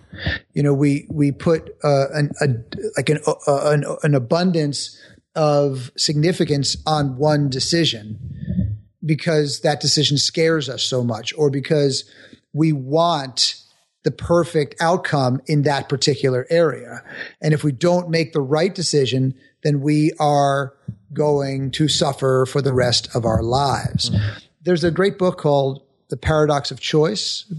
You 0.53 0.63
know, 0.63 0.73
we, 0.73 1.07
we 1.09 1.31
put 1.31 1.69
uh, 1.83 2.07
an, 2.13 2.31
a, 2.41 2.47
like 2.97 3.09
an, 3.09 3.19
uh, 3.25 3.71
an, 3.71 3.85
an 4.03 4.13
abundance 4.13 4.97
of 5.35 5.91
significance 5.97 6.77
on 6.85 7.17
one 7.17 7.49
decision 7.49 8.77
because 9.05 9.61
that 9.61 9.79
decision 9.79 10.17
scares 10.17 10.69
us 10.69 10.83
so 10.83 11.03
much 11.03 11.33
or 11.37 11.49
because 11.49 12.09
we 12.53 12.73
want 12.73 13.55
the 14.03 14.11
perfect 14.11 14.75
outcome 14.81 15.41
in 15.45 15.63
that 15.63 15.89
particular 15.89 16.47
area. 16.49 17.03
And 17.41 17.53
if 17.53 17.63
we 17.63 17.71
don't 17.71 18.09
make 18.09 18.33
the 18.33 18.41
right 18.41 18.73
decision, 18.73 19.35
then 19.63 19.81
we 19.81 20.13
are 20.19 20.73
going 21.13 21.71
to 21.71 21.87
suffer 21.87 22.45
for 22.45 22.61
the 22.61 22.73
rest 22.73 23.13
of 23.15 23.25
our 23.25 23.43
lives. 23.43 24.09
Mm-hmm. 24.09 24.37
There's 24.61 24.83
a 24.83 24.91
great 24.91 25.17
book 25.17 25.37
called 25.37 25.83
The 26.09 26.17
Paradox 26.17 26.71
of 26.71 26.79
Choice 26.79 27.51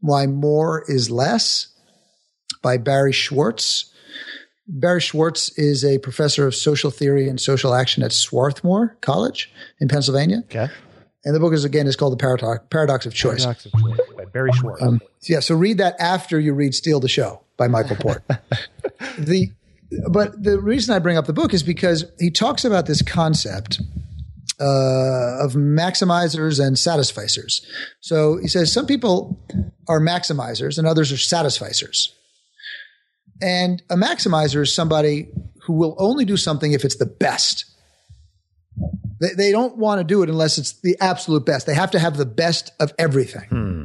Why 0.00 0.26
More 0.26 0.84
is 0.88 1.10
Less 1.10 1.68
by 2.62 2.78
Barry 2.78 3.12
Schwartz. 3.12 3.91
Barry 4.66 5.00
Schwartz 5.00 5.50
is 5.58 5.84
a 5.84 5.98
professor 5.98 6.46
of 6.46 6.54
social 6.54 6.90
theory 6.90 7.28
and 7.28 7.40
social 7.40 7.74
action 7.74 8.02
at 8.02 8.12
Swarthmore 8.12 8.96
College 9.00 9.50
in 9.80 9.88
Pennsylvania. 9.88 10.38
Okay. 10.44 10.68
And 11.24 11.34
the 11.34 11.40
book 11.40 11.52
is 11.52 11.64
again 11.64 11.86
is 11.86 11.96
called 11.96 12.12
the 12.12 12.16
Paradox, 12.16 12.64
Paradox 12.70 13.06
of 13.06 13.14
Choice. 13.14 13.44
Paradox 13.44 13.66
of 13.66 13.72
Choice 13.72 13.98
by 14.16 14.24
Barry 14.24 14.52
Schwartz. 14.52 14.82
Um, 14.82 15.00
yeah, 15.22 15.40
so 15.40 15.54
read 15.54 15.78
that 15.78 15.94
after 16.00 16.38
you 16.38 16.52
read 16.52 16.74
Steal 16.74 17.00
the 17.00 17.08
Show 17.08 17.42
by 17.56 17.68
Michael 17.68 17.96
Port. 17.96 18.24
the 19.18 19.50
but 20.10 20.42
the 20.42 20.58
reason 20.58 20.94
I 20.94 20.98
bring 20.98 21.16
up 21.16 21.26
the 21.26 21.32
book 21.32 21.52
is 21.52 21.62
because 21.62 22.04
he 22.18 22.30
talks 22.30 22.64
about 22.64 22.86
this 22.86 23.02
concept 23.02 23.80
uh, 24.58 25.44
of 25.44 25.52
maximizers 25.52 26.64
and 26.64 26.76
satisficers. 26.76 27.62
So 28.00 28.38
he 28.38 28.48
says 28.48 28.72
some 28.72 28.86
people 28.86 29.38
are 29.88 30.00
maximizers 30.00 30.78
and 30.78 30.86
others 30.86 31.12
are 31.12 31.16
satisficers. 31.16 32.08
And 33.42 33.82
a 33.90 33.96
maximizer 33.96 34.62
is 34.62 34.74
somebody 34.74 35.28
who 35.64 35.74
will 35.74 35.96
only 35.98 36.24
do 36.24 36.36
something 36.36 36.72
if 36.72 36.84
it's 36.84 36.96
the 36.96 37.06
best. 37.06 37.64
They, 39.20 39.34
they 39.36 39.52
don't 39.52 39.76
want 39.76 39.98
to 40.00 40.04
do 40.04 40.22
it 40.22 40.30
unless 40.30 40.58
it's 40.58 40.80
the 40.80 40.96
absolute 41.00 41.44
best. 41.44 41.66
They 41.66 41.74
have 41.74 41.90
to 41.90 41.98
have 41.98 42.16
the 42.16 42.24
best 42.24 42.72
of 42.80 42.92
everything. 42.98 43.48
Hmm. 43.48 43.84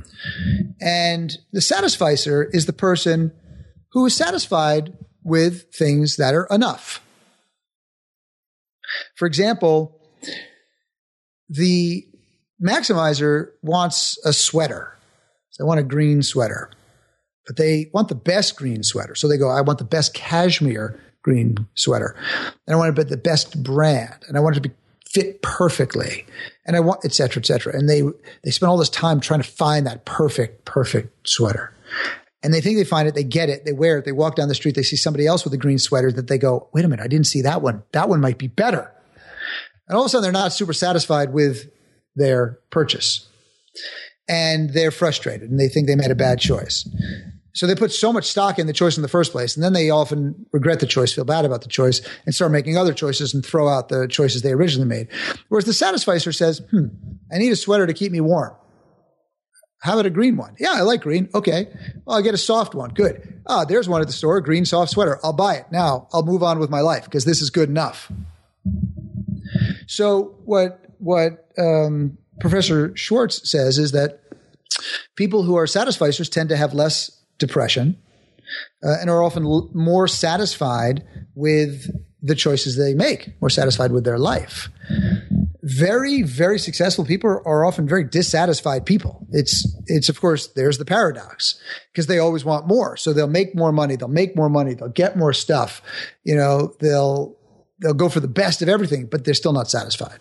And 0.80 1.36
the 1.52 1.62
satisficer 1.62 2.44
is 2.44 2.68
the 2.68 2.74
person 2.74 3.34
who 3.92 4.06
is 4.06 4.16
satisfied 4.16 4.94
with 5.24 5.74
things 5.74 6.18
that 6.18 6.34
are 6.34 6.48
enough. 6.52 7.02
For 9.16 9.26
example, 9.26 10.00
the 11.50 12.06
maximizer 12.62 13.50
wants 13.62 14.18
a 14.24 14.34
sweater. 14.34 14.94
They 15.58 15.66
want 15.66 15.80
a 15.80 15.84
green 15.84 16.22
sweater, 16.22 16.70
but 17.48 17.56
they 17.56 17.90
want 17.94 18.10
the 18.10 18.16
best 18.16 18.58
green 18.58 18.84
sweater. 18.84 19.16
So 19.16 19.28
they 19.28 19.38
go, 19.38 19.50
I 19.50 19.62
want 19.62 19.80
the 19.80 19.86
best 19.86 20.14
cashmere 20.14 21.00
green 21.24 21.68
sweater. 21.74 22.16
And 22.68 22.76
I 22.76 22.78
want 22.78 22.96
to 22.96 23.04
be 23.04 23.10
the 23.10 23.18
best 23.18 23.64
brand. 23.64 24.24
And 24.28 24.38
I 24.38 24.42
want 24.42 24.58
it 24.58 24.64
to 24.64 24.70
be 24.70 24.76
fit 25.10 25.42
perfectly 25.42 26.26
and 26.66 26.76
I 26.76 26.82
want, 26.82 27.06
et 27.06 27.14
cetera, 27.14 27.42
et 27.42 27.46
cetera. 27.46 27.76
And 27.76 27.90
they, 27.90 28.02
they 28.44 28.52
spend 28.52 28.70
all 28.70 28.78
this 28.78 28.90
time 28.90 29.20
trying 29.20 29.42
to 29.42 29.50
find 29.50 29.88
that 29.88 30.06
perfect, 30.06 30.66
perfect 30.66 31.28
sweater. 31.28 31.74
And 32.44 32.54
they 32.54 32.62
think 32.62 32.78
they 32.78 32.84
find 32.84 33.08
it, 33.08 33.16
they 33.16 33.24
get 33.24 33.50
it, 33.50 33.66
they 33.66 33.74
wear 33.74 33.98
it, 33.98 34.06
they 34.06 34.12
walk 34.12 34.36
down 34.36 34.48
the 34.48 34.56
street, 34.56 34.76
they 34.76 34.84
see 34.84 34.96
somebody 34.96 35.26
else 35.26 35.44
with 35.44 35.54
a 35.54 35.58
green 35.58 35.80
sweater 35.80 36.12
that 36.12 36.28
they 36.28 36.38
go, 36.38 36.70
wait 36.74 36.86
a 36.86 36.88
minute, 36.88 37.04
I 37.04 37.08
didn't 37.08 37.28
see 37.28 37.42
that 37.42 37.62
one. 37.62 37.84
That 37.94 38.10
one 38.10 38.22
might 38.22 38.38
be 38.38 38.48
better. 38.48 38.92
And 39.88 39.96
all 39.96 40.04
of 40.04 40.08
a 40.08 40.10
sudden 40.10 40.24
they're 40.24 40.32
not 40.32 40.54
super 40.54 40.74
satisfied 40.74 41.34
with 41.34 41.72
their 42.16 42.60
purchase. 42.70 43.28
And 44.30 44.72
they're 44.74 44.92
frustrated 44.92 45.50
and 45.50 45.60
they 45.60 45.70
think 45.70 45.88
they 45.88 45.96
made 45.96 46.12
a 46.12 46.16
bad 46.16 46.40
choice. 46.40 46.88
So 47.58 47.66
they 47.66 47.74
put 47.74 47.92
so 47.92 48.14
much 48.14 48.26
stock 48.26 48.60
in 48.60 48.68
the 48.68 48.74
choice 48.74 48.98
in 48.98 49.02
the 49.02 49.08
first 49.08 49.32
place, 49.32 49.56
and 49.56 49.64
then 49.64 49.74
they 49.74 49.90
often 49.90 50.46
regret 50.52 50.80
the 50.80 50.86
choice, 50.86 51.12
feel 51.12 51.26
bad 51.26 51.44
about 51.44 51.64
the 51.64 51.68
choice, 51.68 52.08
and 52.28 52.36
start 52.36 52.52
making 52.52 52.78
other 52.78 52.94
choices 52.94 53.34
and 53.34 53.44
throw 53.44 53.68
out 53.68 53.90
the 53.90 54.08
choices 54.08 54.44
they 54.44 54.52
originally 54.52 54.88
made. 54.88 55.08
Whereas 55.50 55.66
the 55.66 55.74
satisficer 55.74 56.32
says, 56.32 56.60
hmm, 56.70 56.90
I 57.34 57.40
need 57.40 57.52
a 57.52 57.56
sweater 57.56 57.88
to 57.88 57.96
keep 57.96 58.12
me 58.12 58.22
warm. 58.22 58.56
How 59.80 59.94
about 59.94 60.06
a 60.06 60.12
green 60.12 60.38
one? 60.38 60.56
Yeah, 60.60 60.74
I 60.74 60.82
like 60.82 61.02
green. 61.02 61.30
Okay. 61.34 61.68
Well, 62.06 62.18
I'll 62.18 62.24
get 62.24 62.36
a 62.36 62.38
soft 62.38 62.76
one. 62.76 62.92
Good. 62.92 63.42
Ah, 63.48 63.66
there's 63.66 63.90
one 63.90 64.02
at 64.02 64.08
the 64.08 64.14
store, 64.14 64.40
green 64.40 64.64
soft 64.64 64.92
sweater. 64.92 65.20
I'll 65.24 65.34
buy 65.34 65.56
it. 65.56 65.66
Now 65.72 66.08
I'll 66.14 66.24
move 66.24 66.44
on 66.44 66.60
with 66.60 66.70
my 66.70 66.82
life 66.82 67.06
because 67.06 67.26
this 67.26 67.42
is 67.42 67.50
good 67.50 67.70
enough. 67.70 68.12
So 69.88 70.36
what, 70.46 70.80
what, 71.00 71.50
um, 71.58 72.20
Professor 72.40 72.96
Schwartz 72.96 73.50
says 73.50 73.80
is 73.80 73.94
that 73.94 74.22
people 75.16 75.42
who 75.42 75.56
are 75.56 75.66
satisficers 75.66 76.30
tend 76.30 76.50
to 76.50 76.58
have 76.58 76.76
less 76.76 77.17
depression 77.38 77.98
uh, 78.84 78.98
and 79.00 79.10
are 79.10 79.24
often 79.24 79.46
l- 79.46 79.70
more 79.74 80.08
satisfied 80.08 81.06
with 81.36 81.90
the 82.22 82.36
choices 82.36 82.78
they 82.78 82.94
make, 82.94 83.40
more 83.42 83.50
satisfied 83.50 83.92
with 83.92 84.04
their 84.04 84.18
life. 84.18 84.70
very, 85.68 86.22
very 86.22 86.58
successful 86.58 87.04
people 87.04 87.42
are 87.46 87.66
often 87.66 87.88
very 87.88 88.04
dissatisfied 88.04 88.86
people. 88.86 89.28
It's, 89.32 89.68
it's 89.88 90.08
of 90.08 90.20
course, 90.22 90.48
there's 90.48 90.78
the 90.78 90.86
paradox 90.86 91.60
because 91.92 92.08
they 92.08 92.20
always 92.20 92.46
want 92.46 92.68
more. 92.68 92.96
So 92.96 93.12
they'll 93.12 93.28
make 93.28 93.54
more 93.54 93.74
money. 93.74 93.98
They'll 93.98 94.08
make 94.08 94.36
more 94.36 94.50
money. 94.50 94.76
They'll 94.76 94.88
get 94.90 95.18
more 95.18 95.34
stuff. 95.34 95.82
You 96.24 96.36
know, 96.36 96.74
they'll, 96.80 97.36
they'll 97.82 97.94
go 97.94 98.08
for 98.08 98.22
the 98.22 98.30
best 98.30 98.62
of 98.62 98.70
everything, 98.70 99.08
but 99.08 99.26
they're 99.26 99.34
still 99.34 99.54
not 99.54 99.70
satisfied. 99.70 100.20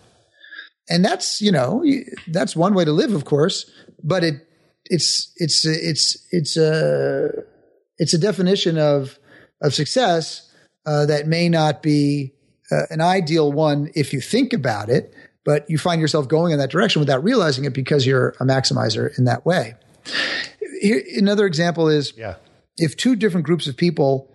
And 0.89 1.03
that's, 1.03 1.41
you 1.41 1.51
know, 1.51 1.83
that's 2.27 2.55
one 2.55 2.73
way 2.73 2.83
to 2.83 2.91
live, 2.91 3.13
of 3.13 3.25
course, 3.25 3.69
but 4.03 4.23
it, 4.23 4.46
it's, 4.89 5.31
it's, 5.37 5.65
it's, 5.65 6.27
it's 6.31 6.57
a, 6.57 7.29
it's 7.97 8.13
a 8.13 8.17
definition 8.17 8.77
of, 8.77 9.17
of 9.61 9.73
success, 9.73 10.51
uh, 10.85 11.05
that 11.05 11.27
may 11.27 11.49
not 11.49 11.81
be 11.81 12.33
uh, 12.71 12.83
an 12.89 13.01
ideal 13.01 13.51
one 13.51 13.89
if 13.95 14.13
you 14.13 14.21
think 14.21 14.53
about 14.53 14.89
it 14.89 15.13
but 15.47 15.67
you 15.69 15.77
find 15.77 16.01
yourself 16.01 16.27
going 16.27 16.51
in 16.51 16.59
that 16.59 16.69
direction 16.69 16.99
without 16.99 17.23
realizing 17.23 17.63
it 17.63 17.71
because 17.71 18.05
you're 18.05 18.35
a 18.41 18.43
maximizer 18.43 19.17
in 19.17 19.23
that 19.23 19.45
way. 19.45 19.75
Here, 20.81 21.01
another 21.15 21.45
example 21.45 21.87
is 21.87 22.11
yeah. 22.17 22.35
if 22.75 22.97
two 22.97 23.15
different 23.15 23.45
groups 23.45 23.65
of 23.65 23.77
people, 23.77 24.29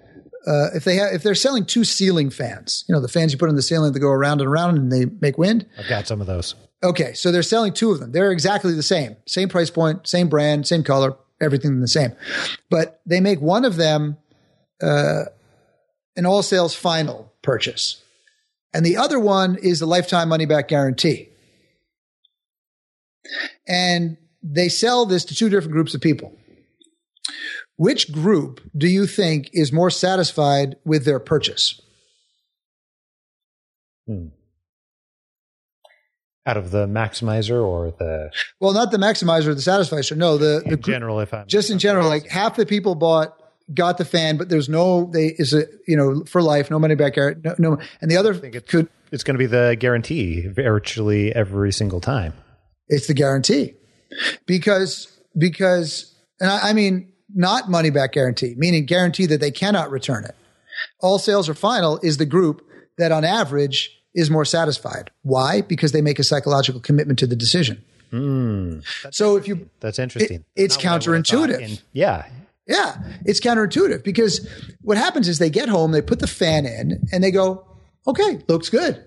uh, 0.46 0.68
if 0.74 0.84
they 0.84 0.96
have, 0.96 1.12
if 1.12 1.22
they're 1.22 1.34
selling 1.34 1.66
two 1.66 1.84
ceiling 1.84 2.30
fans, 2.30 2.86
you 2.88 2.94
know, 2.94 3.00
the 3.02 3.08
fans 3.08 3.30
you 3.30 3.38
put 3.38 3.50
in 3.50 3.56
the 3.56 3.62
ceiling 3.62 3.92
that 3.92 4.00
go 4.00 4.08
around 4.08 4.40
and 4.40 4.48
around 4.48 4.78
and 4.78 4.90
they 4.90 5.04
make 5.04 5.36
wind. 5.36 5.66
I've 5.78 5.86
got 5.86 6.06
some 6.06 6.22
of 6.22 6.26
those. 6.26 6.54
Okay. 6.82 7.12
So 7.12 7.30
they're 7.30 7.42
selling 7.42 7.72
two 7.72 7.90
of 7.90 8.00
them. 8.00 8.12
They're 8.12 8.32
exactly 8.32 8.74
the 8.74 8.82
same, 8.82 9.16
same 9.26 9.48
price 9.48 9.70
point, 9.70 10.06
same 10.06 10.28
brand, 10.28 10.66
same 10.66 10.82
color, 10.82 11.16
everything 11.40 11.80
the 11.80 11.88
same. 11.88 12.12
But 12.70 13.00
they 13.06 13.20
make 13.20 13.40
one 13.40 13.64
of 13.64 13.76
them, 13.76 14.16
uh, 14.82 15.24
an 16.16 16.26
all 16.26 16.42
sales 16.42 16.74
final 16.74 17.32
purchase 17.42 18.02
and 18.74 18.86
the 18.86 18.96
other 18.96 19.20
one 19.20 19.56
is 19.56 19.80
the 19.80 19.86
lifetime 19.86 20.28
money 20.28 20.46
back 20.46 20.68
guarantee. 20.68 21.28
And 23.68 24.16
they 24.42 24.68
sell 24.68 25.06
this 25.06 25.24
to 25.26 25.34
two 25.34 25.48
different 25.48 25.72
groups 25.72 25.94
of 25.94 26.00
people. 26.00 26.36
Which 27.76 28.12
group 28.12 28.60
do 28.76 28.88
you 28.88 29.06
think 29.06 29.50
is 29.52 29.72
more 29.72 29.90
satisfied 29.90 30.76
with 30.84 31.04
their 31.04 31.20
purchase? 31.20 31.80
Hmm. 34.06 34.28
Out 36.44 36.56
of 36.56 36.72
the 36.72 36.86
maximizer 36.86 37.64
or 37.64 37.92
the 37.92 38.32
well, 38.58 38.72
not 38.72 38.90
the 38.90 38.96
maximizer, 38.96 39.54
the 39.54 39.62
satisficer 39.62 40.16
No, 40.16 40.38
the 40.38 40.62
the 40.66 40.76
general. 40.76 41.20
If 41.20 41.32
I'm 41.32 41.46
just 41.46 41.70
in 41.70 41.78
general, 41.78 42.08
like 42.08 42.26
half 42.26 42.56
the 42.56 42.66
people 42.66 42.96
bought 42.96 43.36
got 43.72 43.98
the 43.98 44.04
fan, 44.04 44.36
but 44.36 44.48
there's 44.48 44.68
no 44.68 45.08
they 45.12 45.26
is 45.38 45.54
a 45.54 45.66
you 45.86 45.96
know 45.96 46.24
for 46.24 46.42
life, 46.42 46.70
no 46.70 46.78
money 46.78 46.96
back. 46.96 47.16
No, 47.16 47.54
no 47.58 47.78
and 48.00 48.10
the 48.10 48.16
other 48.16 48.34
thing 48.34 48.54
it 48.54 48.66
could 48.66 48.88
it's 49.12 49.22
going 49.22 49.34
to 49.34 49.38
be 49.38 49.46
the 49.46 49.76
guarantee 49.78 50.48
virtually 50.48 51.34
every 51.34 51.72
single 51.72 52.00
time. 52.00 52.32
It's 52.88 53.06
the 53.06 53.14
guarantee 53.14 53.74
because 54.46 55.16
because 55.38 56.14
and 56.40 56.50
I, 56.50 56.70
I 56.70 56.72
mean 56.72 57.12
not 57.34 57.70
money 57.70 57.90
back 57.90 58.12
guarantee, 58.12 58.54
meaning 58.56 58.84
guarantee 58.84 59.26
that 59.26 59.40
they 59.40 59.50
cannot 59.50 59.90
return 59.90 60.24
it. 60.24 60.34
All 61.00 61.18
sales 61.18 61.48
are 61.48 61.54
final 61.54 62.00
is 62.02 62.16
the 62.16 62.26
group 62.26 62.66
that 62.98 63.12
on 63.12 63.24
average 63.24 64.01
is 64.14 64.30
more 64.30 64.44
satisfied. 64.44 65.10
Why? 65.22 65.60
Because 65.62 65.92
they 65.92 66.02
make 66.02 66.18
a 66.18 66.24
psychological 66.24 66.80
commitment 66.80 67.18
to 67.20 67.26
the 67.26 67.36
decision. 67.36 67.82
Mm, 68.12 68.84
so 69.10 69.36
if 69.36 69.48
you 69.48 69.70
that's 69.80 69.98
interesting. 69.98 70.44
It, 70.54 70.64
it's 70.64 70.76
counterintuitive. 70.76 71.80
yeah, 71.92 72.26
yeah, 72.66 72.96
it's 73.24 73.40
counterintuitive 73.40 74.04
because 74.04 74.46
what 74.82 74.98
happens 74.98 75.28
is 75.28 75.38
they 75.38 75.50
get 75.50 75.68
home, 75.68 75.92
they 75.92 76.02
put 76.02 76.20
the 76.20 76.26
fan 76.26 76.66
in, 76.66 77.02
and 77.10 77.24
they 77.24 77.30
go, 77.30 77.66
okay, 78.06 78.40
looks 78.48 78.68
good. 78.68 79.02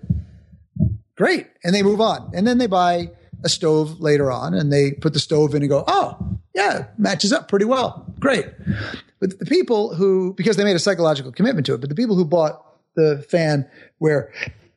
Great. 1.16 1.46
And 1.64 1.74
they 1.74 1.82
move 1.82 2.00
on. 2.00 2.30
And 2.34 2.46
then 2.46 2.58
they 2.58 2.66
buy 2.66 3.10
a 3.42 3.48
stove 3.48 4.00
later 4.00 4.30
on 4.30 4.54
and 4.54 4.72
they 4.72 4.92
put 4.92 5.12
the 5.12 5.18
stove 5.18 5.54
in 5.54 5.62
and 5.62 5.70
go, 5.70 5.84
oh, 5.86 6.38
yeah, 6.54 6.86
matches 6.98 7.32
up 7.32 7.48
pretty 7.48 7.64
well. 7.64 8.06
Great. 8.18 8.46
But 9.20 9.38
the 9.38 9.46
people 9.46 9.94
who, 9.94 10.34
because 10.34 10.56
they 10.56 10.64
made 10.64 10.76
a 10.76 10.80
psychological 10.80 11.32
commitment 11.32 11.66
to 11.66 11.74
it, 11.74 11.80
but 11.80 11.88
the 11.88 11.94
people 11.94 12.16
who 12.16 12.24
bought 12.24 12.62
the 12.94 13.24
fan 13.28 13.68
where 13.98 14.32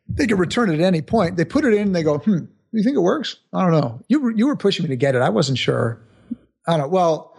they 0.09 0.27
could 0.27 0.39
return 0.39 0.69
it 0.69 0.75
at 0.75 0.81
any 0.81 1.01
point, 1.01 1.37
they 1.37 1.45
put 1.45 1.65
it 1.65 1.73
in 1.73 1.87
and 1.87 1.95
they 1.95 2.03
go, 2.03 2.17
hmm, 2.17 2.45
you 2.71 2.83
think 2.83 2.95
it 2.95 3.01
works? 3.01 3.37
I 3.53 3.61
don't 3.63 3.71
know. 3.71 4.01
You, 4.07 4.33
you 4.35 4.47
were 4.47 4.55
pushing 4.55 4.83
me 4.83 4.89
to 4.89 4.95
get 4.95 5.15
it. 5.15 5.21
I 5.21 5.29
wasn't 5.29 5.57
sure. 5.57 6.01
I 6.67 6.71
don't 6.71 6.81
know. 6.81 6.87
Well, 6.87 7.37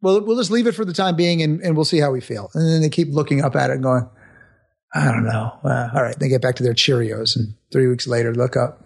well, 0.00 0.20
we'll 0.20 0.36
just 0.36 0.50
leave 0.50 0.66
it 0.66 0.72
for 0.72 0.84
the 0.84 0.92
time 0.92 1.16
being 1.16 1.42
and, 1.42 1.60
and 1.60 1.76
we'll 1.76 1.84
see 1.84 1.98
how 1.98 2.10
we 2.10 2.20
feel. 2.20 2.50
And 2.54 2.68
then 2.68 2.80
they 2.80 2.88
keep 2.88 3.08
looking 3.10 3.42
up 3.42 3.56
at 3.56 3.70
it 3.70 3.74
and 3.74 3.82
going, 3.82 4.08
I 4.94 5.04
don't 5.06 5.24
know. 5.24 5.58
Uh, 5.64 5.88
all 5.94 6.02
right. 6.02 6.18
They 6.18 6.28
get 6.28 6.40
back 6.40 6.56
to 6.56 6.62
their 6.62 6.74
Cheerios 6.74 7.36
and 7.36 7.54
three 7.72 7.88
weeks 7.88 8.06
later 8.06 8.34
look 8.34 8.56
up. 8.56 8.84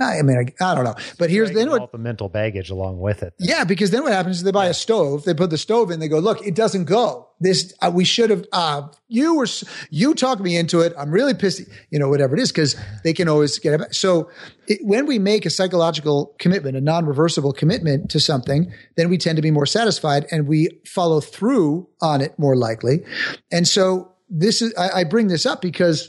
I 0.00 0.22
mean, 0.22 0.36
I, 0.36 0.70
I 0.70 0.74
don't 0.74 0.84
know. 0.84 0.96
But 1.18 1.30
here's 1.30 1.52
then 1.52 1.70
what 1.70 1.92
the 1.92 1.98
mental 1.98 2.28
baggage 2.28 2.70
along 2.70 2.98
with 2.98 3.22
it. 3.22 3.34
Yeah, 3.38 3.64
because 3.64 3.90
then 3.90 4.02
what 4.02 4.12
happens 4.12 4.38
is 4.38 4.42
they 4.42 4.50
buy 4.50 4.66
a 4.66 4.74
stove, 4.74 5.24
they 5.24 5.34
put 5.34 5.50
the 5.50 5.58
stove 5.58 5.90
in, 5.90 6.00
they 6.00 6.08
go, 6.08 6.18
look, 6.18 6.44
it 6.44 6.54
doesn't 6.54 6.84
go. 6.84 7.28
This 7.42 7.74
uh, 7.82 7.90
we 7.92 8.04
should 8.04 8.30
have. 8.30 8.44
Uh, 8.52 8.88
you 9.08 9.34
were 9.34 9.46
you 9.90 10.14
talked 10.14 10.40
me 10.40 10.56
into 10.56 10.80
it. 10.80 10.92
I'm 10.96 11.10
really 11.10 11.34
pissed. 11.34 11.62
You 11.90 11.98
know, 11.98 12.08
whatever 12.08 12.36
it 12.36 12.40
is, 12.40 12.52
because 12.52 12.76
they 13.02 13.12
can 13.12 13.28
always 13.28 13.58
get 13.58 13.80
it. 13.80 13.94
So 13.94 14.30
it, 14.68 14.78
when 14.82 15.06
we 15.06 15.18
make 15.18 15.44
a 15.44 15.50
psychological 15.50 16.34
commitment, 16.38 16.76
a 16.76 16.80
non-reversible 16.80 17.52
commitment 17.52 18.10
to 18.12 18.20
something, 18.20 18.72
then 18.96 19.10
we 19.10 19.18
tend 19.18 19.36
to 19.36 19.42
be 19.42 19.50
more 19.50 19.66
satisfied 19.66 20.26
and 20.30 20.46
we 20.46 20.68
follow 20.86 21.20
through 21.20 21.88
on 22.00 22.20
it 22.20 22.38
more 22.38 22.54
likely. 22.54 23.04
And 23.50 23.66
so 23.66 24.12
this 24.30 24.62
is 24.62 24.72
I, 24.78 25.00
I 25.00 25.04
bring 25.04 25.26
this 25.26 25.44
up 25.44 25.60
because 25.60 26.08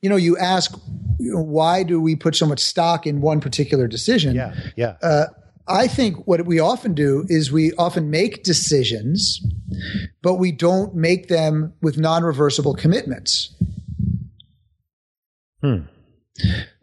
you 0.00 0.08
know 0.08 0.16
you 0.16 0.38
ask 0.38 0.72
you 1.18 1.34
know, 1.34 1.42
why 1.42 1.82
do 1.82 2.00
we 2.00 2.14
put 2.14 2.36
so 2.36 2.46
much 2.46 2.60
stock 2.60 3.06
in 3.06 3.20
one 3.20 3.40
particular 3.40 3.86
decision 3.86 4.34
yeah 4.34 4.54
yeah 4.76 4.96
uh, 5.02 5.26
I 5.68 5.86
think 5.86 6.26
what 6.26 6.44
we 6.46 6.58
often 6.58 6.94
do 6.94 7.24
is 7.28 7.52
we 7.52 7.72
often 7.74 8.10
make 8.10 8.42
decisions, 8.42 9.40
but 10.22 10.34
we 10.34 10.50
don't 10.52 10.94
make 10.94 11.28
them 11.28 11.74
with 11.82 11.98
non 11.98 12.22
reversible 12.22 12.74
commitments. 12.74 13.54
Hmm. 15.60 15.80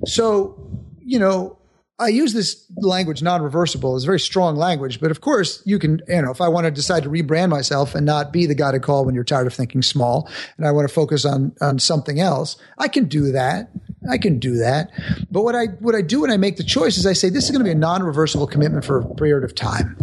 So, 0.06 0.70
you 1.00 1.20
know, 1.20 1.58
I 1.98 2.10
use 2.10 2.34
this 2.34 2.66
language 2.76 3.22
non-reversible. 3.22 3.96
It's 3.96 4.04
very 4.04 4.20
strong 4.20 4.58
language, 4.58 5.00
but 5.00 5.12
of 5.12 5.22
course 5.22 5.64
you 5.66 5.80
can, 5.80 6.02
you 6.10 6.22
know, 6.22 6.32
if 6.32 6.42
I 6.42 6.50
want 6.50 6.66
to 6.66 6.72
decide 6.72 7.04
to 7.04 7.10
rebrand 7.10 7.50
myself 7.50 7.96
and 7.96 8.06
not 8.06 8.34
be 8.34 8.46
the 8.46 8.56
guy 8.56 8.74
to 8.74 8.82
call 8.82 9.06
when 9.06 9.16
you're 9.16 9.24
tired 9.24 9.48
of 9.48 9.54
thinking 9.54 9.82
small 9.82 10.30
and 10.58 10.68
I 10.68 10.72
want 10.72 10.88
to 10.88 10.94
focus 10.94 11.24
on, 11.24 11.56
on 11.62 11.80
something 11.80 12.20
else, 12.20 12.58
I 12.78 12.90
can 12.90 13.06
do 13.06 13.32
that. 13.32 13.70
I 14.10 14.18
can 14.18 14.40
do 14.40 14.58
that. 14.58 14.92
But 15.32 15.44
what 15.44 15.56
I, 15.56 15.68
what 15.80 15.96
I 15.96 16.02
do 16.02 16.22
when 16.22 16.32
I 16.32 16.38
make 16.38 16.58
the 16.58 16.64
choice 16.64 16.98
is 16.98 17.06
I 17.06 17.14
say, 17.14 17.30
this 17.30 17.46
is 17.46 17.52
going 17.52 17.62
to 17.62 17.66
be 17.66 17.72
a 17.72 17.76
non-reversible 17.76 18.48
commitment 18.48 18.84
for 18.84 19.00
a 19.00 19.16
period 19.16 19.46
of 19.46 19.56
time. 19.56 19.96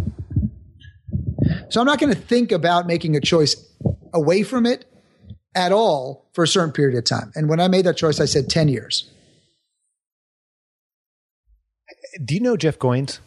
So 1.69 1.79
I'm 1.79 1.85
not 1.85 1.99
going 1.99 2.13
to 2.13 2.19
think 2.19 2.51
about 2.51 2.87
making 2.87 3.15
a 3.15 3.21
choice 3.21 3.55
away 4.13 4.41
from 4.41 4.65
it 4.65 4.85
at 5.53 5.71
all 5.71 6.27
for 6.33 6.43
a 6.43 6.47
certain 6.47 6.71
period 6.71 6.97
of 6.97 7.03
time. 7.03 7.31
And 7.35 7.47
when 7.47 7.59
I 7.59 7.67
made 7.67 7.85
that 7.85 7.97
choice, 7.97 8.19
I 8.19 8.25
said 8.25 8.49
10 8.49 8.67
years. 8.67 9.09
Do 12.23 12.33
you 12.35 12.41
know 12.41 12.57
Jeff 12.57 12.79
Goins? 12.79 13.19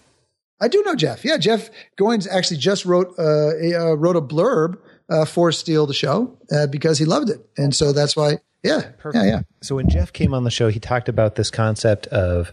I 0.61 0.69
do 0.69 0.83
know 0.85 0.95
Jeff. 0.95 1.25
Yeah, 1.25 1.37
Jeff 1.37 1.71
Goins 1.99 2.27
actually 2.29 2.57
just 2.59 2.85
wrote 2.87 3.15
uh, 3.19 3.57
a, 3.57 3.75
uh, 3.75 3.95
wrote 3.95 4.17
a 4.17 4.23
blurb 4.23 4.79
uh, 5.11 5.25
for 5.25 5.53
Steal 5.53 5.87
the 5.87 5.95
Show 5.95 6.39
uh, 6.51 6.67
because 6.67 6.99
he 6.99 7.05
loved 7.05 7.31
it, 7.31 7.47
and 7.57 7.75
so 7.75 7.93
that's 7.93 8.17
why. 8.17 8.39
Yeah, 8.63 8.91
Perfect. 8.99 9.25
yeah, 9.25 9.31
yeah. 9.31 9.41
So 9.63 9.77
when 9.77 9.89
Jeff 9.89 10.13
came 10.13 10.35
on 10.35 10.45
the 10.45 10.51
show, 10.51 10.69
he 10.69 10.81
talked 10.81 11.09
about 11.09 11.37
this 11.37 11.51
concept 11.51 12.07
of 12.09 12.51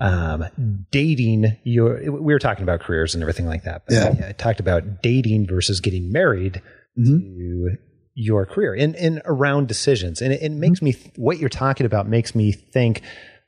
um, 0.00 0.44
dating 0.90 1.56
your. 1.64 2.00
We 2.10 2.32
were 2.32 2.38
talking 2.38 2.62
about 2.62 2.80
careers 2.80 3.14
and 3.14 3.22
everything 3.22 3.46
like 3.46 3.64
that. 3.64 3.82
But 3.86 3.94
yeah, 3.94 4.28
I 4.28 4.32
talked 4.32 4.60
about 4.60 5.02
dating 5.02 5.48
versus 5.48 5.80
getting 5.80 6.12
married 6.12 6.62
mm-hmm. 6.98 7.18
to 7.18 7.76
your 8.14 8.46
career 8.46 8.74
and, 8.74 8.94
and 8.96 9.20
around 9.24 9.68
decisions, 9.68 10.22
and 10.22 10.32
it, 10.32 10.42
it 10.42 10.52
makes 10.52 10.78
mm-hmm. 10.78 11.06
me 11.06 11.12
what 11.16 11.38
you're 11.38 11.48
talking 11.48 11.86
about 11.86 12.06
makes 12.06 12.34
me 12.34 12.52
think 12.52 13.02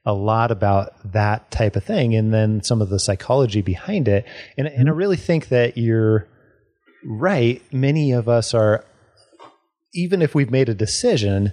a 0.06 0.12
lot 0.12 0.50
about 0.50 0.92
that 1.12 1.50
type 1.50 1.76
of 1.76 1.84
thing 1.84 2.14
and 2.14 2.32
then 2.32 2.62
some 2.62 2.82
of 2.82 2.90
the 2.90 2.98
psychology 2.98 3.62
behind 3.62 4.06
it. 4.06 4.26
And, 4.58 4.66
and 4.66 4.88
I 4.88 4.90
mm-hmm. 4.90 4.98
really 4.98 5.16
think 5.16 5.48
that 5.48 5.78
you're 5.78 6.28
right. 7.04 7.62
Many 7.72 8.12
of 8.12 8.28
us 8.28 8.52
are, 8.52 8.84
even 9.94 10.20
if 10.20 10.34
we've 10.34 10.50
made 10.50 10.68
a 10.68 10.74
decision, 10.74 11.52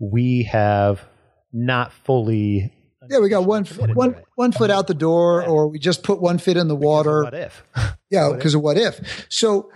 we 0.00 0.44
have 0.44 1.04
not 1.52 1.92
fully. 1.92 2.72
Yeah, 3.08 3.18
we 3.18 3.28
got 3.28 3.44
one 3.44 3.64
one 3.64 4.16
one 4.36 4.52
foot 4.52 4.70
out 4.70 4.86
the 4.86 4.94
door, 4.94 5.44
or 5.44 5.68
we 5.68 5.78
just 5.78 6.02
put 6.02 6.20
one 6.20 6.38
foot 6.38 6.56
in 6.56 6.68
the 6.68 6.76
water. 6.76 7.24
What 7.24 7.34
if? 7.34 7.64
Yeah, 8.10 8.32
because 8.34 8.54
of 8.54 8.62
what 8.62 8.78
if. 8.78 9.26
So, 9.28 9.70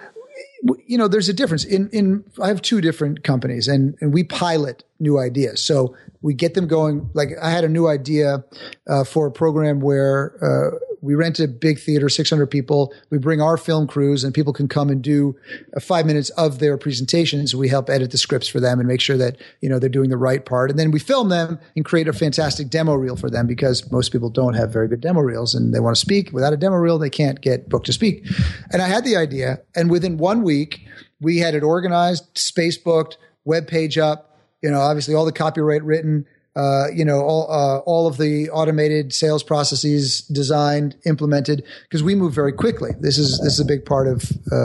you 0.86 0.98
know, 0.98 1.08
there's 1.08 1.28
a 1.28 1.32
difference. 1.32 1.64
In 1.64 1.88
in 1.90 2.24
I 2.42 2.48
have 2.48 2.62
two 2.62 2.80
different 2.80 3.24
companies, 3.24 3.68
and 3.68 3.96
and 4.00 4.12
we 4.12 4.24
pilot 4.24 4.84
new 4.98 5.18
ideas. 5.18 5.62
So 5.62 5.96
we 6.22 6.34
get 6.34 6.54
them 6.54 6.66
going. 6.66 7.10
Like 7.14 7.30
I 7.40 7.50
had 7.50 7.64
a 7.64 7.68
new 7.68 7.86
idea 7.86 8.44
uh, 8.88 9.04
for 9.04 9.26
a 9.26 9.30
program 9.30 9.80
where 9.80 10.36
uh, 10.42 10.78
we 11.06 11.14
rent 11.14 11.38
a 11.38 11.46
big 11.46 11.78
theater, 11.78 12.08
600 12.08 12.46
people. 12.46 12.92
We 13.10 13.18
bring 13.18 13.40
our 13.40 13.56
film 13.56 13.86
crews 13.86 14.24
and 14.24 14.34
people 14.34 14.52
can 14.52 14.66
come 14.66 14.90
and 14.90 15.00
do 15.00 15.36
uh, 15.76 15.80
five 15.80 16.04
minutes 16.04 16.30
of 16.30 16.58
their 16.58 16.76
presentations. 16.76 17.54
We 17.54 17.68
help 17.68 17.88
edit 17.88 18.10
the 18.10 18.18
scripts 18.18 18.48
for 18.48 18.58
them 18.58 18.80
and 18.80 18.88
make 18.88 19.00
sure 19.00 19.16
that, 19.16 19.36
you 19.60 19.68
know, 19.68 19.78
they're 19.78 19.88
doing 19.88 20.10
the 20.10 20.16
right 20.16 20.44
part. 20.44 20.68
And 20.70 20.78
then 20.78 20.90
we 20.90 20.98
film 20.98 21.28
them 21.28 21.60
and 21.76 21.84
create 21.84 22.08
a 22.08 22.12
fantastic 22.12 22.68
demo 22.68 22.94
reel 22.94 23.14
for 23.14 23.30
them 23.30 23.46
because 23.46 23.90
most 23.92 24.10
people 24.10 24.30
don't 24.30 24.54
have 24.54 24.72
very 24.72 24.88
good 24.88 25.00
demo 25.00 25.20
reels 25.20 25.54
and 25.54 25.72
they 25.72 25.80
want 25.80 25.94
to 25.94 26.00
speak. 26.00 26.32
Without 26.32 26.52
a 26.52 26.56
demo 26.56 26.76
reel, 26.76 26.98
they 26.98 27.08
can't 27.08 27.40
get 27.40 27.68
booked 27.68 27.86
to 27.86 27.92
speak. 27.92 28.26
And 28.72 28.82
I 28.82 28.88
had 28.88 29.04
the 29.04 29.16
idea 29.16 29.60
and 29.76 29.90
within 29.90 30.18
one 30.18 30.42
week, 30.42 30.80
we 31.20 31.38
had 31.38 31.54
it 31.54 31.62
organized, 31.62 32.36
space 32.36 32.76
booked, 32.76 33.16
web 33.44 33.68
page 33.68 33.96
up, 33.96 34.36
you 34.62 34.70
know, 34.70 34.80
obviously 34.80 35.14
all 35.14 35.24
the 35.24 35.32
copyright 35.32 35.84
written, 35.84 36.26
uh, 36.56 36.86
you 36.92 37.04
know, 37.04 37.20
all, 37.20 37.50
uh, 37.50 37.78
all 37.80 38.06
of 38.06 38.16
the 38.16 38.48
automated 38.50 39.12
sales 39.12 39.42
processes 39.42 40.22
designed, 40.32 40.96
implemented, 41.04 41.62
because 41.82 42.02
we 42.02 42.14
move 42.14 42.32
very 42.34 42.52
quickly. 42.52 42.90
This 42.98 43.18
is 43.18 43.38
this 43.40 43.52
is 43.52 43.60
a 43.60 43.64
big 43.64 43.84
part 43.84 44.08
of 44.08 44.32
uh, 44.50 44.56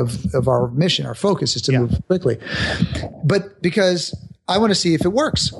of 0.00 0.34
of 0.34 0.48
our 0.48 0.68
mission. 0.70 1.06
Our 1.06 1.14
focus 1.14 1.54
is 1.54 1.62
to 1.62 1.72
Yeah. 1.72 1.78
move 1.80 2.02
quickly, 2.06 2.38
but 3.24 3.60
because 3.62 4.14
I 4.48 4.58
want 4.58 4.70
to 4.70 4.74
see 4.74 4.94
if 4.94 5.04
it 5.04 5.12
works. 5.12 5.52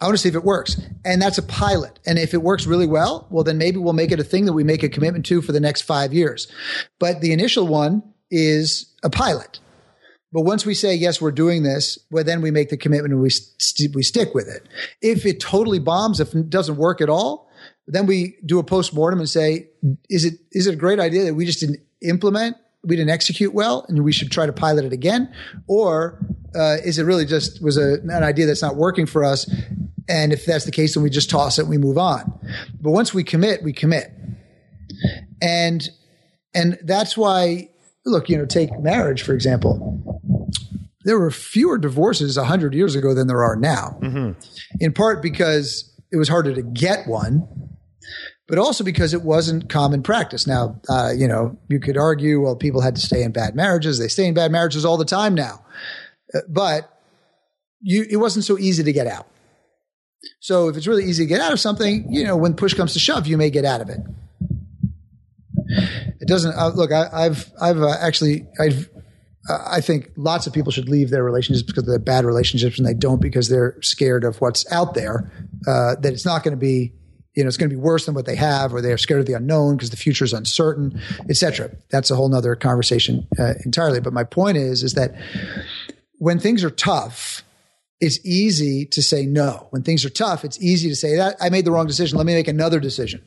I 0.00 0.06
want 0.06 0.14
to 0.14 0.22
see 0.22 0.28
if 0.28 0.34
it 0.34 0.44
works. 0.44 0.80
And 1.04 1.22
that's 1.22 1.38
a 1.38 1.42
pilot. 1.42 1.98
And 2.04 2.18
if 2.18 2.34
it 2.34 2.42
works 2.42 2.66
really 2.66 2.86
well, 2.86 3.26
well, 3.30 3.42
then 3.44 3.58
maybe 3.58 3.78
we'll 3.78 3.92
make 3.94 4.12
it 4.12 4.20
a 4.20 4.24
thing 4.24 4.44
that 4.44 4.52
we 4.52 4.62
make 4.62 4.82
a 4.82 4.88
commitment 4.88 5.24
to 5.26 5.40
for 5.40 5.52
the 5.52 5.60
next 5.60 5.82
five 5.82 6.12
years. 6.12 6.46
But 6.98 7.20
the 7.20 7.32
initial 7.32 7.66
one 7.66 8.02
is 8.30 8.92
a 9.02 9.08
pilot. 9.08 9.60
But 10.34 10.40
once 10.40 10.66
we 10.66 10.74
say, 10.74 10.96
yes, 10.96 11.20
we're 11.20 11.30
doing 11.30 11.62
this, 11.62 11.96
well, 12.10 12.24
then 12.24 12.42
we 12.42 12.50
make 12.50 12.68
the 12.68 12.76
commitment 12.76 13.14
and 13.14 13.22
we, 13.22 13.30
st- 13.30 13.94
we 13.94 14.02
stick 14.02 14.34
with 14.34 14.48
it. 14.48 14.66
If 15.00 15.24
it 15.24 15.38
totally 15.38 15.78
bombs, 15.78 16.18
if 16.18 16.34
it 16.34 16.50
doesn't 16.50 16.76
work 16.76 17.00
at 17.00 17.08
all, 17.08 17.48
then 17.86 18.06
we 18.06 18.36
do 18.44 18.58
a 18.58 18.64
post-mortem 18.64 19.20
and 19.20 19.28
say, 19.28 19.68
is 20.10 20.24
it, 20.24 20.34
is 20.50 20.66
it 20.66 20.74
a 20.74 20.76
great 20.76 20.98
idea 20.98 21.22
that 21.22 21.34
we 21.34 21.46
just 21.46 21.60
didn't 21.60 21.78
implement? 22.02 22.56
We 22.82 22.96
didn't 22.96 23.10
execute 23.10 23.54
well 23.54 23.86
and 23.88 24.02
we 24.02 24.10
should 24.10 24.32
try 24.32 24.44
to 24.44 24.52
pilot 24.52 24.84
it 24.84 24.92
again? 24.92 25.32
Or 25.68 26.18
uh, 26.52 26.78
is 26.84 26.98
it 26.98 27.04
really 27.04 27.26
just 27.26 27.62
was 27.62 27.76
a, 27.76 28.00
an 28.02 28.24
idea 28.24 28.46
that's 28.46 28.62
not 28.62 28.74
working 28.74 29.06
for 29.06 29.22
us? 29.22 29.48
And 30.08 30.32
if 30.32 30.46
that's 30.46 30.64
the 30.64 30.72
case, 30.72 30.94
then 30.94 31.04
we 31.04 31.10
just 31.10 31.30
toss 31.30 31.60
it 31.60 31.62
and 31.62 31.70
we 31.70 31.78
move 31.78 31.96
on. 31.96 32.40
But 32.80 32.90
once 32.90 33.14
we 33.14 33.22
commit, 33.22 33.62
we 33.62 33.72
commit. 33.72 34.10
And, 35.40 35.88
and 36.52 36.76
that's 36.82 37.16
why, 37.16 37.68
look, 38.04 38.28
you 38.28 38.36
know, 38.36 38.46
take 38.46 38.76
marriage, 38.80 39.22
for 39.22 39.32
example 39.32 40.13
there 41.04 41.18
were 41.18 41.30
fewer 41.30 41.78
divorces 41.78 42.36
100 42.36 42.74
years 42.74 42.94
ago 42.94 43.14
than 43.14 43.26
there 43.26 43.42
are 43.42 43.56
now. 43.56 43.98
In 44.80 44.92
part 44.92 45.22
because 45.22 45.92
it 46.10 46.16
was 46.16 46.28
harder 46.28 46.54
to 46.54 46.62
get 46.62 47.06
one, 47.06 47.46
but 48.48 48.58
also 48.58 48.84
because 48.84 49.14
it 49.14 49.22
wasn't 49.22 49.68
common 49.68 50.02
practice. 50.02 50.46
Now, 50.46 50.80
uh, 50.88 51.12
you 51.14 51.28
know, 51.28 51.58
you 51.68 51.80
could 51.80 51.96
argue, 51.96 52.40
well, 52.40 52.56
people 52.56 52.80
had 52.80 52.94
to 52.96 53.00
stay 53.00 53.22
in 53.22 53.32
bad 53.32 53.54
marriages. 53.54 53.98
They 53.98 54.08
stay 54.08 54.26
in 54.26 54.34
bad 54.34 54.52
marriages 54.52 54.84
all 54.84 54.96
the 54.96 55.04
time 55.04 55.34
now. 55.34 55.64
Uh, 56.34 56.40
but 56.48 56.90
you, 57.80 58.06
it 58.08 58.16
wasn't 58.16 58.44
so 58.44 58.58
easy 58.58 58.82
to 58.82 58.92
get 58.92 59.06
out. 59.06 59.26
So 60.40 60.68
if 60.68 60.76
it's 60.76 60.86
really 60.86 61.04
easy 61.04 61.24
to 61.24 61.28
get 61.28 61.40
out 61.40 61.52
of 61.52 61.60
something, 61.60 62.06
you 62.10 62.24
know, 62.24 62.36
when 62.36 62.54
push 62.54 62.74
comes 62.74 62.94
to 62.94 62.98
shove, 62.98 63.26
you 63.26 63.36
may 63.36 63.50
get 63.50 63.64
out 63.64 63.80
of 63.80 63.90
it. 63.90 64.00
It 66.20 66.28
doesn't 66.28 66.54
uh, 66.56 66.68
look. 66.68 66.92
I, 66.92 67.08
I've 67.12 67.50
I've 67.60 67.80
uh, 67.80 67.96
actually 68.00 68.46
I've 68.60 68.88
I 69.48 69.80
think 69.80 70.10
lots 70.16 70.46
of 70.46 70.52
people 70.52 70.72
should 70.72 70.88
leave 70.88 71.10
their 71.10 71.22
relationships 71.22 71.66
because 71.66 71.84
they're 71.84 71.98
bad 71.98 72.24
relationships, 72.24 72.78
and 72.78 72.86
they 72.86 72.94
don't 72.94 73.20
because 73.20 73.48
they're 73.48 73.76
scared 73.82 74.24
of 74.24 74.40
what's 74.40 74.70
out 74.72 74.94
there. 74.94 75.30
Uh, 75.68 75.96
that 76.00 76.12
it's 76.12 76.24
not 76.24 76.42
going 76.42 76.52
to 76.52 76.60
be, 76.60 76.92
you 77.34 77.42
know, 77.42 77.48
it's 77.48 77.58
going 77.58 77.68
to 77.68 77.76
be 77.76 77.80
worse 77.80 78.06
than 78.06 78.14
what 78.14 78.24
they 78.24 78.36
have, 78.36 78.72
or 78.72 78.80
they're 78.80 78.96
scared 78.96 79.20
of 79.20 79.26
the 79.26 79.34
unknown 79.34 79.76
because 79.76 79.90
the 79.90 79.96
future 79.96 80.24
is 80.24 80.32
uncertain, 80.32 80.98
etc. 81.28 81.70
That's 81.90 82.10
a 82.10 82.16
whole 82.16 82.28
nother 82.28 82.56
conversation 82.56 83.26
uh, 83.38 83.54
entirely. 83.64 84.00
But 84.00 84.14
my 84.14 84.24
point 84.24 84.56
is, 84.56 84.82
is 84.82 84.94
that 84.94 85.14
when 86.18 86.38
things 86.38 86.64
are 86.64 86.70
tough, 86.70 87.44
it's 88.00 88.24
easy 88.24 88.86
to 88.86 89.02
say 89.02 89.26
no. 89.26 89.66
When 89.70 89.82
things 89.82 90.06
are 90.06 90.10
tough, 90.10 90.44
it's 90.44 90.60
easy 90.60 90.88
to 90.88 90.96
say 90.96 91.16
that 91.16 91.36
I 91.40 91.50
made 91.50 91.66
the 91.66 91.70
wrong 91.70 91.86
decision. 91.86 92.16
Let 92.16 92.26
me 92.26 92.34
make 92.34 92.48
another 92.48 92.80
decision, 92.80 93.22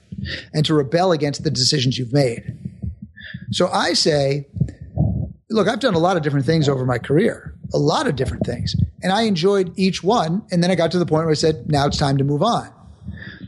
and 0.51 0.65
to 0.65 0.73
rebel 0.73 1.11
against 1.11 1.43
the 1.43 1.51
decisions 1.51 1.97
you've 1.97 2.13
made. 2.13 2.57
So 3.51 3.67
I 3.67 3.93
say, 3.93 4.47
look, 5.49 5.67
I've 5.67 5.79
done 5.79 5.93
a 5.93 5.99
lot 5.99 6.17
of 6.17 6.23
different 6.23 6.45
things 6.45 6.67
over 6.67 6.85
my 6.85 6.97
career, 6.97 7.53
a 7.73 7.77
lot 7.77 8.07
of 8.07 8.15
different 8.15 8.45
things. 8.45 8.75
And 9.01 9.11
I 9.11 9.23
enjoyed 9.23 9.71
each 9.77 10.03
one. 10.03 10.45
And 10.51 10.61
then 10.61 10.71
I 10.71 10.75
got 10.75 10.91
to 10.91 10.99
the 10.99 11.05
point 11.05 11.25
where 11.25 11.31
I 11.31 11.35
said, 11.35 11.69
now 11.69 11.87
it's 11.87 11.97
time 11.97 12.17
to 12.17 12.23
move 12.23 12.43
on. 12.43 12.71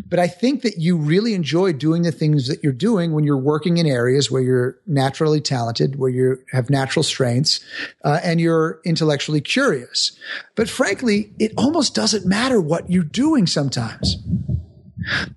But 0.09 0.17
I 0.17 0.27
think 0.27 0.63
that 0.63 0.79
you 0.79 0.97
really 0.97 1.35
enjoy 1.35 1.73
doing 1.73 2.01
the 2.01 2.11
things 2.11 2.47
that 2.47 2.63
you're 2.63 2.73
doing 2.73 3.11
when 3.11 3.25
you're 3.25 3.37
working 3.37 3.77
in 3.77 3.85
areas 3.85 4.31
where 4.31 4.41
you're 4.41 4.79
naturally 4.87 5.39
talented, 5.39 5.99
where 5.99 6.09
you 6.09 6.39
have 6.51 6.69
natural 6.69 7.03
strengths, 7.03 7.59
uh, 8.03 8.19
and 8.23 8.41
you're 8.41 8.79
intellectually 8.85 9.41
curious. 9.41 10.17
But 10.55 10.67
frankly, 10.67 11.31
it 11.37 11.53
almost 11.57 11.93
doesn't 11.93 12.25
matter 12.25 12.59
what 12.59 12.89
you're 12.89 13.03
doing 13.03 13.45
sometimes. 13.45 14.17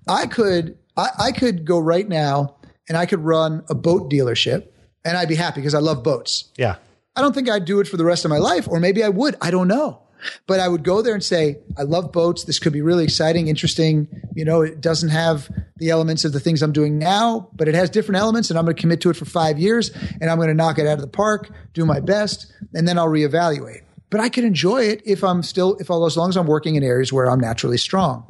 I 0.07 0.25
could, 0.25 0.77
I, 0.97 1.09
I 1.19 1.31
could 1.31 1.65
go 1.65 1.77
right 1.77 2.07
now 2.07 2.55
and 2.89 2.97
I 2.97 3.05
could 3.05 3.19
run 3.19 3.63
a 3.69 3.75
boat 3.75 4.09
dealership 4.09 4.72
and 5.05 5.17
I'd 5.17 5.27
be 5.27 5.35
happy 5.35 5.61
because 5.61 5.73
I 5.73 5.79
love 5.79 6.03
boats. 6.03 6.45
Yeah. 6.57 6.75
I 7.15 7.21
don't 7.21 7.33
think 7.33 7.49
I'd 7.49 7.65
do 7.65 7.79
it 7.79 7.87
for 7.87 7.97
the 7.97 8.05
rest 8.05 8.25
of 8.25 8.29
my 8.29 8.37
life, 8.37 8.67
or 8.67 8.79
maybe 8.79 9.03
I 9.03 9.09
would. 9.09 9.35
I 9.41 9.51
don't 9.51 9.67
know. 9.67 9.99
But 10.47 10.59
I 10.59 10.67
would 10.67 10.83
go 10.83 11.01
there 11.01 11.13
and 11.13 11.23
say, 11.23 11.57
I 11.77 11.83
love 11.83 12.11
boats. 12.11 12.45
This 12.45 12.57
could 12.57 12.73
be 12.73 12.81
really 12.81 13.03
exciting, 13.03 13.49
interesting. 13.49 14.07
You 14.33 14.45
know, 14.45 14.61
it 14.61 14.79
doesn't 14.79 15.09
have 15.09 15.49
the 15.77 15.89
elements 15.89 16.23
of 16.23 16.31
the 16.31 16.39
things 16.39 16.61
I'm 16.61 16.71
doing 16.71 16.97
now, 16.97 17.49
but 17.53 17.67
it 17.67 17.75
has 17.75 17.89
different 17.89 18.19
elements, 18.19 18.49
and 18.49 18.57
I'm 18.57 18.65
going 18.65 18.75
to 18.75 18.81
commit 18.81 19.01
to 19.01 19.09
it 19.09 19.17
for 19.17 19.25
five 19.25 19.59
years, 19.59 19.91
and 20.21 20.29
I'm 20.29 20.37
going 20.37 20.47
to 20.47 20.53
knock 20.53 20.79
it 20.79 20.87
out 20.87 20.93
of 20.93 21.01
the 21.01 21.07
park, 21.07 21.49
do 21.73 21.85
my 21.85 21.99
best, 21.99 22.51
and 22.73 22.87
then 22.87 22.97
I'll 22.97 23.09
reevaluate. 23.09 23.81
But 24.09 24.21
I 24.21 24.29
could 24.29 24.43
enjoy 24.43 24.83
it 24.83 25.01
if 25.05 25.23
I'm 25.23 25.43
still, 25.43 25.75
if 25.77 25.91
I, 25.91 25.95
as 26.05 26.15
long 26.15 26.29
as 26.29 26.37
I'm 26.37 26.47
working 26.47 26.75
in 26.75 26.83
areas 26.83 27.11
where 27.11 27.29
I'm 27.29 27.39
naturally 27.39 27.77
strong. 27.77 28.23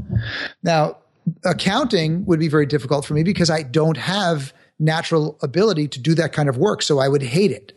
Now, 0.63 0.97
accounting 1.45 2.25
would 2.25 2.39
be 2.39 2.47
very 2.47 2.65
difficult 2.65 3.05
for 3.05 3.13
me 3.13 3.23
because 3.23 3.49
I 3.49 3.63
don't 3.63 3.97
have 3.97 4.53
natural 4.79 5.37
ability 5.41 5.87
to 5.89 5.99
do 5.99 6.15
that 6.15 6.33
kind 6.33 6.49
of 6.49 6.57
work. 6.57 6.81
So 6.81 6.99
I 6.99 7.07
would 7.07 7.21
hate 7.21 7.51
it. 7.51 7.73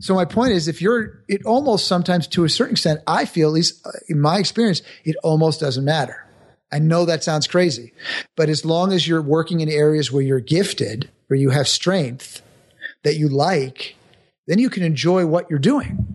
So 0.00 0.14
my 0.14 0.24
point 0.24 0.52
is, 0.52 0.68
if 0.68 0.82
you're, 0.82 1.22
it 1.28 1.44
almost 1.44 1.86
sometimes 1.86 2.26
to 2.28 2.44
a 2.44 2.48
certain 2.48 2.72
extent, 2.72 3.00
I 3.06 3.24
feel, 3.24 3.48
at 3.48 3.54
least 3.54 3.86
uh, 3.86 3.90
in 4.08 4.20
my 4.20 4.38
experience, 4.38 4.82
it 5.04 5.16
almost 5.22 5.60
doesn't 5.60 5.84
matter. 5.84 6.26
I 6.70 6.80
know 6.80 7.06
that 7.06 7.24
sounds 7.24 7.46
crazy, 7.46 7.92
but 8.36 8.48
as 8.50 8.64
long 8.64 8.92
as 8.92 9.08
you're 9.08 9.22
working 9.22 9.60
in 9.60 9.70
areas 9.70 10.12
where 10.12 10.22
you're 10.22 10.40
gifted, 10.40 11.08
where 11.28 11.38
you 11.38 11.50
have 11.50 11.66
strength 11.66 12.42
that 13.04 13.16
you 13.16 13.28
like, 13.28 13.96
then 14.46 14.58
you 14.58 14.68
can 14.68 14.82
enjoy 14.82 15.24
what 15.24 15.48
you're 15.48 15.58
doing. 15.58 16.06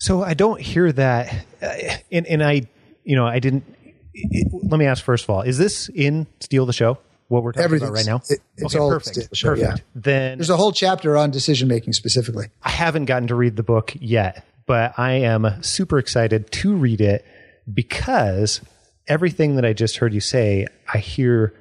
So 0.00 0.22
I 0.22 0.34
don't 0.34 0.60
hear 0.60 0.90
that, 0.92 1.46
uh, 1.62 1.74
and 2.10 2.26
and 2.26 2.42
I, 2.42 2.62
you 3.04 3.16
know, 3.16 3.26
I 3.26 3.38
didn't. 3.38 3.64
It, 4.12 4.48
let 4.52 4.78
me 4.78 4.86
ask 4.86 5.02
first 5.02 5.24
of 5.24 5.30
all: 5.30 5.42
Is 5.42 5.58
this 5.58 5.88
in 5.88 6.26
Steal 6.40 6.66
the 6.66 6.72
Show? 6.72 6.98
What 7.34 7.42
we're 7.42 7.52
talking 7.52 7.76
about 7.76 7.92
right 7.92 8.06
now? 8.06 8.20
It- 8.28 8.40
it's 8.56 8.74
okay, 8.74 8.78
all 8.82 8.90
perfect. 8.90 9.36
Show, 9.36 9.48
perfect. 9.48 9.78
yeah. 9.78 9.84
Then 9.94 10.38
There's 10.38 10.50
a 10.50 10.56
whole 10.56 10.70
chapter 10.72 11.16
on 11.16 11.30
decision 11.32 11.66
making 11.68 11.92
specifically. 11.92 12.46
I 12.62 12.70
haven't 12.70 13.06
gotten 13.06 13.26
to 13.28 13.34
read 13.34 13.56
the 13.56 13.62
book 13.64 13.92
yet, 14.00 14.46
but 14.66 14.94
I 14.96 15.12
am 15.14 15.60
super 15.62 15.98
excited 15.98 16.50
to 16.52 16.76
read 16.76 17.00
it 17.00 17.24
because 17.72 18.60
everything 19.08 19.56
that 19.56 19.64
I 19.64 19.72
just 19.72 19.96
heard 19.96 20.14
you 20.14 20.20
say, 20.20 20.66
I 20.92 20.98
hear 20.98 21.52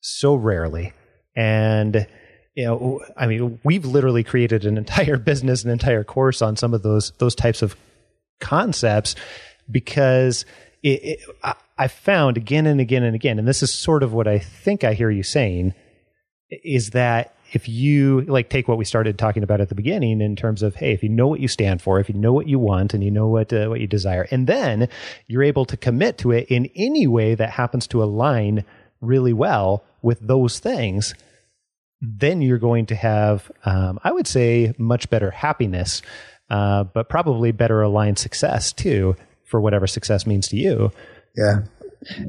so 0.00 0.34
rarely. 0.36 0.92
And, 1.36 2.06
you 2.54 2.64
know, 2.64 3.00
I 3.16 3.26
mean, 3.26 3.58
we've 3.64 3.84
literally 3.84 4.22
created 4.24 4.64
an 4.64 4.78
entire 4.78 5.16
business, 5.18 5.64
an 5.64 5.70
entire 5.70 6.04
course 6.04 6.40
on 6.40 6.56
some 6.56 6.72
of 6.74 6.82
those, 6.82 7.10
those 7.18 7.34
types 7.34 7.62
of 7.62 7.76
concepts 8.40 9.16
because 9.70 10.44
it, 10.94 11.20
it, 11.20 11.56
I, 11.76 11.88
found 11.88 12.36
again 12.36 12.66
and 12.66 12.80
again 12.80 13.02
and 13.02 13.14
again, 13.14 13.38
and 13.38 13.46
this 13.46 13.62
is 13.62 13.72
sort 13.72 14.02
of 14.02 14.12
what 14.12 14.26
I 14.26 14.38
think 14.38 14.84
I 14.84 14.94
hear 14.94 15.10
you 15.10 15.22
saying, 15.22 15.74
is 16.50 16.90
that 16.90 17.34
if 17.52 17.68
you 17.68 18.22
like 18.22 18.50
take 18.50 18.68
what 18.68 18.78
we 18.78 18.84
started 18.84 19.18
talking 19.18 19.42
about 19.42 19.60
at 19.60 19.68
the 19.68 19.74
beginning 19.74 20.20
in 20.20 20.36
terms 20.36 20.62
of 20.62 20.74
hey 20.74 20.92
if 20.92 21.02
you 21.02 21.08
know 21.08 21.26
what 21.26 21.40
you 21.40 21.48
stand 21.48 21.80
for 21.80 21.98
if 21.98 22.08
you 22.08 22.14
know 22.14 22.32
what 22.32 22.46
you 22.46 22.58
want 22.58 22.92
and 22.92 23.02
you 23.02 23.10
know 23.10 23.26
what 23.26 23.52
uh, 23.52 23.66
what 23.68 23.80
you 23.80 23.86
desire 23.86 24.26
and 24.30 24.46
then 24.46 24.88
you're 25.26 25.42
able 25.42 25.64
to 25.64 25.76
commit 25.76 26.18
to 26.18 26.30
it 26.30 26.46
in 26.48 26.68
any 26.76 27.06
way 27.06 27.34
that 27.34 27.50
happens 27.50 27.86
to 27.86 28.02
align 28.02 28.64
really 29.00 29.32
well 29.32 29.82
with 30.02 30.18
those 30.20 30.58
things 30.58 31.14
then 32.00 32.42
you're 32.42 32.58
going 32.58 32.84
to 32.84 32.94
have 32.94 33.50
um, 33.64 33.98
i 34.04 34.12
would 34.12 34.26
say 34.26 34.74
much 34.76 35.08
better 35.08 35.30
happiness 35.30 36.02
uh, 36.50 36.84
but 36.84 37.08
probably 37.08 37.50
better 37.50 37.80
aligned 37.80 38.18
success 38.18 38.72
too 38.72 39.16
for 39.48 39.60
whatever 39.60 39.86
success 39.86 40.26
means 40.26 40.46
to 40.48 40.56
you 40.56 40.92
Yeah. 41.36 41.62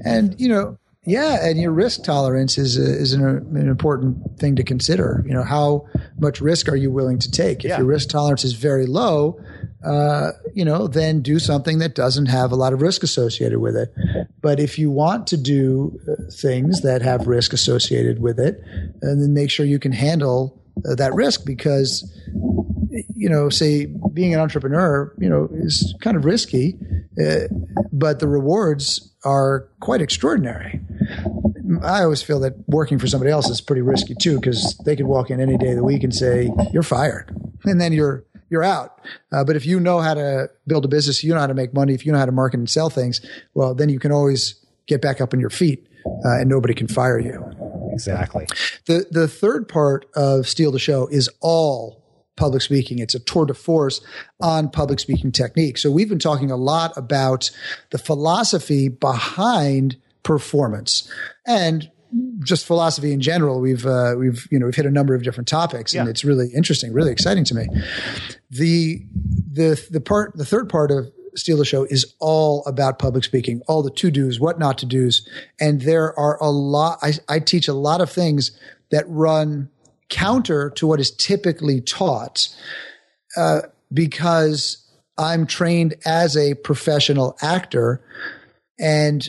And, 0.04 0.40
you 0.40 0.50
know, 0.50 0.78
yeah, 1.06 1.48
and 1.48 1.60
your 1.60 1.72
risk 1.72 2.04
tolerance 2.04 2.58
is 2.58 2.78
a, 2.78 2.84
is 2.84 3.14
an, 3.14 3.24
an 3.24 3.70
important 3.70 4.38
thing 4.40 4.56
to 4.58 4.64
consider. 4.64 5.24
You 5.26 5.34
know, 5.34 5.44
how 5.44 5.88
much 6.20 6.42
risk 6.42 6.68
are 6.70 6.76
you 6.76 6.92
willing 6.92 7.20
to 7.20 7.32
take? 7.32 7.64
If 7.64 7.70
Yeah. 7.70 7.78
your 7.78 7.88
risk 7.88 8.10
tolerance 8.10 8.44
is 8.44 8.54
very 8.54 8.86
low, 8.86 9.40
uh, 9.84 10.32
you 10.54 10.66
know, 10.66 10.88
then 10.88 11.22
do 11.22 11.40
something 11.40 11.80
that 11.80 11.96
doesn't 11.96 12.26
have 12.28 12.52
a 12.52 12.56
lot 12.56 12.74
of 12.74 12.82
risk 12.82 13.02
associated 13.02 13.60
with 13.60 13.76
it. 13.76 13.94
But 14.42 14.60
if 14.60 14.78
you 14.78 14.92
want 14.92 15.26
to 15.28 15.38
do 15.38 15.98
things 16.32 16.82
that 16.82 17.02
have 17.02 17.28
risk 17.28 17.54
associated 17.54 18.20
with 18.20 18.40
it, 18.40 18.62
and 19.02 19.22
then 19.22 19.34
make 19.34 19.50
sure 19.50 19.66
you 19.66 19.80
can 19.80 19.94
handle 19.94 20.40
uh, 20.52 20.59
that 20.84 21.14
risk 21.14 21.46
because 21.46 22.12
you 23.16 23.30
know, 23.30 23.50
say 23.50 23.86
being 24.14 24.34
an 24.34 24.40
entrepreneur, 24.40 25.14
you 25.18 25.30
know, 25.30 25.50
is 25.54 25.94
kind 26.02 26.18
of 26.18 26.26
risky, 26.26 26.78
uh, 27.24 27.42
but 27.92 28.20
the 28.20 28.28
rewards 28.28 29.14
are 29.24 29.68
quite 29.80 30.02
extraordinary. 30.02 30.80
I 31.84 32.04
always 32.04 32.22
feel 32.22 32.40
that 32.40 32.54
working 32.68 32.98
for 32.98 33.08
somebody 33.08 33.32
else 33.32 33.50
is 33.50 33.62
pretty 33.62 33.82
risky 33.82 34.16
too, 34.16 34.40
because 34.40 34.78
they 34.86 34.96
could 34.96 35.06
walk 35.06 35.30
in 35.30 35.40
any 35.40 35.58
day 35.58 35.72
of 35.72 35.76
the 35.76 35.84
week 35.84 36.04
and 36.04 36.14
say 36.14 36.50
you're 36.72 36.84
fired, 36.84 37.36
and 37.66 37.80
then 37.80 37.94
you're 37.94 38.26
you're 38.50 38.64
out. 38.64 39.00
Uh, 39.32 39.44
but 39.44 39.56
if 39.56 39.66
you 39.66 39.80
know 39.80 40.00
how 40.00 40.14
to 40.16 40.50
build 40.66 40.86
a 40.86 40.88
business, 40.88 41.24
you 41.24 41.34
know 41.34 41.40
how 41.40 41.48
to 41.48 41.54
make 41.54 41.74
money, 41.74 41.94
if 41.94 42.06
you 42.06 42.12
know 42.12 42.18
how 42.18 42.26
to 42.26 42.32
market 42.32 42.58
and 42.58 42.70
sell 42.70 42.90
things, 42.90 43.22
well, 43.54 43.76
then 43.76 43.90
you 43.90 44.00
can 44.00 44.12
always 44.12 44.56
get 44.88 45.02
back 45.02 45.22
up 45.22 45.34
on 45.34 45.40
your 45.40 45.52
feet, 45.52 45.88
uh, 46.26 46.40
and 46.40 46.50
nobody 46.50 46.74
can 46.74 46.88
fire 46.88 47.20
you. 47.20 47.44
Exactly. 47.94 48.46
The 48.86 49.06
the 49.12 49.28
third 49.28 49.68
part 49.68 50.06
of 50.16 50.48
Steal 50.48 50.72
the 50.72 50.80
Show 50.80 51.08
is 51.08 51.30
all 51.42 52.04
public 52.38 52.62
speaking. 52.62 53.00
It's 53.00 53.16
a 53.16 53.20
tour 53.20 53.46
de 53.46 53.54
force 53.54 54.00
on 54.40 54.70
public 54.70 55.00
speaking 55.00 55.32
technique. 55.32 55.78
So 55.78 55.92
we've 55.92 56.08
been 56.08 56.20
talking 56.20 56.52
a 56.52 56.56
lot 56.56 56.96
about 56.96 57.52
the 57.90 57.98
philosophy 57.98 58.88
behind 58.88 59.98
performance 60.24 61.12
and 61.46 61.90
just 62.40 62.66
philosophy 62.66 63.12
in 63.12 63.20
general. 63.22 63.60
We've 63.60 63.86
uh, 63.86 64.16
we've 64.18 64.48
you 64.52 64.58
know 64.60 64.66
we've 64.68 64.76
hit 64.76 64.86
a 64.86 64.92
number 64.92 65.14
of 65.16 65.24
different 65.24 65.48
topics, 65.48 65.94
and 65.94 66.06
Yeah. 66.06 66.10
it's 66.10 66.24
really 66.24 66.48
interesting, 66.56 66.94
really 66.94 67.12
exciting 67.12 67.44
to 67.46 67.56
me. 67.56 67.68
The 68.50 69.06
the 69.52 69.86
the 69.92 70.02
part 70.02 70.36
the 70.36 70.46
third 70.46 70.70
part 70.70 70.92
of 70.92 71.12
Steal 71.36 71.58
the 71.58 71.66
Show 71.66 71.86
is 71.86 72.16
all 72.20 72.64
about 72.66 73.00
public 73.00 73.24
speaking, 73.24 73.62
all 73.68 73.84
the 73.84 73.92
to 73.92 74.12
dos, 74.12 74.40
what 74.40 74.60
not 74.60 74.78
to 74.80 74.86
dos, 74.86 75.28
and 75.60 75.82
there 75.82 76.18
are 76.18 76.38
a 76.42 76.50
lot. 76.50 77.00
I, 77.02 77.14
I 77.28 77.40
teach 77.40 77.68
a 77.68 77.74
lot 77.74 78.02
of 78.02 78.12
things 78.12 78.58
that 78.92 79.06
run 79.08 79.70
counter 80.10 80.72
to 80.72 80.88
what 80.88 81.00
is 81.00 81.12
typically 81.12 81.82
taught, 81.82 82.50
uh, 83.38 83.62
because 83.94 84.86
I'm 85.18 85.46
trained 85.46 85.96
as 86.06 86.36
a 86.36 86.56
professional 86.56 87.38
actor, 87.42 88.04
and 88.80 89.28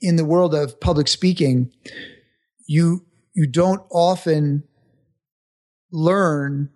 in 0.00 0.16
the 0.16 0.24
world 0.24 0.54
of 0.54 0.80
public 0.80 1.08
speaking, 1.08 1.72
you 2.66 3.04
you 3.34 3.46
don't 3.46 3.82
often 3.90 4.64
learn 5.92 6.70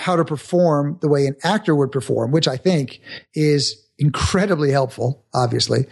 how 0.00 0.16
to 0.16 0.24
perform 0.24 0.98
the 1.02 1.08
way 1.08 1.26
an 1.26 1.36
actor 1.44 1.74
would 1.74 1.92
perform, 1.92 2.32
which 2.32 2.48
I 2.48 2.56
think 2.56 3.00
is 3.34 3.86
incredibly 3.98 4.70
helpful. 4.70 5.24
Obviously, 5.34 5.86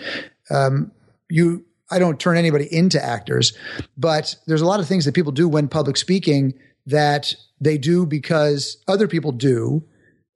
um, 0.50 0.90
you 1.28 1.64
I 1.90 1.98
don't 1.98 2.18
turn 2.18 2.36
anybody 2.36 2.66
into 2.72 3.02
actors, 3.02 3.52
but 3.96 4.34
there's 4.46 4.62
a 4.62 4.66
lot 4.66 4.80
of 4.80 4.88
things 4.88 5.04
that 5.04 5.14
people 5.14 5.32
do 5.32 5.48
when 5.48 5.68
public 5.68 5.96
speaking 5.96 6.54
that 6.86 7.34
they 7.60 7.76
do 7.76 8.06
because 8.06 8.82
other 8.88 9.08
people 9.08 9.32
do, 9.32 9.84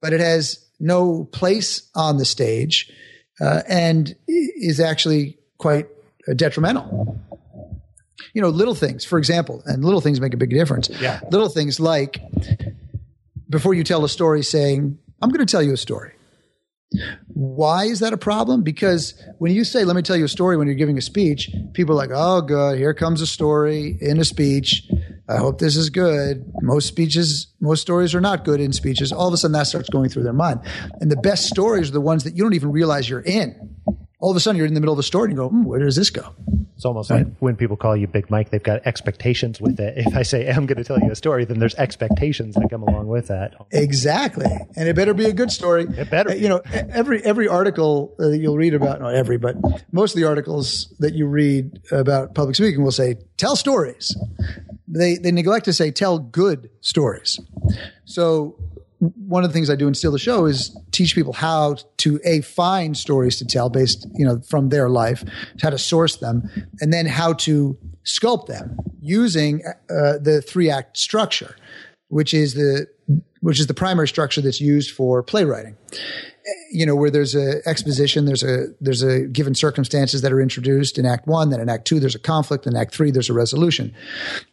but 0.01 0.13
it 0.13 0.19
has 0.19 0.63
no 0.79 1.25
place 1.31 1.89
on 1.95 2.17
the 2.17 2.25
stage 2.25 2.91
uh, 3.41 3.61
and 3.67 4.15
is 4.27 4.79
actually 4.79 5.39
quite 5.57 5.87
uh, 6.27 6.33
detrimental. 6.33 7.19
You 8.33 8.41
know, 8.41 8.49
little 8.49 8.75
things, 8.75 9.05
for 9.05 9.17
example, 9.17 9.63
and 9.65 9.83
little 9.83 10.01
things 10.01 10.19
make 10.19 10.33
a 10.33 10.37
big 10.37 10.49
difference. 10.51 10.89
Yeah. 10.89 11.19
Little 11.31 11.49
things 11.49 11.79
like 11.79 12.19
before 13.53 13.73
you 13.73 13.83
tell 13.83 14.03
a 14.03 14.09
story, 14.09 14.43
saying, 14.43 14.97
I'm 15.21 15.29
going 15.29 15.45
to 15.45 15.49
tell 15.49 15.63
you 15.63 15.73
a 15.73 15.77
story. 15.77 16.11
Why 17.27 17.85
is 17.85 18.01
that 18.01 18.13
a 18.13 18.17
problem? 18.17 18.63
Because 18.63 19.13
when 19.37 19.53
you 19.53 19.63
say, 19.63 19.83
let 19.85 19.95
me 19.95 20.01
tell 20.01 20.17
you 20.17 20.25
a 20.25 20.29
story 20.29 20.57
when 20.57 20.67
you're 20.67 20.75
giving 20.75 20.97
a 20.97 21.01
speech, 21.01 21.49
people 21.73 21.93
are 21.93 21.95
like, 21.95 22.11
oh, 22.13 22.41
good, 22.41 22.77
here 22.77 22.93
comes 22.93 23.21
a 23.21 23.27
story 23.27 23.97
in 24.01 24.19
a 24.19 24.25
speech. 24.25 24.89
I 25.29 25.37
hope 25.37 25.59
this 25.59 25.75
is 25.75 25.89
good. 25.89 26.51
Most 26.61 26.87
speeches, 26.87 27.47
most 27.61 27.81
stories 27.81 28.13
are 28.13 28.21
not 28.21 28.43
good 28.43 28.59
in 28.59 28.73
speeches. 28.73 29.11
All 29.11 29.27
of 29.27 29.33
a 29.33 29.37
sudden 29.37 29.53
that 29.53 29.67
starts 29.67 29.89
going 29.89 30.09
through 30.09 30.23
their 30.23 30.33
mind. 30.33 30.59
And 30.99 31.09
the 31.09 31.15
best 31.15 31.47
stories 31.47 31.89
are 31.89 31.93
the 31.93 32.01
ones 32.01 32.25
that 32.25 32.35
you 32.35 32.43
don't 32.43 32.53
even 32.53 32.71
realize 32.71 33.09
you're 33.09 33.21
in. 33.21 33.77
All 34.19 34.31
of 34.31 34.37
a 34.37 34.39
sudden 34.39 34.57
you're 34.57 34.67
in 34.67 34.73
the 34.73 34.81
middle 34.81 34.93
of 34.93 34.99
a 34.99 35.03
story 35.03 35.29
and 35.29 35.33
you 35.33 35.37
go, 35.37 35.49
hmm, 35.49 35.63
where 35.63 35.79
does 35.79 35.95
this 35.95 36.09
go? 36.09 36.35
It's 36.83 36.85
almost 36.85 37.09
like 37.11 37.25
when 37.39 37.55
people 37.55 37.77
call 37.77 37.95
you 37.95 38.07
Big 38.07 38.29
Mike, 38.29 38.49
they've 38.49 38.61
got 38.61 38.85
expectations 38.85 39.61
with 39.61 39.79
it. 39.79 39.97
If 39.97 40.17
I 40.17 40.23
say 40.23 40.49
I'm 40.49 40.65
going 40.65 40.79
to 40.79 40.83
tell 40.83 40.99
you 40.99 41.11
a 41.11 41.15
story, 41.15 41.45
then 41.45 41.59
there's 41.59 41.75
expectations 41.75 42.55
that 42.55 42.69
come 42.69 42.83
along 42.83 43.07
with 43.07 43.27
that. 43.29 43.53
Exactly, 43.71 44.51
and 44.75 44.89
it 44.89 44.93
better 44.93 45.13
be 45.13 45.23
a 45.23 45.31
good 45.31 45.49
story. 45.49 45.85
It 45.85 46.11
better 46.11 46.31
Uh, 46.31 46.33
be. 46.33 46.39
You 46.39 46.49
know, 46.49 46.61
every 46.73 47.23
every 47.23 47.47
article 47.47 48.13
uh, 48.19 48.27
that 48.27 48.37
you'll 48.37 48.57
read 48.57 48.73
about, 48.73 48.99
not 48.99 49.15
every, 49.15 49.37
but 49.37 49.55
most 49.93 50.13
of 50.13 50.19
the 50.19 50.27
articles 50.27 50.93
that 50.99 51.13
you 51.13 51.25
read 51.25 51.79
about 51.89 52.35
public 52.35 52.57
speaking 52.57 52.83
will 52.83 52.91
say 52.91 53.15
tell 53.37 53.55
stories. 53.55 54.13
They 54.85 55.15
they 55.15 55.31
neglect 55.31 55.63
to 55.65 55.73
say 55.73 55.89
tell 55.89 56.19
good 56.19 56.69
stories. 56.81 57.39
So 58.03 58.59
one 59.03 59.43
of 59.43 59.49
the 59.49 59.53
things 59.53 59.69
I 59.69 59.75
do 59.75 59.87
in 59.87 59.93
Steal 59.93 60.11
the 60.11 60.19
Show 60.19 60.45
is 60.45 60.77
teach 60.91 61.15
people 61.15 61.33
how 61.33 61.77
to 61.97 62.19
a 62.23 62.41
find 62.41 62.95
stories 62.95 63.37
to 63.37 63.45
tell 63.45 63.69
based, 63.69 64.07
you 64.13 64.25
know, 64.25 64.41
from 64.47 64.69
their 64.69 64.89
life, 64.89 65.23
how 65.61 65.69
to 65.69 65.77
source 65.77 66.17
them, 66.17 66.49
and 66.79 66.93
then 66.93 67.05
how 67.05 67.33
to 67.33 67.77
sculpt 68.05 68.47
them 68.47 68.77
using 69.01 69.63
uh, 69.65 70.17
the 70.19 70.43
three 70.45 70.69
act 70.69 70.97
structure, 70.97 71.55
which 72.07 72.33
is 72.33 72.53
the 72.53 72.87
which 73.41 73.59
is 73.59 73.67
the 73.67 73.73
primary 73.73 74.07
structure 74.07 74.39
that's 74.39 74.61
used 74.61 74.91
for 74.91 75.21
playwriting. 75.21 75.75
You 76.71 76.85
know, 76.85 76.95
where 76.95 77.11
there's 77.11 77.35
a 77.35 77.67
exposition, 77.67 78.25
there's 78.25 78.43
a 78.43 78.67
there's 78.79 79.03
a 79.03 79.21
given 79.27 79.55
circumstances 79.55 80.21
that 80.21 80.31
are 80.31 80.41
introduced 80.41 80.97
in 80.97 81.05
Act 81.05 81.27
One. 81.27 81.49
Then 81.49 81.59
in 81.59 81.69
Act 81.69 81.85
Two, 81.85 81.99
there's 81.99 82.15
a 82.15 82.19
conflict. 82.19 82.67
In 82.67 82.75
Act 82.75 82.93
Three, 82.93 83.11
there's 83.11 83.29
a 83.29 83.33
resolution. 83.33 83.93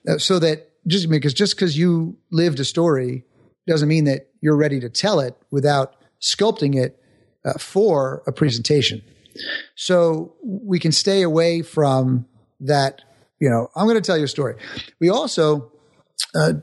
Uh, 0.09 0.19
so 0.19 0.39
that 0.39 0.71
just 0.87 1.09
because 1.09 1.35
just 1.35 1.57
because 1.57 1.77
you 1.77 2.17
lived 2.31 2.59
a 2.61 2.65
story 2.65 3.25
doesn't 3.67 3.89
mean 3.89 4.05
that 4.05 4.30
you're 4.41 4.57
ready 4.57 4.81
to 4.81 4.89
tell 4.89 5.21
it 5.21 5.37
without 5.51 5.97
sculpting 6.21 6.77
it 6.77 6.99
uh, 7.45 7.55
for 7.59 8.23
a 8.27 8.33
presentation. 8.33 9.03
So 9.75 10.35
we 10.45 10.79
can 10.79 10.93
stay 10.93 11.23
away 11.23 11.63
from 11.63 12.27
that. 12.61 13.03
You 13.39 13.49
know, 13.49 13.69
I'm 13.75 13.87
going 13.87 13.97
to 13.97 14.07
tell 14.07 14.19
you 14.19 14.25
a 14.25 14.29
story. 14.29 14.57
We 15.01 15.09
also 15.09 15.73
uh, 16.35 16.55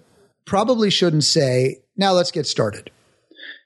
probably 0.46 0.90
shouldn't 0.90 1.24
say, 1.24 1.78
now 1.96 2.14
let's 2.14 2.32
get 2.32 2.46
started. 2.46 2.92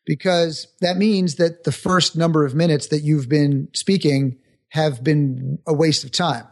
Because 0.06 0.68
that 0.82 0.98
means 0.98 1.36
that 1.36 1.64
the 1.64 1.72
first 1.72 2.16
number 2.16 2.44
of 2.44 2.56
minutes 2.56 2.88
that 2.88 3.02
you've 3.02 3.30
been 3.30 3.68
speaking 3.74 4.38
have 4.70 5.04
been 5.04 5.60
a 5.68 5.74
waste 5.74 6.04
of 6.04 6.12
time. 6.12 6.48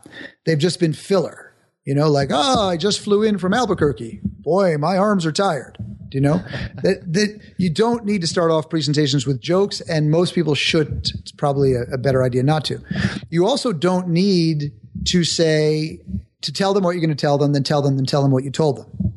They've 0.46 0.60
just 0.60 0.80
been 0.80 0.94
filler. 0.94 1.54
You 1.84 1.96
know, 1.96 2.10
like, 2.10 2.30
oh, 2.32 2.70
I 2.70 2.78
just 2.78 3.00
flew 3.00 3.24
in 3.24 3.40
from 3.40 3.54
Albuquerque. 3.54 4.20
Boy, 4.24 4.78
my 4.78 4.98
arms 4.98 5.26
are 5.26 5.32
tired. 5.32 5.78
Do 6.10 6.18
you 6.18 6.22
know 6.22 6.38
that, 6.84 7.14
that 7.14 7.40
you 7.58 7.70
don't 7.70 8.06
need 8.06 8.22
to 8.22 8.28
start 8.28 8.52
off 8.52 8.70
presentations 8.70 9.26
with 9.26 9.40
jokes, 9.42 9.82
and 9.82 10.12
most 10.12 10.34
people 10.34 10.56
shouldn't. 10.56 11.12
It's 11.20 11.32
probably 11.32 11.74
a, 11.74 11.84
a 11.84 11.98
better 11.98 12.24
idea 12.24 12.44
not 12.44 12.66
to. 12.66 12.82
You 13.30 13.46
also 13.46 13.72
don't 13.72 14.10
need 14.10 14.72
to 15.08 15.24
say 15.24 16.00
to 16.42 16.54
tell 16.54 16.74
them 16.74 16.84
what 16.84 16.92
you're 16.92 17.02
going 17.02 17.10
to 17.10 17.16
tell 17.16 17.38
them, 17.38 17.52
then 17.52 17.64
tell 17.64 17.82
them, 17.82 17.98
then 17.98 18.06
tell 18.06 18.22
them 18.22 18.32
what 18.32 18.44
you 18.44 18.52
told 18.52 18.78
them. 18.78 19.10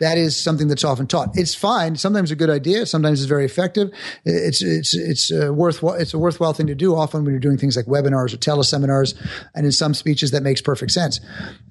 That 0.00 0.18
is 0.18 0.36
something 0.36 0.66
that's 0.66 0.82
often 0.82 1.06
taught. 1.06 1.30
It's 1.34 1.54
fine. 1.54 1.96
Sometimes 1.96 2.30
a 2.30 2.36
good 2.36 2.50
idea. 2.50 2.84
Sometimes 2.86 3.20
it's 3.20 3.28
very 3.28 3.44
effective. 3.44 3.90
It's 4.24 4.60
it's 4.60 4.92
it's 4.94 5.30
a 5.30 5.52
worthwhile. 5.52 5.94
It's 5.94 6.14
a 6.14 6.18
worthwhile 6.18 6.52
thing 6.52 6.66
to 6.66 6.74
do. 6.74 6.96
Often 6.96 7.24
when 7.24 7.32
you're 7.32 7.40
doing 7.40 7.58
things 7.58 7.76
like 7.76 7.86
webinars 7.86 8.34
or 8.34 8.38
teleseminars, 8.38 9.14
and 9.54 9.64
in 9.64 9.70
some 9.70 9.94
speeches 9.94 10.32
that 10.32 10.42
makes 10.42 10.60
perfect 10.60 10.90
sense. 10.90 11.20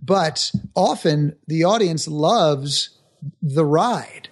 But 0.02 0.52
often 0.74 1.36
the 1.48 1.66
audience 1.66 2.08
loves 2.08 2.98
the 3.42 3.66
ride 3.66 4.30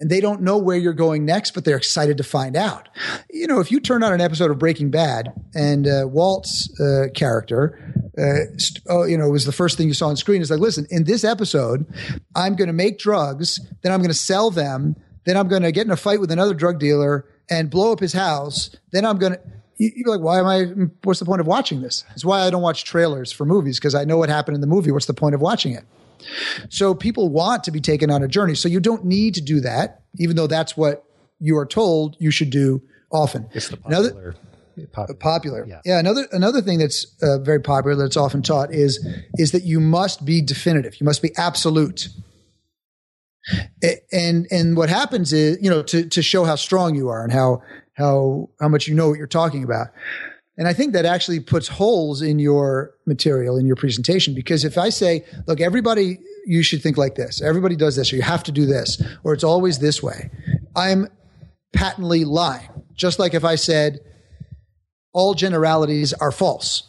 and 0.00 0.10
they 0.10 0.20
don't 0.20 0.40
know 0.40 0.56
where 0.56 0.78
you're 0.78 0.94
going 0.94 1.26
next, 1.26 1.52
but 1.52 1.64
they're 1.64 1.76
excited 1.76 2.16
to 2.16 2.24
find 2.24 2.56
out. 2.56 2.88
You 3.28 3.46
know, 3.46 3.60
if 3.60 3.70
you 3.70 3.80
turn 3.80 4.02
on 4.02 4.12
an 4.12 4.20
episode 4.20 4.50
of 4.50 4.58
Breaking 4.58 4.90
Bad 4.90 5.32
and 5.54 5.86
uh, 5.86 6.08
Walt's 6.08 6.68
uh, 6.80 7.08
character, 7.14 7.78
uh, 8.18 8.56
st- 8.56 8.84
oh, 8.88 9.04
you 9.04 9.18
know, 9.18 9.28
was 9.28 9.44
the 9.44 9.52
first 9.52 9.76
thing 9.76 9.88
you 9.88 9.94
saw 9.94 10.08
on 10.08 10.16
screen. 10.16 10.40
It's 10.40 10.50
like, 10.50 10.60
listen, 10.60 10.86
in 10.90 11.04
this 11.04 11.22
episode, 11.22 11.86
I'm 12.34 12.56
going 12.56 12.68
to 12.68 12.74
make 12.74 12.98
drugs, 12.98 13.60
then 13.82 13.92
I'm 13.92 14.00
going 14.00 14.10
to 14.10 14.14
sell 14.14 14.50
them, 14.50 14.96
then 15.26 15.36
I'm 15.36 15.48
going 15.48 15.62
to 15.62 15.72
get 15.72 15.84
in 15.86 15.92
a 15.92 15.96
fight 15.96 16.18
with 16.18 16.30
another 16.30 16.54
drug 16.54 16.78
dealer 16.78 17.26
and 17.50 17.70
blow 17.70 17.92
up 17.92 18.00
his 18.00 18.14
house. 18.14 18.70
Then 18.92 19.04
I'm 19.04 19.18
going 19.18 19.34
to. 19.34 19.40
You're 19.82 20.14
like, 20.14 20.20
why 20.20 20.38
am 20.38 20.46
I? 20.46 20.64
What's 21.04 21.20
the 21.20 21.26
point 21.26 21.40
of 21.40 21.46
watching 21.46 21.80
this? 21.80 22.04
It's 22.14 22.24
why 22.24 22.40
I 22.42 22.50
don't 22.50 22.60
watch 22.60 22.84
trailers 22.84 23.32
for 23.32 23.46
movies 23.46 23.78
because 23.78 23.94
I 23.94 24.04
know 24.04 24.18
what 24.18 24.28
happened 24.28 24.54
in 24.54 24.60
the 24.60 24.66
movie. 24.66 24.90
What's 24.90 25.06
the 25.06 25.14
point 25.14 25.34
of 25.34 25.40
watching 25.40 25.72
it? 25.72 25.84
So 26.68 26.94
people 26.94 27.28
want 27.28 27.64
to 27.64 27.70
be 27.70 27.80
taken 27.80 28.10
on 28.10 28.22
a 28.22 28.28
journey. 28.28 28.54
So 28.54 28.68
you 28.68 28.80
don't 28.80 29.04
need 29.04 29.34
to 29.34 29.40
do 29.40 29.60
that, 29.60 30.02
even 30.18 30.36
though 30.36 30.46
that's 30.46 30.76
what 30.76 31.04
you 31.38 31.56
are 31.58 31.66
told 31.66 32.16
you 32.18 32.30
should 32.30 32.50
do 32.50 32.82
often. 33.10 33.48
It's 33.54 33.68
the 33.68 33.78
Another- 33.84 34.10
popular. 34.10 34.34
popular. 34.92 35.18
popular. 35.18 35.66
Yeah. 35.66 35.80
Yeah. 35.84 35.98
Another 35.98 36.26
another 36.32 36.62
thing 36.62 36.78
that's 36.78 37.06
uh, 37.22 37.38
very 37.38 37.60
popular 37.60 37.96
that's 37.96 38.16
often 38.16 38.42
taught 38.42 38.72
is 38.72 39.04
is 39.34 39.52
that 39.52 39.64
you 39.64 39.80
must 39.80 40.24
be 40.24 40.40
definitive. 40.42 41.00
You 41.00 41.04
must 41.04 41.22
be 41.22 41.30
absolute. 41.36 42.08
And 44.12 44.46
and 44.50 44.76
what 44.76 44.88
happens 44.90 45.32
is 45.32 45.58
you 45.62 45.70
know 45.70 45.82
to 45.84 46.06
to 46.08 46.22
show 46.22 46.44
how 46.44 46.56
strong 46.56 46.94
you 46.94 47.08
are 47.08 47.22
and 47.24 47.32
how 47.32 47.62
how 47.94 48.50
how 48.60 48.68
much 48.68 48.86
you 48.86 48.94
know 48.94 49.08
what 49.08 49.18
you're 49.18 49.26
talking 49.26 49.64
about. 49.64 49.88
And 50.60 50.68
I 50.68 50.74
think 50.74 50.92
that 50.92 51.06
actually 51.06 51.40
puts 51.40 51.68
holes 51.68 52.20
in 52.20 52.38
your 52.38 52.94
material, 53.06 53.56
in 53.56 53.64
your 53.64 53.76
presentation, 53.76 54.34
because 54.34 54.62
if 54.62 54.76
I 54.76 54.90
say, 54.90 55.24
look, 55.46 55.58
everybody, 55.58 56.18
you 56.44 56.62
should 56.62 56.82
think 56.82 56.98
like 56.98 57.14
this. 57.14 57.40
Everybody 57.40 57.76
does 57.76 57.96
this, 57.96 58.12
or 58.12 58.16
you 58.16 58.22
have 58.22 58.42
to 58.42 58.52
do 58.52 58.66
this, 58.66 59.02
or 59.24 59.32
it's 59.32 59.42
always 59.42 59.78
this 59.78 60.02
way. 60.02 60.30
I'm 60.76 61.08
patently 61.72 62.26
lying. 62.26 62.68
Just 62.92 63.18
like 63.18 63.32
if 63.32 63.42
I 63.42 63.54
said, 63.54 64.00
all 65.14 65.32
generalities 65.32 66.12
are 66.12 66.30
false. 66.30 66.82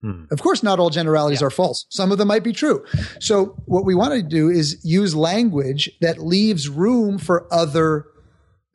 Hmm. 0.00 0.24
Of 0.30 0.40
course, 0.40 0.62
not 0.62 0.78
all 0.78 0.88
generalities 0.88 1.42
yeah. 1.42 1.48
are 1.48 1.50
false. 1.50 1.84
Some 1.90 2.12
of 2.12 2.16
them 2.16 2.28
might 2.28 2.44
be 2.44 2.54
true. 2.54 2.82
So, 3.20 3.62
what 3.66 3.84
we 3.84 3.94
want 3.94 4.14
to 4.14 4.22
do 4.22 4.48
is 4.48 4.80
use 4.82 5.14
language 5.14 5.90
that 6.00 6.16
leaves 6.16 6.66
room 6.66 7.18
for 7.18 7.46
other 7.52 8.06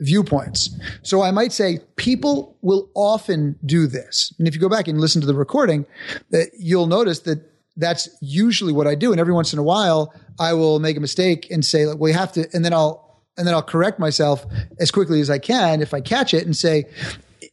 viewpoints. 0.01 0.77
So, 1.03 1.21
I 1.21 1.31
might 1.31 1.53
say 1.53 1.79
people 1.95 2.57
will 2.61 2.89
often 2.93 3.57
do 3.65 3.87
this. 3.87 4.33
And 4.37 4.47
if 4.47 4.53
you 4.53 4.59
go 4.59 4.69
back 4.69 4.87
and 4.87 4.99
listen 4.99 5.21
to 5.21 5.27
the 5.27 5.33
recording, 5.33 5.85
that 6.31 6.49
you'll 6.57 6.87
notice 6.87 7.19
that 7.19 7.47
that's 7.77 8.09
usually 8.21 8.73
what 8.73 8.87
I 8.87 8.95
do. 8.95 9.11
And 9.11 9.19
every 9.19 9.33
once 9.33 9.53
in 9.53 9.59
a 9.59 9.63
while, 9.63 10.13
I 10.39 10.53
will 10.53 10.79
make 10.79 10.97
a 10.97 10.99
mistake 10.99 11.49
and 11.49 11.63
say, 11.63 11.85
like, 11.85 11.99
we 11.99 12.11
have 12.11 12.33
to, 12.33 12.47
and 12.53 12.65
then 12.65 12.73
I'll, 12.73 13.21
and 13.37 13.47
then 13.47 13.53
I'll 13.53 13.63
correct 13.63 13.97
myself 13.97 14.45
as 14.79 14.91
quickly 14.91 15.21
as 15.21 15.29
I 15.29 15.39
can 15.39 15.81
if 15.81 15.93
I 15.93 16.01
catch 16.01 16.33
it 16.33 16.45
and 16.45 16.55
say, 16.55 16.85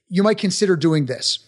you 0.08 0.22
might 0.22 0.38
consider 0.38 0.76
doing 0.76 1.06
this. 1.06 1.44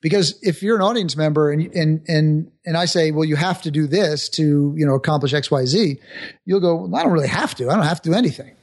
Because 0.00 0.38
if 0.42 0.62
you're 0.62 0.74
an 0.74 0.82
audience 0.82 1.16
member 1.16 1.52
and, 1.52 1.72
and, 1.74 2.04
and, 2.08 2.50
and 2.66 2.76
I 2.76 2.86
say, 2.86 3.12
well, 3.12 3.24
you 3.24 3.36
have 3.36 3.62
to 3.62 3.70
do 3.70 3.86
this 3.86 4.28
to, 4.30 4.74
you 4.76 4.84
know, 4.84 4.94
accomplish 4.94 5.32
X, 5.32 5.50
Y, 5.50 5.64
Z, 5.66 6.00
you'll 6.44 6.60
go, 6.60 6.74
well, 6.74 6.96
I 6.96 7.04
don't 7.04 7.12
really 7.12 7.28
have 7.28 7.54
to. 7.56 7.70
I 7.70 7.76
don't 7.76 7.84
have 7.84 8.02
to 8.02 8.10
do 8.10 8.16
anything. 8.16 8.56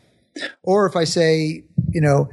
Or 0.63 0.85
if 0.85 0.95
I 0.95 1.03
say, 1.03 1.63
you 1.89 2.01
know, 2.01 2.29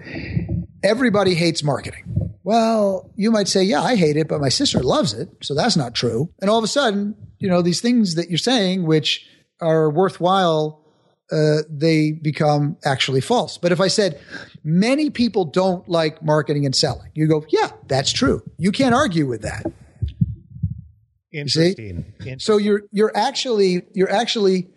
everybody 0.83 1.35
hates 1.35 1.63
marketing. 1.63 2.05
Well, 2.45 3.13
you 3.15 3.31
might 3.31 3.49
say, 3.49 3.63
yeah, 3.63 3.83
I 3.83 3.95
hate 3.95 4.17
it, 4.17 4.29
but 4.29 4.41
my 4.41 4.49
sister 4.49 4.81
loves 4.81 5.13
it. 5.13 5.29
So 5.43 5.55
that's 5.55 5.77
not 5.77 5.95
true. 5.95 6.31
And 6.41 6.51
all 6.51 6.59
of 6.59 6.65
a 6.65 6.69
sudden, 6.69 7.15
you 7.39 7.49
know, 7.49 7.63
these 7.63 7.81
things 7.81 8.17
that 8.17 8.29
you're 8.29 8.39
saying, 8.39 8.85
which 8.85 9.27
are 9.61 9.91
worthwhile 9.91 10.83
uh, 11.33 11.63
they 11.71 12.13
become 12.13 12.77
actually 12.85 13.23
false. 13.23 13.57
But 13.57 13.73
if 13.73 13.81
I 13.81 13.89
said 13.89 14.21
many 14.63 15.09
people 15.09 15.47
don't 15.47 15.89
like 15.89 16.23
marketing 16.23 16.67
and 16.67 16.77
selling, 16.77 17.11
you 17.15 17.27
go, 17.27 17.45
yeah, 17.49 17.71
that's 17.87 18.13
true. 18.13 18.43
You 18.59 18.71
can't 18.71 18.95
argue 18.95 19.27
with 19.27 19.43
that. 19.43 19.65
Interesting. 21.33 22.05
Interesting. 22.19 22.39
So 22.39 22.59
you're 22.59 22.83
you're 22.93 23.17
actually 23.17 23.83
you're 23.95 24.11
actually 24.11 24.69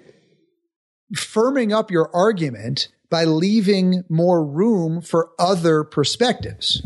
firming 1.13 1.73
up 1.73 1.91
your 1.91 2.09
argument 2.15 2.87
by 3.09 3.25
leaving 3.25 4.03
more 4.09 4.45
room 4.45 5.01
for 5.01 5.29
other 5.39 5.83
perspectives. 5.83 6.85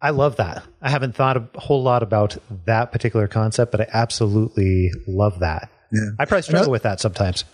I 0.00 0.10
love 0.10 0.36
that. 0.36 0.62
I 0.82 0.90
haven't 0.90 1.14
thought 1.14 1.36
a 1.36 1.48
whole 1.58 1.82
lot 1.82 2.02
about 2.02 2.36
that 2.66 2.92
particular 2.92 3.26
concept, 3.26 3.72
but 3.72 3.80
I 3.80 3.86
absolutely 3.92 4.90
love 5.06 5.40
that. 5.40 5.70
Yeah. 5.90 6.10
I 6.18 6.26
probably 6.26 6.42
struggle 6.42 6.72
with 6.72 6.82
that 6.82 7.00
sometimes. 7.00 7.44